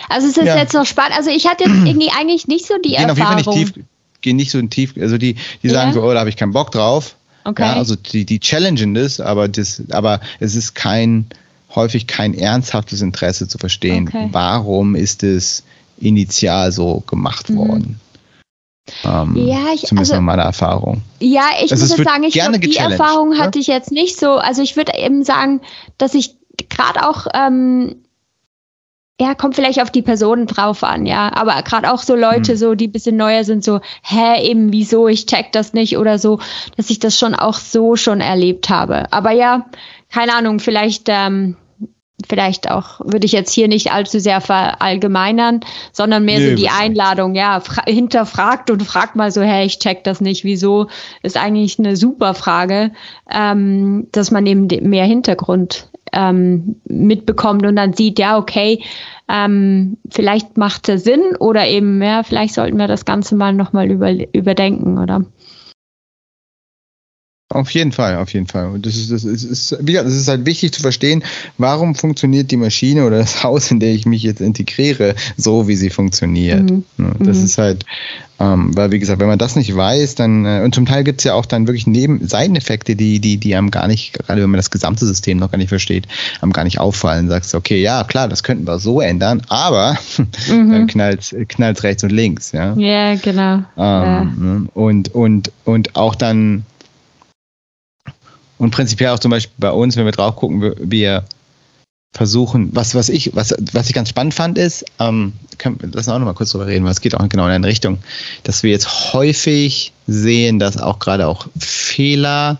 Also 0.07 0.27
es 0.27 0.37
ist 0.37 0.45
ja. 0.45 0.57
jetzt 0.57 0.73
noch 0.73 0.85
spannend. 0.85 1.17
Also 1.17 1.29
ich 1.29 1.45
hatte 1.47 1.65
jetzt 1.65 1.85
irgendwie 1.85 2.09
eigentlich 2.17 2.47
nicht 2.47 2.65
so 2.65 2.75
die 2.77 2.91
gehen 2.91 3.09
Erfahrung. 3.09 3.21
Auf 3.21 3.37
jeden 3.37 3.43
Fall 3.43 3.55
nicht 3.55 3.75
tief, 3.75 3.85
gehen 4.21 4.35
nicht 4.35 4.51
so 4.51 4.61
tief, 4.61 4.93
also 4.99 5.17
die, 5.17 5.35
die 5.63 5.69
sagen 5.69 5.89
ja. 5.89 5.93
so, 5.93 6.03
oh, 6.03 6.13
da 6.13 6.19
habe 6.19 6.29
ich 6.29 6.37
keinen 6.37 6.53
Bock 6.53 6.71
drauf. 6.71 7.15
Okay. 7.43 7.63
Ja, 7.63 7.73
also 7.73 7.95
die, 7.95 8.25
die 8.25 8.39
challengen 8.39 8.93
das, 8.93 9.19
aber 9.19 9.47
das, 9.47 9.81
aber 9.91 10.19
es 10.39 10.55
ist 10.55 10.75
kein, 10.75 11.27
häufig 11.73 12.07
kein 12.07 12.33
ernsthaftes 12.33 13.01
Interesse 13.01 13.47
zu 13.47 13.57
verstehen, 13.57 14.07
okay. 14.07 14.27
warum 14.31 14.95
ist 14.95 15.23
es 15.23 15.63
initial 15.99 16.71
so 16.71 17.03
gemacht 17.07 17.49
mhm. 17.49 17.57
worden. 17.57 17.99
Ähm, 19.03 19.35
ja, 19.35 19.73
ich, 19.73 19.83
zumindest 19.85 20.13
also, 20.13 20.21
meine 20.21 20.41
Erfahrung. 20.41 21.03
Ja, 21.19 21.43
ich 21.63 21.71
also 21.71 21.85
muss 21.85 21.97
jetzt 21.97 22.07
sagen, 22.07 22.23
ich 22.23 22.33
glaub, 22.33 22.59
die 22.59 22.75
Erfahrung 22.75 23.33
ja? 23.33 23.39
hatte 23.39 23.59
ich 23.59 23.67
jetzt 23.67 23.91
nicht 23.91 24.19
so. 24.19 24.33
Also 24.33 24.61
ich 24.61 24.75
würde 24.75 24.93
eben 24.97 25.23
sagen, 25.23 25.61
dass 25.97 26.15
ich 26.15 26.37
gerade 26.69 27.07
auch 27.07 27.27
ähm, 27.33 27.97
ja, 29.21 29.35
kommt 29.35 29.55
vielleicht 29.55 29.81
auf 29.81 29.91
die 29.91 30.01
Personen 30.01 30.47
drauf 30.47 30.81
an, 30.83 31.05
ja. 31.05 31.31
Aber 31.33 31.61
gerade 31.63 31.91
auch 31.91 32.01
so 32.01 32.15
Leute, 32.15 32.53
hm. 32.53 32.57
so, 32.57 32.75
die 32.75 32.87
ein 32.87 32.91
bisschen 32.91 33.17
neuer 33.17 33.43
sind, 33.43 33.65
so, 33.65 33.81
hä, 34.01 34.41
eben, 34.41 34.71
wieso, 34.71 35.09
ich 35.09 35.25
check 35.25 35.51
das 35.51 35.73
nicht 35.73 35.97
oder 35.97 36.17
so, 36.17 36.39
dass 36.77 36.89
ich 36.89 36.99
das 36.99 37.19
schon 37.19 37.35
auch 37.35 37.55
so 37.55 37.97
schon 37.97 38.21
erlebt 38.21 38.69
habe. 38.69 39.11
Aber 39.11 39.31
ja, 39.31 39.65
keine 40.09 40.33
Ahnung, 40.35 40.59
vielleicht, 40.59 41.07
ähm, 41.07 41.57
vielleicht 42.27 42.69
auch, 42.69 42.99
würde 43.03 43.25
ich 43.25 43.31
jetzt 43.31 43.51
hier 43.53 43.67
nicht 43.67 43.91
allzu 43.91 44.19
sehr 44.19 44.41
verallgemeinern, 44.41 45.61
sondern 45.91 46.25
mehr 46.25 46.39
nee, 46.39 46.49
so 46.49 46.55
die 46.55 46.69
Einladung, 46.69 47.35
ja, 47.35 47.61
hinterfragt 47.87 48.69
und 48.69 48.83
fragt 48.83 49.15
mal 49.15 49.31
so, 49.31 49.41
hey, 49.41 49.65
ich 49.65 49.79
check 49.79 50.03
das 50.03 50.21
nicht, 50.21 50.43
wieso, 50.43 50.87
ist 51.23 51.37
eigentlich 51.37 51.79
eine 51.79 51.95
super 51.95 52.33
Frage, 52.33 52.91
ähm, 53.31 54.07
dass 54.11 54.31
man 54.31 54.45
eben 54.45 54.67
mehr 54.89 55.05
Hintergrund 55.05 55.89
ähm, 56.11 56.77
mitbekommt 56.85 57.65
und 57.65 57.75
dann 57.75 57.93
sieht, 57.93 58.19
ja, 58.19 58.37
okay, 58.37 58.83
ähm, 59.27 59.97
vielleicht 60.09 60.57
macht 60.57 60.89
es 60.89 61.03
Sinn 61.03 61.21
oder 61.39 61.67
eben, 61.67 62.01
ja, 62.01 62.23
vielleicht 62.23 62.55
sollten 62.55 62.77
wir 62.77 62.87
das 62.87 63.05
Ganze 63.05 63.35
mal 63.35 63.53
nochmal 63.53 63.91
über, 63.91 64.11
überdenken, 64.33 64.97
oder? 64.97 65.23
Auf 67.51 67.71
jeden 67.71 67.91
Fall, 67.91 68.17
auf 68.17 68.31
jeden 68.31 68.45
Fall. 68.45 68.67
Und 68.67 68.85
das 68.85 68.95
ist, 68.95 69.11
das 69.11 69.23
ist, 69.23 69.43
ist, 69.43 69.75
wie 69.81 69.93
gesagt, 69.93 70.07
es 70.07 70.15
ist 70.15 70.27
halt 70.27 70.45
wichtig 70.45 70.71
zu 70.71 70.83
verstehen, 70.83 71.23
warum 71.57 71.95
funktioniert 71.95 72.51
die 72.51 72.57
Maschine 72.57 73.07
oder 73.07 73.17
das 73.17 73.43
Haus, 73.43 73.71
in 73.71 73.79
der 73.79 73.91
ich 73.91 74.05
mich 74.05 74.21
jetzt 74.21 74.39
integriere, 74.39 75.15
so 75.35 75.67
wie 75.67 75.75
sie 75.75 75.89
funktioniert. 75.89 76.69
Mhm. 76.69 76.83
Das 77.17 77.39
mhm. 77.39 77.45
ist 77.45 77.57
halt, 77.57 77.85
ähm, 78.39 78.77
weil 78.77 78.91
wie 78.91 78.99
gesagt, 78.99 79.19
wenn 79.19 79.27
man 79.27 79.39
das 79.39 79.55
nicht 79.55 79.75
weiß, 79.75 80.13
dann, 80.13 80.45
äh, 80.45 80.61
und 80.63 80.75
zum 80.75 80.85
Teil 80.85 81.03
gibt 81.03 81.21
es 81.21 81.23
ja 81.23 81.33
auch 81.33 81.47
dann 81.47 81.65
wirklich 81.65 81.87
neben 81.87 82.27
Seiteneffekte, 82.27 82.95
die, 82.95 83.19
die, 83.19 83.37
die 83.37 83.55
einem 83.55 83.71
gar 83.71 83.87
nicht, 83.87 84.13
gerade 84.13 84.43
wenn 84.43 84.49
man 84.51 84.59
das 84.59 84.69
gesamte 84.69 85.07
System 85.07 85.39
noch 85.39 85.49
gar 85.49 85.57
nicht 85.57 85.69
versteht, 85.69 86.07
einem 86.41 86.53
gar 86.53 86.65
nicht 86.65 86.79
auffallen. 86.79 87.29
Sagst 87.29 87.55
du, 87.55 87.57
okay, 87.57 87.81
ja, 87.81 88.03
klar, 88.03 88.27
das 88.27 88.43
könnten 88.43 88.67
wir 88.67 88.77
so 88.77 89.01
ändern, 89.01 89.41
aber 89.49 89.97
mhm. 90.47 90.71
dann 90.71 90.85
knallt 90.85 91.35
knallt 91.49 91.81
rechts 91.81 92.03
und 92.03 92.11
links, 92.11 92.51
ja. 92.51 92.75
Ja, 92.75 93.15
genau. 93.15 93.55
Ähm, 93.55 93.63
ja. 93.75 94.23
Ne? 94.23 94.67
Und, 94.75 95.15
und, 95.15 95.51
und 95.65 95.95
auch 95.95 96.13
dann, 96.13 96.63
und 98.59 98.71
prinzipiell 98.71 99.09
auch 99.09 99.19
zum 99.19 99.31
Beispiel 99.31 99.55
bei 99.57 99.71
uns, 99.71 99.95
wenn 99.95 100.05
wir 100.05 100.11
drauf 100.11 100.35
gucken, 100.35 100.75
wir 100.79 101.25
versuchen, 102.13 102.69
was, 102.73 102.95
was 102.95 103.09
ich, 103.09 103.35
was, 103.35 103.55
was 103.71 103.87
ich 103.87 103.93
ganz 103.93 104.09
spannend 104.09 104.33
fand, 104.33 104.57
ist, 104.57 104.85
ähm, 104.99 105.33
können, 105.57 105.79
lass 105.81 106.07
uns 106.07 106.09
auch 106.09 106.19
noch 106.19 106.25
mal 106.25 106.33
kurz 106.33 106.51
drüber 106.51 106.67
reden, 106.67 106.83
weil 106.85 106.91
es 106.91 107.01
geht 107.01 107.15
auch 107.15 107.29
genau 107.29 107.45
in 107.45 107.51
eine 107.51 107.67
Richtung, 107.67 107.99
dass 108.43 108.63
wir 108.63 108.71
jetzt 108.71 109.13
häufig 109.13 109.93
sehen, 110.07 110.59
dass 110.59 110.77
auch 110.77 110.99
gerade 110.99 111.27
auch 111.27 111.47
Fehler, 111.57 112.59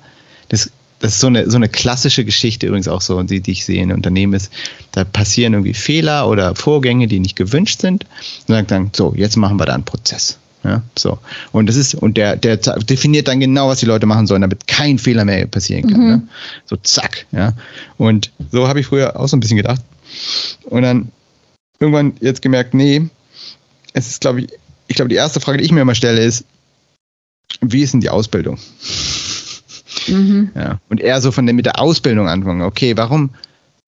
das, 0.50 0.72
das 1.00 1.14
ist 1.14 1.20
so 1.20 1.28
eine, 1.28 1.50
so 1.50 1.58
eine 1.58 1.68
klassische 1.68 2.26
Geschichte 2.26 2.68
übrigens 2.68 2.88
auch 2.88 3.02
so, 3.02 3.22
die, 3.24 3.42
die 3.42 3.52
ich 3.52 3.66
sehe 3.66 3.82
in 3.82 3.92
Unternehmen 3.92 4.34
ist, 4.34 4.52
da 4.92 5.04
passieren 5.04 5.54
irgendwie 5.54 5.74
Fehler 5.74 6.28
oder 6.30 6.56
Vorgänge, 6.56 7.08
die 7.08 7.20
nicht 7.20 7.36
gewünscht 7.36 7.82
sind 7.82 8.06
und 8.48 8.72
dann, 8.72 8.92
so, 8.96 9.14
jetzt 9.16 9.36
machen 9.36 9.60
wir 9.60 9.66
da 9.66 9.74
einen 9.74 9.86
Prozess. 9.86 10.39
Ja, 10.64 10.84
so. 10.98 11.20
Und 11.52 11.68
das 11.68 11.78
ist, 11.78 11.96
und 11.96 12.18
der, 12.18 12.36
der 12.36 12.58
definiert 12.58 13.28
dann 13.28 13.40
genau, 13.40 13.70
was 13.70 13.80
die 13.80 13.86
Leute 13.86 14.06
machen 14.06 14.28
sollen, 14.28 14.42
damit 14.42 14.68
kein 14.68 15.00
Fehler 15.00 15.24
mehr 15.24 15.46
passieren 15.48 15.90
kann. 15.90 16.02
Mhm. 16.02 16.08
Ne? 16.08 16.28
So 16.66 16.76
zack, 16.76 17.26
ja. 17.32 17.54
Und 17.98 18.32
so 18.52 18.68
habe 18.68 18.82
ich 18.82 18.88
früher 18.88 19.18
auch 19.18 19.28
so 19.28 19.38
ein 19.38 19.40
bisschen 19.40 19.58
gedacht. 19.58 19.82
Und 20.66 20.82
dann 20.82 21.12
irgendwann 21.80 22.14
jetzt 22.20 22.42
gemerkt, 22.42 22.74
nee, 22.74 23.08
es 23.94 24.08
ist, 24.08 24.22
glaube 24.22 24.42
ich, 24.42 24.50
ich 24.88 24.96
glaube, 24.96 25.10
die 25.10 25.16
erste 25.16 25.40
Frage, 25.40 25.60
die 25.60 25.64
ich 25.64 25.72
mir 25.72 25.82
immer 25.82 25.96
stelle, 25.96 26.22
ist, 26.22 26.44
wie 27.62 27.82
ist 27.82 27.94
denn 27.94 28.02
die 28.02 28.10
Ausbildung? 28.10 28.58
Mhm. 30.08 30.52
Ja. 30.56 30.80
Und 30.90 31.00
eher 31.00 31.22
so 31.22 31.32
von 31.32 31.46
der, 31.46 31.56
mit 31.56 31.66
der 31.66 31.80
Ausbildung 31.80 32.28
anfangen. 32.28 32.64
Okay, 32.64 32.98
warum, 32.98 33.32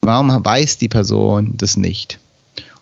warum 0.01 0.29
weiß 0.29 0.77
die 0.77 0.89
Person 0.89 1.55
das 1.57 1.75
nicht? 1.75 2.19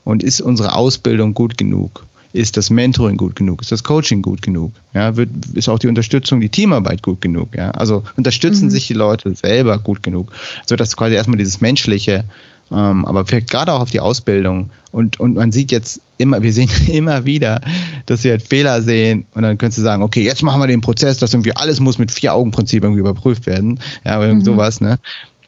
Und 0.04 0.24
ist 0.24 0.42
unsere 0.42 0.76
Ausbildung 0.76 1.34
gut 1.34 1.58
genug? 1.58 2.06
Ist 2.32 2.58
das 2.58 2.70
Mentoring 2.70 3.18
gut 3.18 3.36
genug? 3.36 3.62
Ist 3.62 3.72
das 3.72 3.84
Coaching 3.84 4.22
gut 4.22 4.42
genug? 4.42 4.72
Ja, 4.94 5.16
wird, 5.16 5.30
ist 5.54 5.68
auch 5.68 5.80
die 5.80 5.88
Unterstützung, 5.88 6.42
die 6.42 6.50
Teamarbeit 6.50 7.02
gut 7.02 7.22
genug? 7.22 7.56
Ja, 7.56 7.72
also 7.72 8.04
unterstützen 8.18 8.66
mhm. 8.66 8.70
sich 8.70 8.88
die 8.88 8.94
Leute 8.94 9.34
selber 9.36 9.80
gut 9.80 10.04
genug? 10.04 10.32
So 10.66 10.76
dass 10.76 10.96
quasi 10.96 11.16
erstmal 11.16 11.40
dieses 11.40 11.60
menschliche, 11.60 12.26
ähm, 12.72 13.06
aber 13.06 13.26
vielleicht 13.26 13.50
gerade 13.50 13.74
auch 13.74 13.82
auf 13.82 13.90
die 13.90 14.00
Ausbildung 14.00 14.70
und, 14.92 15.20
und 15.20 15.36
man 15.36 15.52
sieht 15.52 15.72
jetzt 15.72 16.02
immer, 16.18 16.42
wir 16.44 16.54
sehen 16.54 16.70
immer 16.88 17.26
wieder, 17.26 17.62
dass 18.06 18.24
wir 18.24 18.32
halt 18.32 18.44
Fehler 18.44 18.82
sehen 18.84 19.26
und 19.34 19.42
dann 19.42 19.58
könntest 19.58 19.80
du 19.80 19.84
sagen, 19.84 20.04
okay, 20.04 20.24
jetzt 20.24 20.44
machen 20.44 20.62
wir 20.62 20.68
den 20.68 20.82
Prozess, 20.82 21.18
dass 21.18 21.34
irgendwie 21.34 21.56
alles 21.56 21.80
muss 21.80 21.98
mit 21.98 22.12
Vier-Augen-Prinzip 22.12 22.84
irgendwie 22.84 23.00
überprüft 23.00 23.48
werden. 23.48 23.80
Ja, 24.06 24.20
oder 24.20 24.34
mhm. 24.34 24.44
sowas, 24.44 24.82
ne? 24.82 25.00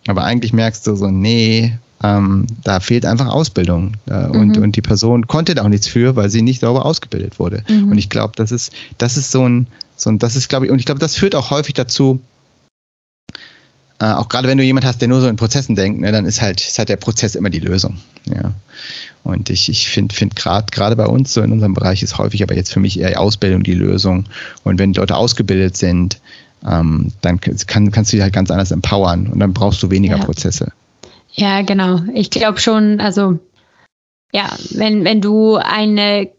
Aber 0.08 0.24
eigentlich 0.24 0.52
merkst 0.52 0.88
du 0.88 0.96
so, 0.96 1.12
nee, 1.12 1.74
ähm, 2.04 2.48
da 2.64 2.80
fehlt 2.80 3.06
einfach 3.06 3.28
Ausbildung. 3.28 3.94
Äh, 4.10 4.28
mhm. 4.28 4.32
und, 4.32 4.58
und 4.58 4.76
die 4.76 4.82
Person 4.82 5.28
konnte 5.28 5.56
da 5.56 5.64
auch 5.64 5.70
nichts 5.70 5.88
für, 5.88 6.16
weil 6.16 6.30
sie 6.30 6.42
nicht 6.42 6.62
sauber 6.62 6.86
ausgebildet 6.86 7.40
wurde. 7.40 7.64
Mhm. 7.68 7.92
Und 7.92 7.98
ich 7.98 8.10
glaube, 8.10 8.34
das 8.36 8.52
ist, 8.52 8.72
das 8.98 9.18
ist 9.18 9.32
so 9.32 9.48
ein, 9.48 9.68
so 9.96 10.10
ein, 10.10 10.20
das 10.20 10.36
ist, 10.36 10.50
glaube 10.50 10.66
ich, 10.66 10.72
und 10.72 10.80
ich 10.80 10.86
glaube, 10.86 11.00
das 11.00 11.16
führt 11.16 11.36
auch 11.36 11.52
häufig 11.52 11.74
dazu, 11.74 12.20
äh, 14.00 14.06
auch 14.06 14.30
gerade 14.30 14.48
wenn 14.48 14.58
du 14.58 14.64
jemand 14.64 14.84
hast, 14.84 15.00
der 15.00 15.08
nur 15.08 15.22
so 15.22 15.28
in 15.28 15.36
Prozessen 15.36 15.76
denkt, 15.76 16.02
ne, 16.02 16.12
dann 16.12 16.26
ist 16.26 16.42
halt, 16.42 16.60
ist 16.60 16.80
halt 16.80 16.90
der 16.90 16.98
Prozess 16.98 17.36
immer 17.36 17.52
die 17.52 17.60
Lösung. 17.60 17.98
Ja. 18.26 18.52
Und 19.24 19.52
ich, 19.52 19.70
ich 19.70 19.90
finde 19.90 20.16
find 20.16 20.36
gerade 20.36 20.66
gerade 20.72 20.96
bei 20.96 21.06
uns 21.06 21.34
so 21.34 21.42
in 21.42 21.52
unserem 21.52 21.76
Bereich 21.76 22.02
ist 22.02 22.18
häufig 22.18 22.42
aber 22.42 22.56
jetzt 22.56 22.74
für 22.74 22.80
mich 22.80 23.00
eher 23.00 23.10
die 23.10 23.18
Ausbildung 23.18 23.62
die 23.62 23.76
Lösung. 23.76 24.26
Und 24.64 24.80
wenn 24.80 24.94
die 24.94 25.00
Leute 25.00 25.16
ausgebildet 25.16 25.78
sind, 25.78 26.20
ähm, 26.68 27.12
dann 27.22 27.40
kann, 27.40 27.92
kannst 27.92 28.12
du 28.12 28.18
die 28.18 28.24
halt 28.24 28.34
ganz 28.34 28.50
anders 28.50 28.72
empowern 28.72 29.28
und 29.28 29.40
dann 29.40 29.54
brauchst 29.54 29.84
du 29.84 29.92
weniger 29.92 30.18
ja. 30.18 30.26
Prozesse. 30.26 30.72
Ja, 31.34 31.62
genau. 31.62 32.00
Ich 32.14 32.30
glaube 32.30 32.60
schon, 32.60 33.00
also 33.00 33.40
ja, 34.34 34.50
wenn, 34.72 35.04
wenn 35.06 35.22
du 35.22 35.56
eine, 35.56 36.30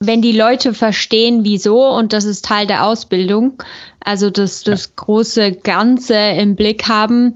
wenn 0.00 0.22
die 0.22 0.36
Leute 0.36 0.74
verstehen, 0.74 1.44
wieso, 1.44 1.88
und 1.88 2.12
das 2.12 2.24
ist 2.24 2.44
Teil 2.44 2.66
der 2.66 2.86
Ausbildung, 2.86 3.62
also 4.00 4.30
das, 4.30 4.62
das 4.62 4.94
große 4.94 5.52
Ganze 5.52 6.14
im 6.14 6.54
Blick 6.54 6.88
haben 6.88 7.34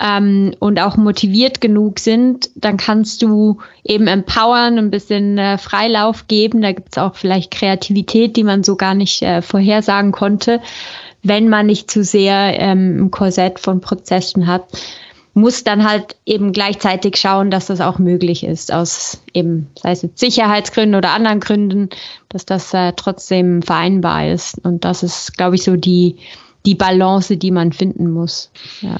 ähm, 0.00 0.54
und 0.58 0.80
auch 0.80 0.96
motiviert 0.96 1.60
genug 1.60 1.98
sind, 1.98 2.50
dann 2.54 2.76
kannst 2.76 3.22
du 3.22 3.58
eben 3.84 4.06
empowern, 4.06 4.78
ein 4.78 4.90
bisschen 4.90 5.38
äh, 5.38 5.58
Freilauf 5.58 6.28
geben. 6.28 6.62
Da 6.62 6.72
gibt's 6.72 6.98
auch 6.98 7.16
vielleicht 7.16 7.52
Kreativität, 7.52 8.36
die 8.36 8.44
man 8.44 8.62
so 8.62 8.76
gar 8.76 8.94
nicht 8.94 9.22
äh, 9.22 9.42
vorhersagen 9.42 10.12
konnte, 10.12 10.60
wenn 11.22 11.48
man 11.48 11.66
nicht 11.66 11.90
zu 11.90 12.04
sehr 12.04 12.58
ähm, 12.60 13.04
ein 13.04 13.10
Korsett 13.10 13.58
von 13.58 13.80
Prozessen 13.80 14.46
hat 14.46 14.64
muss 15.34 15.64
dann 15.64 15.88
halt 15.88 16.16
eben 16.26 16.52
gleichzeitig 16.52 17.16
schauen, 17.16 17.50
dass 17.50 17.66
das 17.66 17.80
auch 17.80 17.98
möglich 17.98 18.44
ist, 18.44 18.72
aus 18.72 19.22
eben, 19.32 19.70
sei 19.80 19.92
es 19.92 20.02
jetzt 20.02 20.18
Sicherheitsgründen 20.18 20.94
oder 20.94 21.12
anderen 21.12 21.40
Gründen, 21.40 21.88
dass 22.28 22.44
das 22.44 22.72
äh, 22.74 22.92
trotzdem 22.94 23.62
vereinbar 23.62 24.28
ist. 24.28 24.58
Und 24.64 24.84
das 24.84 25.02
ist, 25.02 25.36
glaube 25.36 25.56
ich, 25.56 25.62
so 25.62 25.76
die, 25.76 26.16
die 26.66 26.74
Balance, 26.74 27.36
die 27.36 27.50
man 27.50 27.72
finden 27.72 28.10
muss. 28.10 28.50
Ja. 28.82 28.96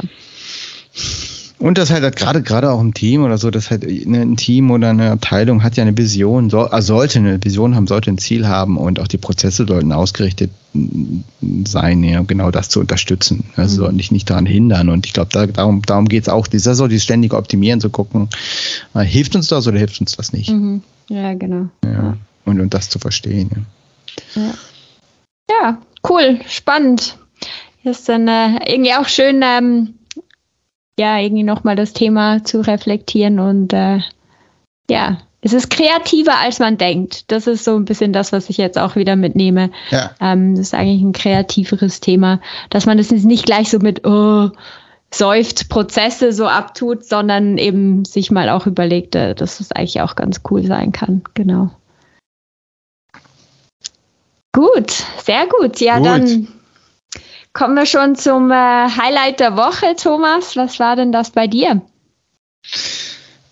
Und 1.62 1.78
das 1.78 1.92
halt 1.92 2.16
gerade 2.16 2.42
gerade 2.42 2.72
auch 2.72 2.80
im 2.80 2.92
Team 2.92 3.22
oder 3.22 3.38
so, 3.38 3.48
dass 3.52 3.70
halt 3.70 3.84
ein 3.84 4.36
Team 4.36 4.72
oder 4.72 4.90
eine 4.90 5.12
Abteilung 5.12 5.62
hat 5.62 5.76
ja 5.76 5.82
eine 5.82 5.96
Vision, 5.96 6.50
soll, 6.50 6.66
also 6.66 6.94
sollte 6.94 7.20
eine 7.20 7.38
Vision 7.42 7.76
haben, 7.76 7.86
sollte 7.86 8.10
ein 8.10 8.18
Ziel 8.18 8.48
haben 8.48 8.76
und 8.76 8.98
auch 8.98 9.06
die 9.06 9.16
Prozesse 9.16 9.64
sollten 9.64 9.92
ausgerichtet 9.92 10.50
sein, 11.64 12.02
ja, 12.02 12.22
genau 12.22 12.50
das 12.50 12.68
zu 12.68 12.80
unterstützen. 12.80 13.44
Also 13.54 13.74
mhm. 13.74 13.76
sollten 13.76 13.98
dich 13.98 14.10
nicht 14.10 14.28
daran 14.28 14.44
hindern. 14.44 14.88
Und 14.88 15.06
ich 15.06 15.12
glaube, 15.12 15.28
da, 15.32 15.46
darum, 15.46 15.82
darum 15.82 16.06
geht 16.06 16.24
es 16.24 16.28
auch. 16.28 16.48
Dieser 16.48 16.74
soll 16.74 16.88
die 16.88 16.98
ständige 16.98 17.36
Optimieren, 17.36 17.80
zu 17.80 17.90
gucken, 17.90 18.28
äh, 18.94 19.04
hilft 19.04 19.36
uns 19.36 19.46
das 19.46 19.64
oder 19.68 19.78
hilft 19.78 20.00
uns 20.00 20.16
das 20.16 20.32
nicht? 20.32 20.50
Mhm. 20.50 20.82
Ja, 21.10 21.34
genau. 21.34 21.68
Ja. 21.84 22.16
Und, 22.44 22.60
und 22.60 22.74
das 22.74 22.88
zu 22.88 22.98
verstehen. 22.98 23.66
Ja, 24.34 24.42
ja. 24.42 24.54
ja 25.48 25.78
cool, 26.10 26.40
spannend. 26.48 27.18
Ist 27.84 28.08
dann 28.08 28.26
äh, 28.26 28.58
irgendwie 28.66 28.94
auch 28.94 29.06
schön, 29.06 29.42
ähm, 29.44 29.94
ja, 30.98 31.18
irgendwie 31.18 31.42
nochmal 31.42 31.76
das 31.76 31.92
Thema 31.92 32.44
zu 32.44 32.60
reflektieren 32.60 33.38
und 33.38 33.72
äh, 33.72 34.00
ja, 34.90 35.18
es 35.44 35.52
ist 35.52 35.70
kreativer, 35.70 36.38
als 36.38 36.60
man 36.60 36.78
denkt. 36.78 37.30
Das 37.32 37.48
ist 37.48 37.64
so 37.64 37.74
ein 37.74 37.84
bisschen 37.84 38.12
das, 38.12 38.32
was 38.32 38.48
ich 38.48 38.58
jetzt 38.58 38.78
auch 38.78 38.94
wieder 38.94 39.16
mitnehme. 39.16 39.70
Ja. 39.90 40.12
Ähm, 40.20 40.54
das 40.54 40.68
ist 40.68 40.74
eigentlich 40.74 41.02
ein 41.02 41.12
kreativeres 41.12 41.98
Thema, 42.00 42.40
dass 42.70 42.86
man 42.86 42.96
das 42.96 43.10
nicht 43.10 43.44
gleich 43.44 43.68
so 43.68 43.80
mit 43.80 44.06
oh, 44.06 44.50
seufzt 45.12 45.68
Prozesse 45.68 46.32
so 46.32 46.46
abtut, 46.46 47.04
sondern 47.04 47.58
eben 47.58 48.04
sich 48.04 48.30
mal 48.30 48.48
auch 48.50 48.66
überlegt, 48.66 49.16
äh, 49.16 49.34
dass 49.34 49.58
es 49.58 49.72
eigentlich 49.72 50.00
auch 50.00 50.14
ganz 50.14 50.42
cool 50.50 50.64
sein 50.64 50.92
kann. 50.92 51.22
Genau. 51.34 51.70
Gut, 54.52 54.92
sehr 55.24 55.46
gut. 55.48 55.80
Ja, 55.80 55.96
gut. 55.96 56.06
dann 56.06 56.48
kommen 57.52 57.74
wir 57.76 57.86
schon 57.86 58.16
zum 58.16 58.50
äh, 58.50 58.54
Highlight 58.54 59.40
der 59.40 59.56
Woche, 59.56 59.94
Thomas. 59.96 60.56
Was 60.56 60.78
war 60.78 60.96
denn 60.96 61.12
das 61.12 61.30
bei 61.30 61.46
dir? 61.46 61.82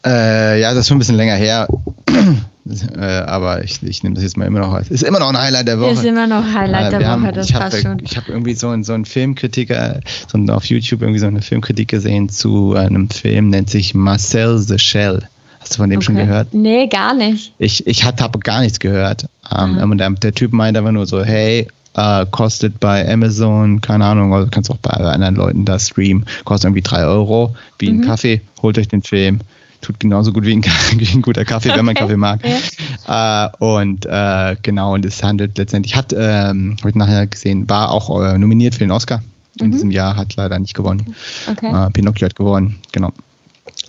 Äh, 0.05 0.61
ja, 0.61 0.71
das 0.71 0.81
ist 0.81 0.89
schon 0.89 0.97
ein 0.97 1.01
bisschen 1.01 1.17
länger 1.17 1.35
her. 1.35 1.69
äh, 2.97 3.01
aber 3.01 3.65
ich, 3.65 3.83
ich 3.83 4.03
nehme 4.03 4.15
das 4.15 4.25
jetzt 4.25 4.37
mal 4.37 4.47
immer 4.47 4.61
noch 4.61 4.73
als. 4.73 4.89
Ist 4.89 5.03
immer 5.03 5.19
noch 5.19 5.29
ein 5.29 5.39
Highlight 5.39 5.69
der 5.69 5.81
Woche. 5.81 5.93
Ist 5.93 6.05
immer 6.05 6.27
noch 6.27 6.45
Highlight 6.45 6.95
äh, 6.95 6.99
der 6.99 7.09
haben, 7.09 7.23
Woche, 7.25 7.33
das 7.33 7.51
ich 7.51 7.55
passt 7.55 7.77
hab, 7.77 7.83
schon. 7.83 7.99
Ich 8.03 8.17
habe 8.17 8.31
irgendwie 8.31 8.55
so, 8.55 8.83
so 8.83 8.93
einen 8.95 9.05
Filmkritiker, 9.05 10.01
so 10.29 10.39
einen, 10.39 10.51
auf 10.51 10.65
YouTube 10.65 11.03
irgendwie 11.03 11.21
so 11.21 11.27
eine 11.27 11.43
Filmkritik 11.43 11.89
gesehen 11.89 12.29
zu 12.29 12.75
einem 12.75 13.11
Film, 13.11 13.51
nennt 13.51 13.69
sich 13.69 13.95
Marcel 13.95 14.59
the 14.59 14.79
Shell. 14.79 15.29
Hast 15.61 15.75
du 15.75 15.77
von 15.77 15.91
dem 15.91 15.99
okay. 15.99 16.07
schon 16.07 16.17
gehört? 16.17 16.55
Nee, 16.55 16.87
gar 16.87 17.13
nicht. 17.13 17.53
Ich, 17.59 17.87
ich 17.87 18.05
habe 18.05 18.39
gar 18.39 18.61
nichts 18.61 18.81
gehört. 18.81 19.27
Ähm, 19.55 19.77
und 19.91 19.99
der, 19.99 20.09
der, 20.11 20.33
Typ 20.33 20.55
meint 20.55 20.77
einfach 20.77 20.93
nur 20.93 21.07
so, 21.07 21.23
hey, 21.23 21.69
uh, 22.01 22.27
kostet 22.31 22.81
bei 22.81 23.07
Amazon, 23.13 23.81
keine 23.81 24.05
Ahnung, 24.05 24.33
also 24.33 24.49
kannst 24.51 24.71
auch 24.71 24.79
bei 24.79 24.91
anderen 24.93 25.37
Leuten 25.37 25.65
da 25.65 25.79
streamen, 25.79 26.25
kostet 26.45 26.69
irgendwie 26.69 26.83
drei 26.83 27.05
Euro, 27.05 27.55
wie 27.79 27.91
mhm. 27.91 28.01
ein 28.01 28.07
Kaffee, 28.07 28.41
holt 28.63 28.79
euch 28.79 28.89
den 28.89 29.03
Film 29.03 29.41
tut 29.81 29.99
genauso 30.01 30.33
gut 30.33 30.45
wie 30.45 30.53
ein, 30.53 30.63
wie 30.99 31.09
ein 31.09 31.23
guter 31.23 31.45
Kaffee, 31.45 31.71
okay. 31.71 31.79
wenn 31.79 31.85
man 31.85 31.95
Kaffee 31.95 32.17
mag. 32.17 32.41
Ja. 32.45 33.47
Äh, 33.47 33.51
und 33.59 34.07
äh, 34.07 34.57
genau, 34.63 34.95
und 34.95 35.05
es 35.05 35.23
handelt 35.23 35.59
letztendlich, 35.59 35.97
hat 35.97 36.15
ähm, 36.17 36.77
heute 36.85 36.99
nachher 36.99 37.27
gesehen, 37.27 37.69
war 37.69 37.91
auch 37.91 38.23
äh, 38.23 38.39
nominiert 38.39 38.75
für 38.75 38.81
den 38.81 38.91
Oscar. 38.91 39.23
In 39.59 39.69
mhm. 39.69 39.73
diesem 39.73 39.91
Jahr 39.91 40.17
hat 40.17 40.37
leider 40.37 40.59
nicht 40.59 40.75
gewonnen. 40.75 41.15
Okay. 41.51 41.67
Äh, 41.67 41.91
Pinocchio 41.91 42.27
hat 42.27 42.37
gewonnen, 42.37 42.79
genau. 42.93 43.13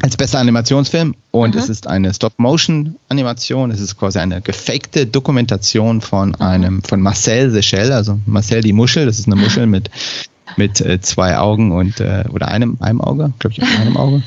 Als 0.02 0.18
bester 0.18 0.40
Animationsfilm 0.40 1.16
und 1.32 1.56
Aha. 1.56 1.64
es 1.64 1.70
ist 1.70 1.88
eine 1.88 2.14
Stop-Motion-Animation. 2.14 3.72
Es 3.72 3.80
ist 3.80 3.98
quasi 3.98 4.20
eine 4.20 4.42
gefakte 4.42 5.06
Dokumentation 5.06 6.02
von 6.02 6.36
einem 6.36 6.82
von 6.84 7.02
Marcel 7.02 7.52
Sechel, 7.52 7.92
also 7.92 8.20
Marcel 8.26 8.62
die 8.62 8.74
Muschel. 8.74 9.06
Das 9.06 9.20
ist 9.20 9.28
eine 9.28 9.36
Muschel 9.36 9.68
mit 9.68 9.90
mit 10.58 10.82
äh, 10.82 11.00
zwei 11.00 11.38
Augen 11.38 11.72
und 11.72 12.00
äh, 12.00 12.26
oder 12.32 12.48
einem, 12.48 12.78
einem 12.82 13.02
Auge, 13.02 13.32
glaube 13.40 13.56
ich, 13.58 13.64
einem 13.80 13.98
Auge. 13.98 14.24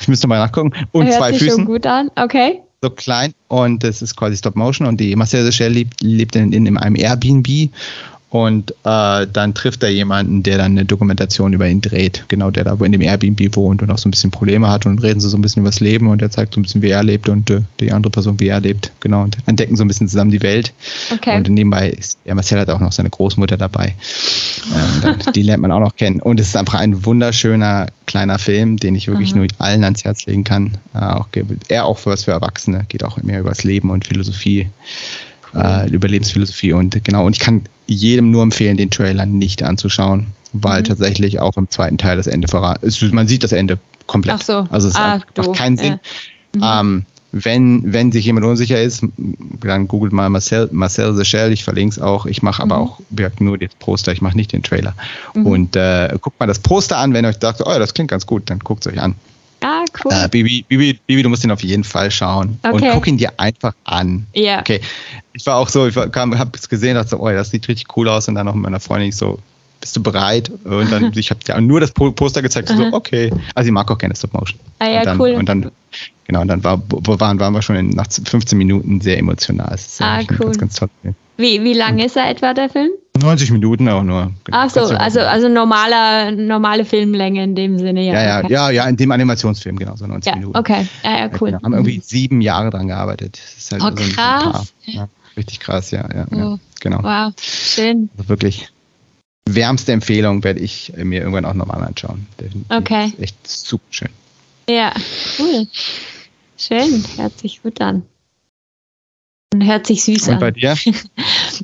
Ich 0.00 0.08
müsste 0.08 0.28
mal 0.28 0.38
nachgucken. 0.38 0.72
Und 0.92 1.06
Hört 1.06 1.16
zwei 1.16 1.32
sich 1.32 1.42
Füßen. 1.42 1.58
Schon 1.58 1.64
gut 1.66 1.86
an, 1.86 2.10
okay. 2.16 2.60
So 2.82 2.90
klein 2.90 3.34
und 3.48 3.84
das 3.84 4.00
ist 4.00 4.16
quasi 4.16 4.36
Stop 4.36 4.56
Motion 4.56 4.86
und 4.86 4.98
die 5.00 5.14
Marcel 5.14 5.44
Sechel 5.44 5.72
lebt, 5.72 6.00
lebt 6.02 6.36
in, 6.36 6.52
in 6.52 6.78
einem 6.78 6.96
Airbnb 6.96 7.70
und 8.30 8.70
äh, 8.84 9.26
dann 9.26 9.54
trifft 9.54 9.82
er 9.82 9.90
jemanden, 9.90 10.44
der 10.44 10.56
dann 10.56 10.72
eine 10.72 10.84
Dokumentation 10.84 11.52
über 11.52 11.68
ihn 11.68 11.80
dreht. 11.80 12.24
Genau, 12.28 12.52
der 12.52 12.62
da 12.62 12.74
in 12.74 12.92
dem 12.92 13.00
Airbnb 13.00 13.56
wohnt 13.56 13.82
und 13.82 13.90
auch 13.90 13.98
so 13.98 14.08
ein 14.08 14.12
bisschen 14.12 14.30
Probleme 14.30 14.68
hat. 14.68 14.86
Und 14.86 15.02
reden 15.02 15.18
sie 15.18 15.28
so 15.28 15.36
ein 15.36 15.42
bisschen 15.42 15.62
über 15.62 15.70
das 15.70 15.80
Leben 15.80 16.06
und 16.06 16.22
er 16.22 16.30
zeigt 16.30 16.54
so 16.54 16.60
ein 16.60 16.62
bisschen, 16.62 16.80
wie 16.80 16.90
er 16.90 17.02
lebt 17.02 17.28
und 17.28 17.50
äh, 17.50 17.62
die 17.80 17.90
andere 17.90 18.12
Person, 18.12 18.38
wie 18.38 18.46
er 18.46 18.60
lebt. 18.60 18.92
Genau, 19.00 19.24
und 19.24 19.36
entdecken 19.46 19.74
so 19.74 19.82
ein 19.82 19.88
bisschen 19.88 20.06
zusammen 20.06 20.30
die 20.30 20.42
Welt. 20.42 20.72
Okay. 21.12 21.38
Und 21.38 21.48
nebenbei 21.48 21.90
ist, 21.90 22.18
ja, 22.24 22.36
Marcel 22.36 22.60
hat 22.60 22.70
auch 22.70 22.78
noch 22.78 22.92
seine 22.92 23.10
Großmutter 23.10 23.56
dabei. 23.56 23.96
Ähm, 24.72 25.00
dann, 25.02 25.18
die 25.34 25.42
lernt 25.42 25.62
man 25.62 25.72
auch 25.72 25.80
noch 25.80 25.96
kennen. 25.96 26.20
Und 26.20 26.38
es 26.38 26.48
ist 26.48 26.56
einfach 26.56 26.74
ein 26.74 27.04
wunderschöner 27.04 27.88
kleiner 28.06 28.38
Film, 28.38 28.76
den 28.76 28.94
ich 28.94 29.08
wirklich 29.08 29.32
Aha. 29.32 29.38
nur 29.38 29.48
allen 29.58 29.82
ans 29.82 30.04
Herz 30.04 30.26
legen 30.26 30.44
kann. 30.44 30.78
Äh, 30.94 31.00
auch, 31.00 31.26
er 31.66 31.84
auch 31.84 31.98
für 31.98 32.10
was 32.10 32.22
für 32.22 32.30
Erwachsene, 32.30 32.84
geht 32.88 33.02
auch 33.02 33.20
mehr 33.24 33.40
über 33.40 33.48
das 33.48 33.64
Leben 33.64 33.90
und 33.90 34.06
Philosophie 34.06 34.68
äh, 35.54 35.88
Überlebensphilosophie. 35.90 36.72
Und 36.72 37.02
genau, 37.04 37.26
und 37.26 37.36
ich 37.36 37.40
kann 37.40 37.62
jedem 37.94 38.30
nur 38.30 38.42
empfehlen, 38.42 38.76
den 38.76 38.90
Trailer 38.90 39.26
nicht 39.26 39.62
anzuschauen, 39.62 40.28
weil 40.52 40.80
mhm. 40.80 40.84
tatsächlich 40.84 41.40
auch 41.40 41.56
im 41.56 41.68
zweiten 41.70 41.98
Teil 41.98 42.16
das 42.16 42.26
Ende 42.26 42.48
verraten 42.48 42.86
ist. 42.86 43.02
Man 43.12 43.28
sieht 43.28 43.44
das 43.44 43.52
Ende 43.52 43.78
komplett. 44.06 44.36
Ach 44.40 44.42
so. 44.42 44.66
Also 44.70 44.88
es 44.88 44.96
ah, 44.96 45.20
macht 45.36 45.56
keinen 45.56 45.76
Sinn. 45.76 46.00
Ja. 46.56 46.82
Mhm. 46.82 46.88
Ähm, 46.88 47.06
wenn, 47.32 47.92
wenn 47.92 48.10
sich 48.10 48.24
jemand 48.24 48.44
unsicher 48.44 48.82
ist, 48.82 49.04
dann 49.16 49.86
googelt 49.86 50.12
mal 50.12 50.28
Marcel, 50.28 50.68
Marcel 50.72 51.14
the 51.14 51.24
Shell, 51.24 51.52
ich 51.52 51.62
verlinke 51.62 51.92
es 51.94 52.02
auch. 52.02 52.26
Ich 52.26 52.42
mache 52.42 52.62
aber 52.62 52.78
mhm. 52.78 52.82
auch 52.82 53.00
nur 53.38 53.56
das 53.56 53.70
Poster, 53.78 54.12
ich 54.12 54.20
mache 54.20 54.36
nicht 54.36 54.52
den 54.52 54.62
Trailer. 54.62 54.94
Mhm. 55.34 55.46
Und 55.46 55.76
äh, 55.76 56.16
guckt 56.20 56.40
mal 56.40 56.46
das 56.46 56.58
Poster 56.58 56.98
an, 56.98 57.12
wenn 57.12 57.24
ihr 57.24 57.28
euch 57.28 57.38
sagt, 57.40 57.60
oh, 57.64 57.78
das 57.78 57.94
klingt 57.94 58.10
ganz 58.10 58.26
gut, 58.26 58.50
dann 58.50 58.58
guckt 58.58 58.84
es 58.84 58.92
euch 58.92 59.00
an. 59.00 59.14
Ah, 59.62 59.84
cool. 60.04 60.12
Äh, 60.12 60.28
Bibi, 60.28 60.64
Bibi, 60.68 60.98
Bibi, 61.06 61.22
du 61.22 61.28
musst 61.28 61.44
ihn 61.44 61.50
auf 61.50 61.62
jeden 61.62 61.84
Fall 61.84 62.10
schauen. 62.10 62.58
Okay. 62.62 62.88
Und 62.88 62.94
guck 62.94 63.06
ihn 63.06 63.18
dir 63.18 63.32
einfach 63.36 63.74
an. 63.84 64.26
Ja. 64.34 64.60
Okay. 64.60 64.80
Ich 65.32 65.46
war 65.46 65.56
auch 65.56 65.68
so, 65.68 65.86
ich 65.86 65.96
habe 65.96 66.50
es 66.54 66.68
gesehen, 66.68 66.94
dachte 66.94 67.10
so, 67.10 67.20
oh, 67.20 67.28
das 67.30 67.50
sieht 67.50 67.68
richtig 67.68 67.96
cool 67.96 68.08
aus. 68.08 68.28
Und 68.28 68.34
dann 68.34 68.46
noch 68.46 68.54
mit 68.54 68.64
meiner 68.64 68.80
Freundin 68.80 69.12
so, 69.12 69.38
bist 69.80 69.96
du 69.96 70.02
bereit? 70.02 70.50
Und 70.64 70.90
dann, 70.90 71.12
ich 71.16 71.30
habe 71.30 71.40
ja 71.46 71.60
nur 71.60 71.80
das 71.80 71.92
Poster 71.92 72.42
gezeigt, 72.42 72.68
so, 72.68 72.92
okay. 72.92 73.30
Also 73.54 73.66
sie 73.66 73.72
mag 73.72 73.90
auch 73.90 73.98
gerne 73.98 74.14
Stop 74.16 74.34
Motion. 74.34 74.58
Ah 74.78 74.88
ja, 74.88 74.98
und 75.00 75.06
dann, 75.06 75.20
cool. 75.20 75.30
Und 75.32 75.48
dann, 75.48 75.70
genau, 76.30 76.42
und 76.42 76.48
dann 76.48 76.62
war, 76.62 76.80
waren, 76.88 77.40
waren 77.40 77.52
wir 77.52 77.62
schon 77.62 77.76
in, 77.76 77.90
nach 77.90 78.06
15 78.10 78.56
Minuten 78.56 79.00
sehr 79.00 79.18
emotional. 79.18 79.68
Das 79.70 79.86
ist 79.86 80.02
ah, 80.02 80.20
cool. 80.30 80.46
Ganz, 80.46 80.58
ganz 80.58 80.74
toll. 80.76 80.88
Wie, 81.36 81.64
wie 81.64 81.72
lang 81.72 81.98
ist 81.98 82.16
er 82.16 82.30
etwa, 82.30 82.54
der 82.54 82.68
Film? 82.68 82.90
90 83.20 83.50
Minuten 83.50 83.88
auch 83.88 84.04
nur. 84.04 84.30
Genau. 84.44 84.58
Ach 84.58 84.70
so, 84.70 84.80
also, 84.80 85.20
also 85.20 85.48
normaler, 85.48 86.30
normale 86.30 86.84
Filmlänge 86.84 87.42
in 87.42 87.54
dem 87.56 87.78
Sinne, 87.78 88.02
ja. 88.02 88.14
Ja, 88.14 88.22
ja, 88.22 88.38
okay. 88.38 88.52
ja, 88.52 88.70
ja, 88.70 88.84
in 88.84 88.96
dem 88.96 89.10
Animationsfilm, 89.10 89.76
genau, 89.76 89.96
so 89.96 90.06
90 90.06 90.30
ja, 90.30 90.38
Minuten. 90.38 90.56
Okay, 90.56 90.86
ja, 91.02 91.18
ja, 91.18 91.30
cool. 91.40 91.50
Genau. 91.50 91.62
Haben 91.62 91.72
irgendwie 91.72 92.00
sieben 92.04 92.40
Jahre 92.40 92.70
dran 92.70 92.86
gearbeitet. 92.86 93.40
Halt 93.72 93.82
oh, 93.82 93.90
so 93.96 94.12
krass. 94.14 94.72
Ja, 94.84 95.08
richtig 95.36 95.58
krass, 95.58 95.90
ja, 95.90 96.08
ja, 96.14 96.26
oh. 96.30 96.36
ja, 96.36 96.58
genau. 96.80 97.02
Wow, 97.02 97.32
schön. 97.40 98.08
Also 98.16 98.28
wirklich 98.28 98.68
wärmste 99.46 99.92
Empfehlung 99.92 100.44
werde 100.44 100.60
ich 100.60 100.92
mir 100.96 101.20
irgendwann 101.20 101.44
auch 101.44 101.54
nochmal 101.54 101.82
anschauen. 101.82 102.26
Okay. 102.68 103.12
Echt 103.18 103.36
super 103.48 103.84
schön. 103.90 104.10
Ja, 104.68 104.92
cool. 105.38 105.66
Schön, 106.60 107.02
hört 107.16 107.38
sich 107.38 107.62
gut 107.62 107.80
an. 107.80 108.02
Hört 109.58 109.86
sich 109.86 110.04
süß 110.04 110.28
Und 110.28 110.34
an. 110.34 110.40
bei 110.40 110.50
dir? 110.52 110.76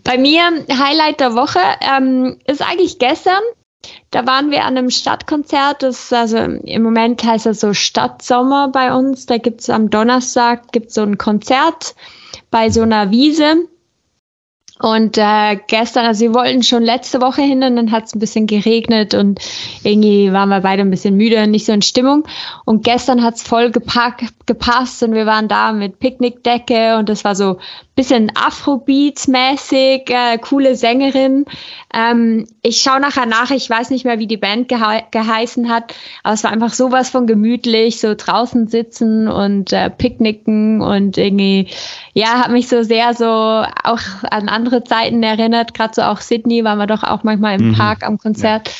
bei 0.05 0.17
mir, 0.17 0.65
Highlight 0.71 1.21
der 1.21 1.35
Woche, 1.35 1.61
ähm, 1.81 2.39
ist 2.47 2.63
eigentlich 2.63 2.99
gestern. 2.99 3.43
Da 4.11 4.27
waren 4.27 4.51
wir 4.51 4.65
an 4.65 4.79
einem 4.79 4.91
Stadtkonzert. 4.91 5.83
Das 5.83 6.13
also 6.13 6.39
im 6.39 6.83
Moment 6.83 7.23
heißt 7.23 7.47
das 7.47 7.61
so 7.61 7.75
Stadtsommer 7.75 8.69
bei 8.69 8.93
uns. 8.93 9.27
Da 9.27 9.37
gibt 9.37 9.61
es 9.61 9.71
am 9.71 9.91
Donnerstag 9.91 10.73
gibt's 10.73 10.95
so 10.95 11.03
ein 11.03 11.19
Konzert 11.19 11.95
bei 12.51 12.71
so 12.71 12.83
einer 12.83 13.11
Wiese. 13.11 13.69
Und 14.79 15.17
äh, 15.17 15.57
gestern, 15.69 16.05
also 16.05 16.21
wir 16.21 16.35
wollten 16.35 16.63
schon 16.63 16.83
letzte 16.83 17.21
Woche 17.23 17.43
hin 17.43 17.63
und 17.63 17.77
dann 17.77 17.93
hat 17.93 18.05
es 18.05 18.15
ein 18.15 18.19
bisschen 18.19 18.47
geregnet 18.47 19.15
und 19.15 19.41
irgendwie 19.83 20.33
waren 20.33 20.51
wir 20.51 20.61
beide 20.61 20.83
ein 20.83 20.91
bisschen 20.91 21.17
müde 21.17 21.43
und 21.43 21.51
nicht 21.51 21.65
so 21.65 21.73
in 21.73 21.81
Stimmung. 21.81 22.25
Und 22.67 22.85
gestern 22.85 23.23
hat 23.23 23.37
es 23.37 23.43
voll 23.43 23.71
gepackt, 23.71 24.25
gepasst 24.47 25.03
und 25.03 25.13
wir 25.13 25.27
waren 25.27 25.49
da 25.49 25.73
mit 25.73 25.99
Picknickdecke 25.99 26.97
und 26.97 27.09
das 27.09 27.25
war 27.25 27.35
so 27.35 27.59
bisschen 27.97 28.31
Afrobeats-mäßig, 28.33 30.11
äh, 30.11 30.39
coole 30.39 30.77
Sängerin. 30.77 31.47
Ähm, 31.95 32.47
ich 32.63 32.83
schaue 32.83 33.01
nachher 33.01 33.25
nach, 33.25 33.51
ich 33.51 33.69
weiß 33.69 33.89
nicht 33.91 34.05
mehr, 34.05 34.19
wie 34.19 34.27
die 34.27 34.37
Band 34.37 34.69
gehe 34.69 35.03
geheißen 35.11 35.71
hat, 35.71 35.95
aber 36.23 36.35
es 36.35 36.45
war 36.45 36.53
einfach 36.53 36.75
sowas 36.75 37.09
von 37.09 37.27
gemütlich, 37.27 37.99
so 37.99 38.15
draußen 38.15 38.69
sitzen 38.69 39.29
und 39.29 39.73
äh, 39.73 39.89
picknicken 39.89 40.83
und 40.83 41.17
irgendwie, 41.17 41.69
ja, 42.13 42.45
hat 42.45 42.51
mich 42.51 42.69
so 42.69 42.83
sehr 42.83 43.15
so 43.15 43.25
auch 43.25 44.01
an 44.31 44.49
andere 44.51 44.85
Zeiten 44.85 45.23
erinnert, 45.23 45.73
gerade 45.73 45.95
so 45.95 46.03
auch 46.03 46.21
Sydney, 46.21 46.65
waren 46.65 46.79
wir 46.79 46.87
doch 46.87 47.03
auch 47.03 47.25
manchmal 47.25 47.59
im 47.59 47.69
mhm. 47.69 47.75
Park 47.75 48.07
am 48.07 48.19
Konzert. 48.19 48.69
Ja. 48.69 48.75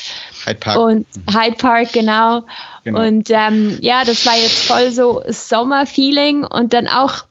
Hyde 0.47 0.59
Park. 0.59 0.79
Und 0.79 1.05
Hyde 1.29 1.57
Park, 1.57 1.93
genau. 1.93 2.43
genau. 2.83 3.01
Und 3.01 3.29
ähm, 3.29 3.77
ja, 3.81 4.03
das 4.05 4.25
war 4.25 4.35
jetzt 4.35 4.65
voll 4.65 4.91
so 4.91 5.21
Sommerfeeling 5.27 6.43
und 6.45 6.73
dann 6.73 6.87
auch 6.87 7.25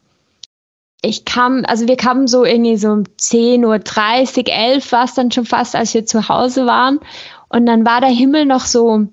ich 1.03 1.25
kam, 1.25 1.65
also 1.67 1.87
wir 1.87 1.97
kamen 1.97 2.27
so 2.27 2.45
irgendwie 2.45 2.77
so 2.77 2.89
um 2.89 3.05
10.30 3.21 4.39
Uhr, 4.39 4.49
11 4.49 4.93
war 4.93 5.05
es 5.05 5.15
dann 5.15 5.31
schon 5.31 5.47
fast, 5.47 5.77
als 5.77 5.95
wir 5.95 6.05
zu 6.05 6.29
Hause 6.29 6.67
waren. 6.67 6.99
Und 7.49 7.67
dann 7.67 7.87
war 7.87 8.01
der 8.01 8.11
Himmel 8.11 8.45
noch 8.45 8.67
so, 8.67 9.07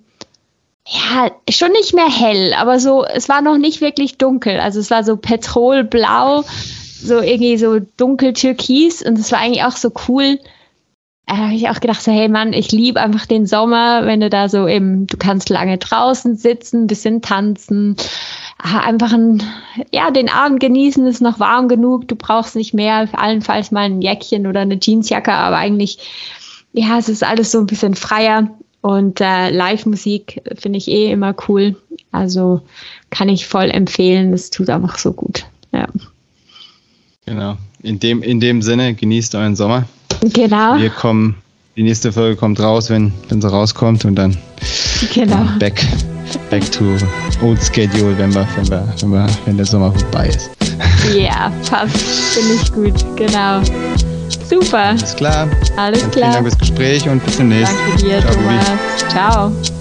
ja, 0.88 1.32
schon 1.50 1.72
nicht 1.72 1.94
mehr 1.94 2.10
hell, 2.10 2.54
aber 2.56 2.80
so, 2.80 3.06
es 3.06 3.30
war 3.30 3.42
noch 3.42 3.58
nicht 3.58 3.80
wirklich 3.82 4.18
dunkel. 4.18 4.60
Also 4.60 4.80
es 4.80 4.90
war 4.90 5.04
so 5.04 5.18
petrolblau, 5.18 6.44
so 7.00 7.20
irgendwie 7.20 7.58
so 7.58 7.80
dunkel 7.98 8.34
türkis 8.34 9.04
und 9.04 9.20
es 9.20 9.32
war 9.32 9.40
eigentlich 9.40 9.64
auch 9.64 9.78
so 9.78 9.92
cool. 10.08 10.40
Da 11.26 11.38
habe 11.38 11.54
ich 11.54 11.70
auch 11.70 11.80
gedacht, 11.80 12.02
so, 12.02 12.12
hey 12.12 12.28
Mann, 12.28 12.52
ich 12.52 12.72
liebe 12.72 13.00
einfach 13.00 13.26
den 13.26 13.46
Sommer, 13.46 14.06
wenn 14.06 14.20
du 14.20 14.30
da 14.30 14.50
so 14.50 14.68
eben, 14.68 15.08
du 15.08 15.18
kannst 15.18 15.50
lange 15.50 15.78
draußen 15.78 16.36
sitzen, 16.36 16.86
bisschen 16.86 17.22
tanzen, 17.22 17.96
einfach 18.58 19.14
ein, 19.14 19.42
ja, 19.94 20.12
den 20.12 20.30
Abend 20.30 20.60
genießen, 20.60 21.08
ist 21.08 21.22
noch 21.22 21.40
warm 21.40 21.70
genug, 21.70 22.10
du 22.10 22.16
brauchst 22.16 22.56
nicht 22.56 22.74
mehr, 22.74 23.08
allenfalls 23.14 23.72
mal 23.72 23.86
ein 23.86 24.02
Jäckchen 24.02 24.48
oder 24.48 24.62
eine 24.62 24.80
Jeansjacke, 24.82 25.32
aber 25.32 25.58
eigentlich, 25.58 25.98
ja, 26.74 26.98
es 26.98 27.08
ist 27.08 27.24
alles 27.24 27.52
so 27.52 27.60
ein 27.60 27.68
bisschen 27.68 27.96
freier 27.96 28.50
und 28.82 29.22
äh, 29.22 29.50
Live-Musik 29.50 30.42
finde 30.56 30.78
ich 30.78 30.90
eh 30.90 31.10
immer 31.12 31.34
cool, 31.48 31.78
also 32.12 32.62
kann 33.12 33.30
ich 33.30 33.48
voll 33.48 33.72
empfehlen, 33.72 34.32
das 34.32 34.50
tut 34.50 34.70
einfach 34.70 34.98
so 34.98 35.14
gut, 35.14 35.46
ja. 35.72 35.88
Genau, 37.26 37.56
in 37.82 38.00
dem, 38.00 38.22
in 38.22 38.42
dem 38.42 38.62
Sinne, 38.62 38.94
genießt 38.94 39.36
euren 39.36 39.56
Sommer. 39.56 39.86
Genau. 40.32 40.78
Wir 40.78 40.90
kommen, 40.90 41.36
die 41.76 41.84
nächste 41.84 42.12
Folge 42.12 42.36
kommt 42.36 42.60
raus, 42.60 42.90
wenn, 42.90 43.12
wenn 43.30 43.42
sie 43.42 43.50
rauskommt 43.50 44.06
und 44.06 44.16
dann 44.16 44.38
genau. 45.14 45.48
back 45.60 45.86
back 46.50 46.72
to 46.72 46.98
old 47.42 47.62
schedule, 47.62 48.18
wenn, 48.18 48.34
wir, 48.34 48.48
wenn, 48.56 48.70
wir, 48.70 48.88
wenn, 49.02 49.10
wir, 49.12 49.28
wenn 49.46 49.58
der 49.58 49.66
Sommer 49.66 49.92
vorbei 49.92 50.28
ist. 50.28 50.50
Ja, 51.14 51.16
yeah, 51.16 51.52
passt. 51.70 51.98
Finde 51.98 52.54
ich 52.62 52.72
gut, 52.72 53.18
genau. 53.18 53.62
Super. 54.50 54.90
Alles 54.90 55.16
klar. 55.16 55.48
Alles 55.78 56.00
klar. 56.00 56.12
Vielen 56.12 56.32
Dank 56.32 56.48
fürs 56.48 56.58
Gespräch 56.58 57.10
und 57.10 57.26
bis 57.26 57.38
demnächst. 57.38 57.74
Danke 57.74 58.04
dir, 58.04 58.20
Ciao, 58.20 58.34
Thomas. 58.34 59.08
Ciao. 59.10 59.74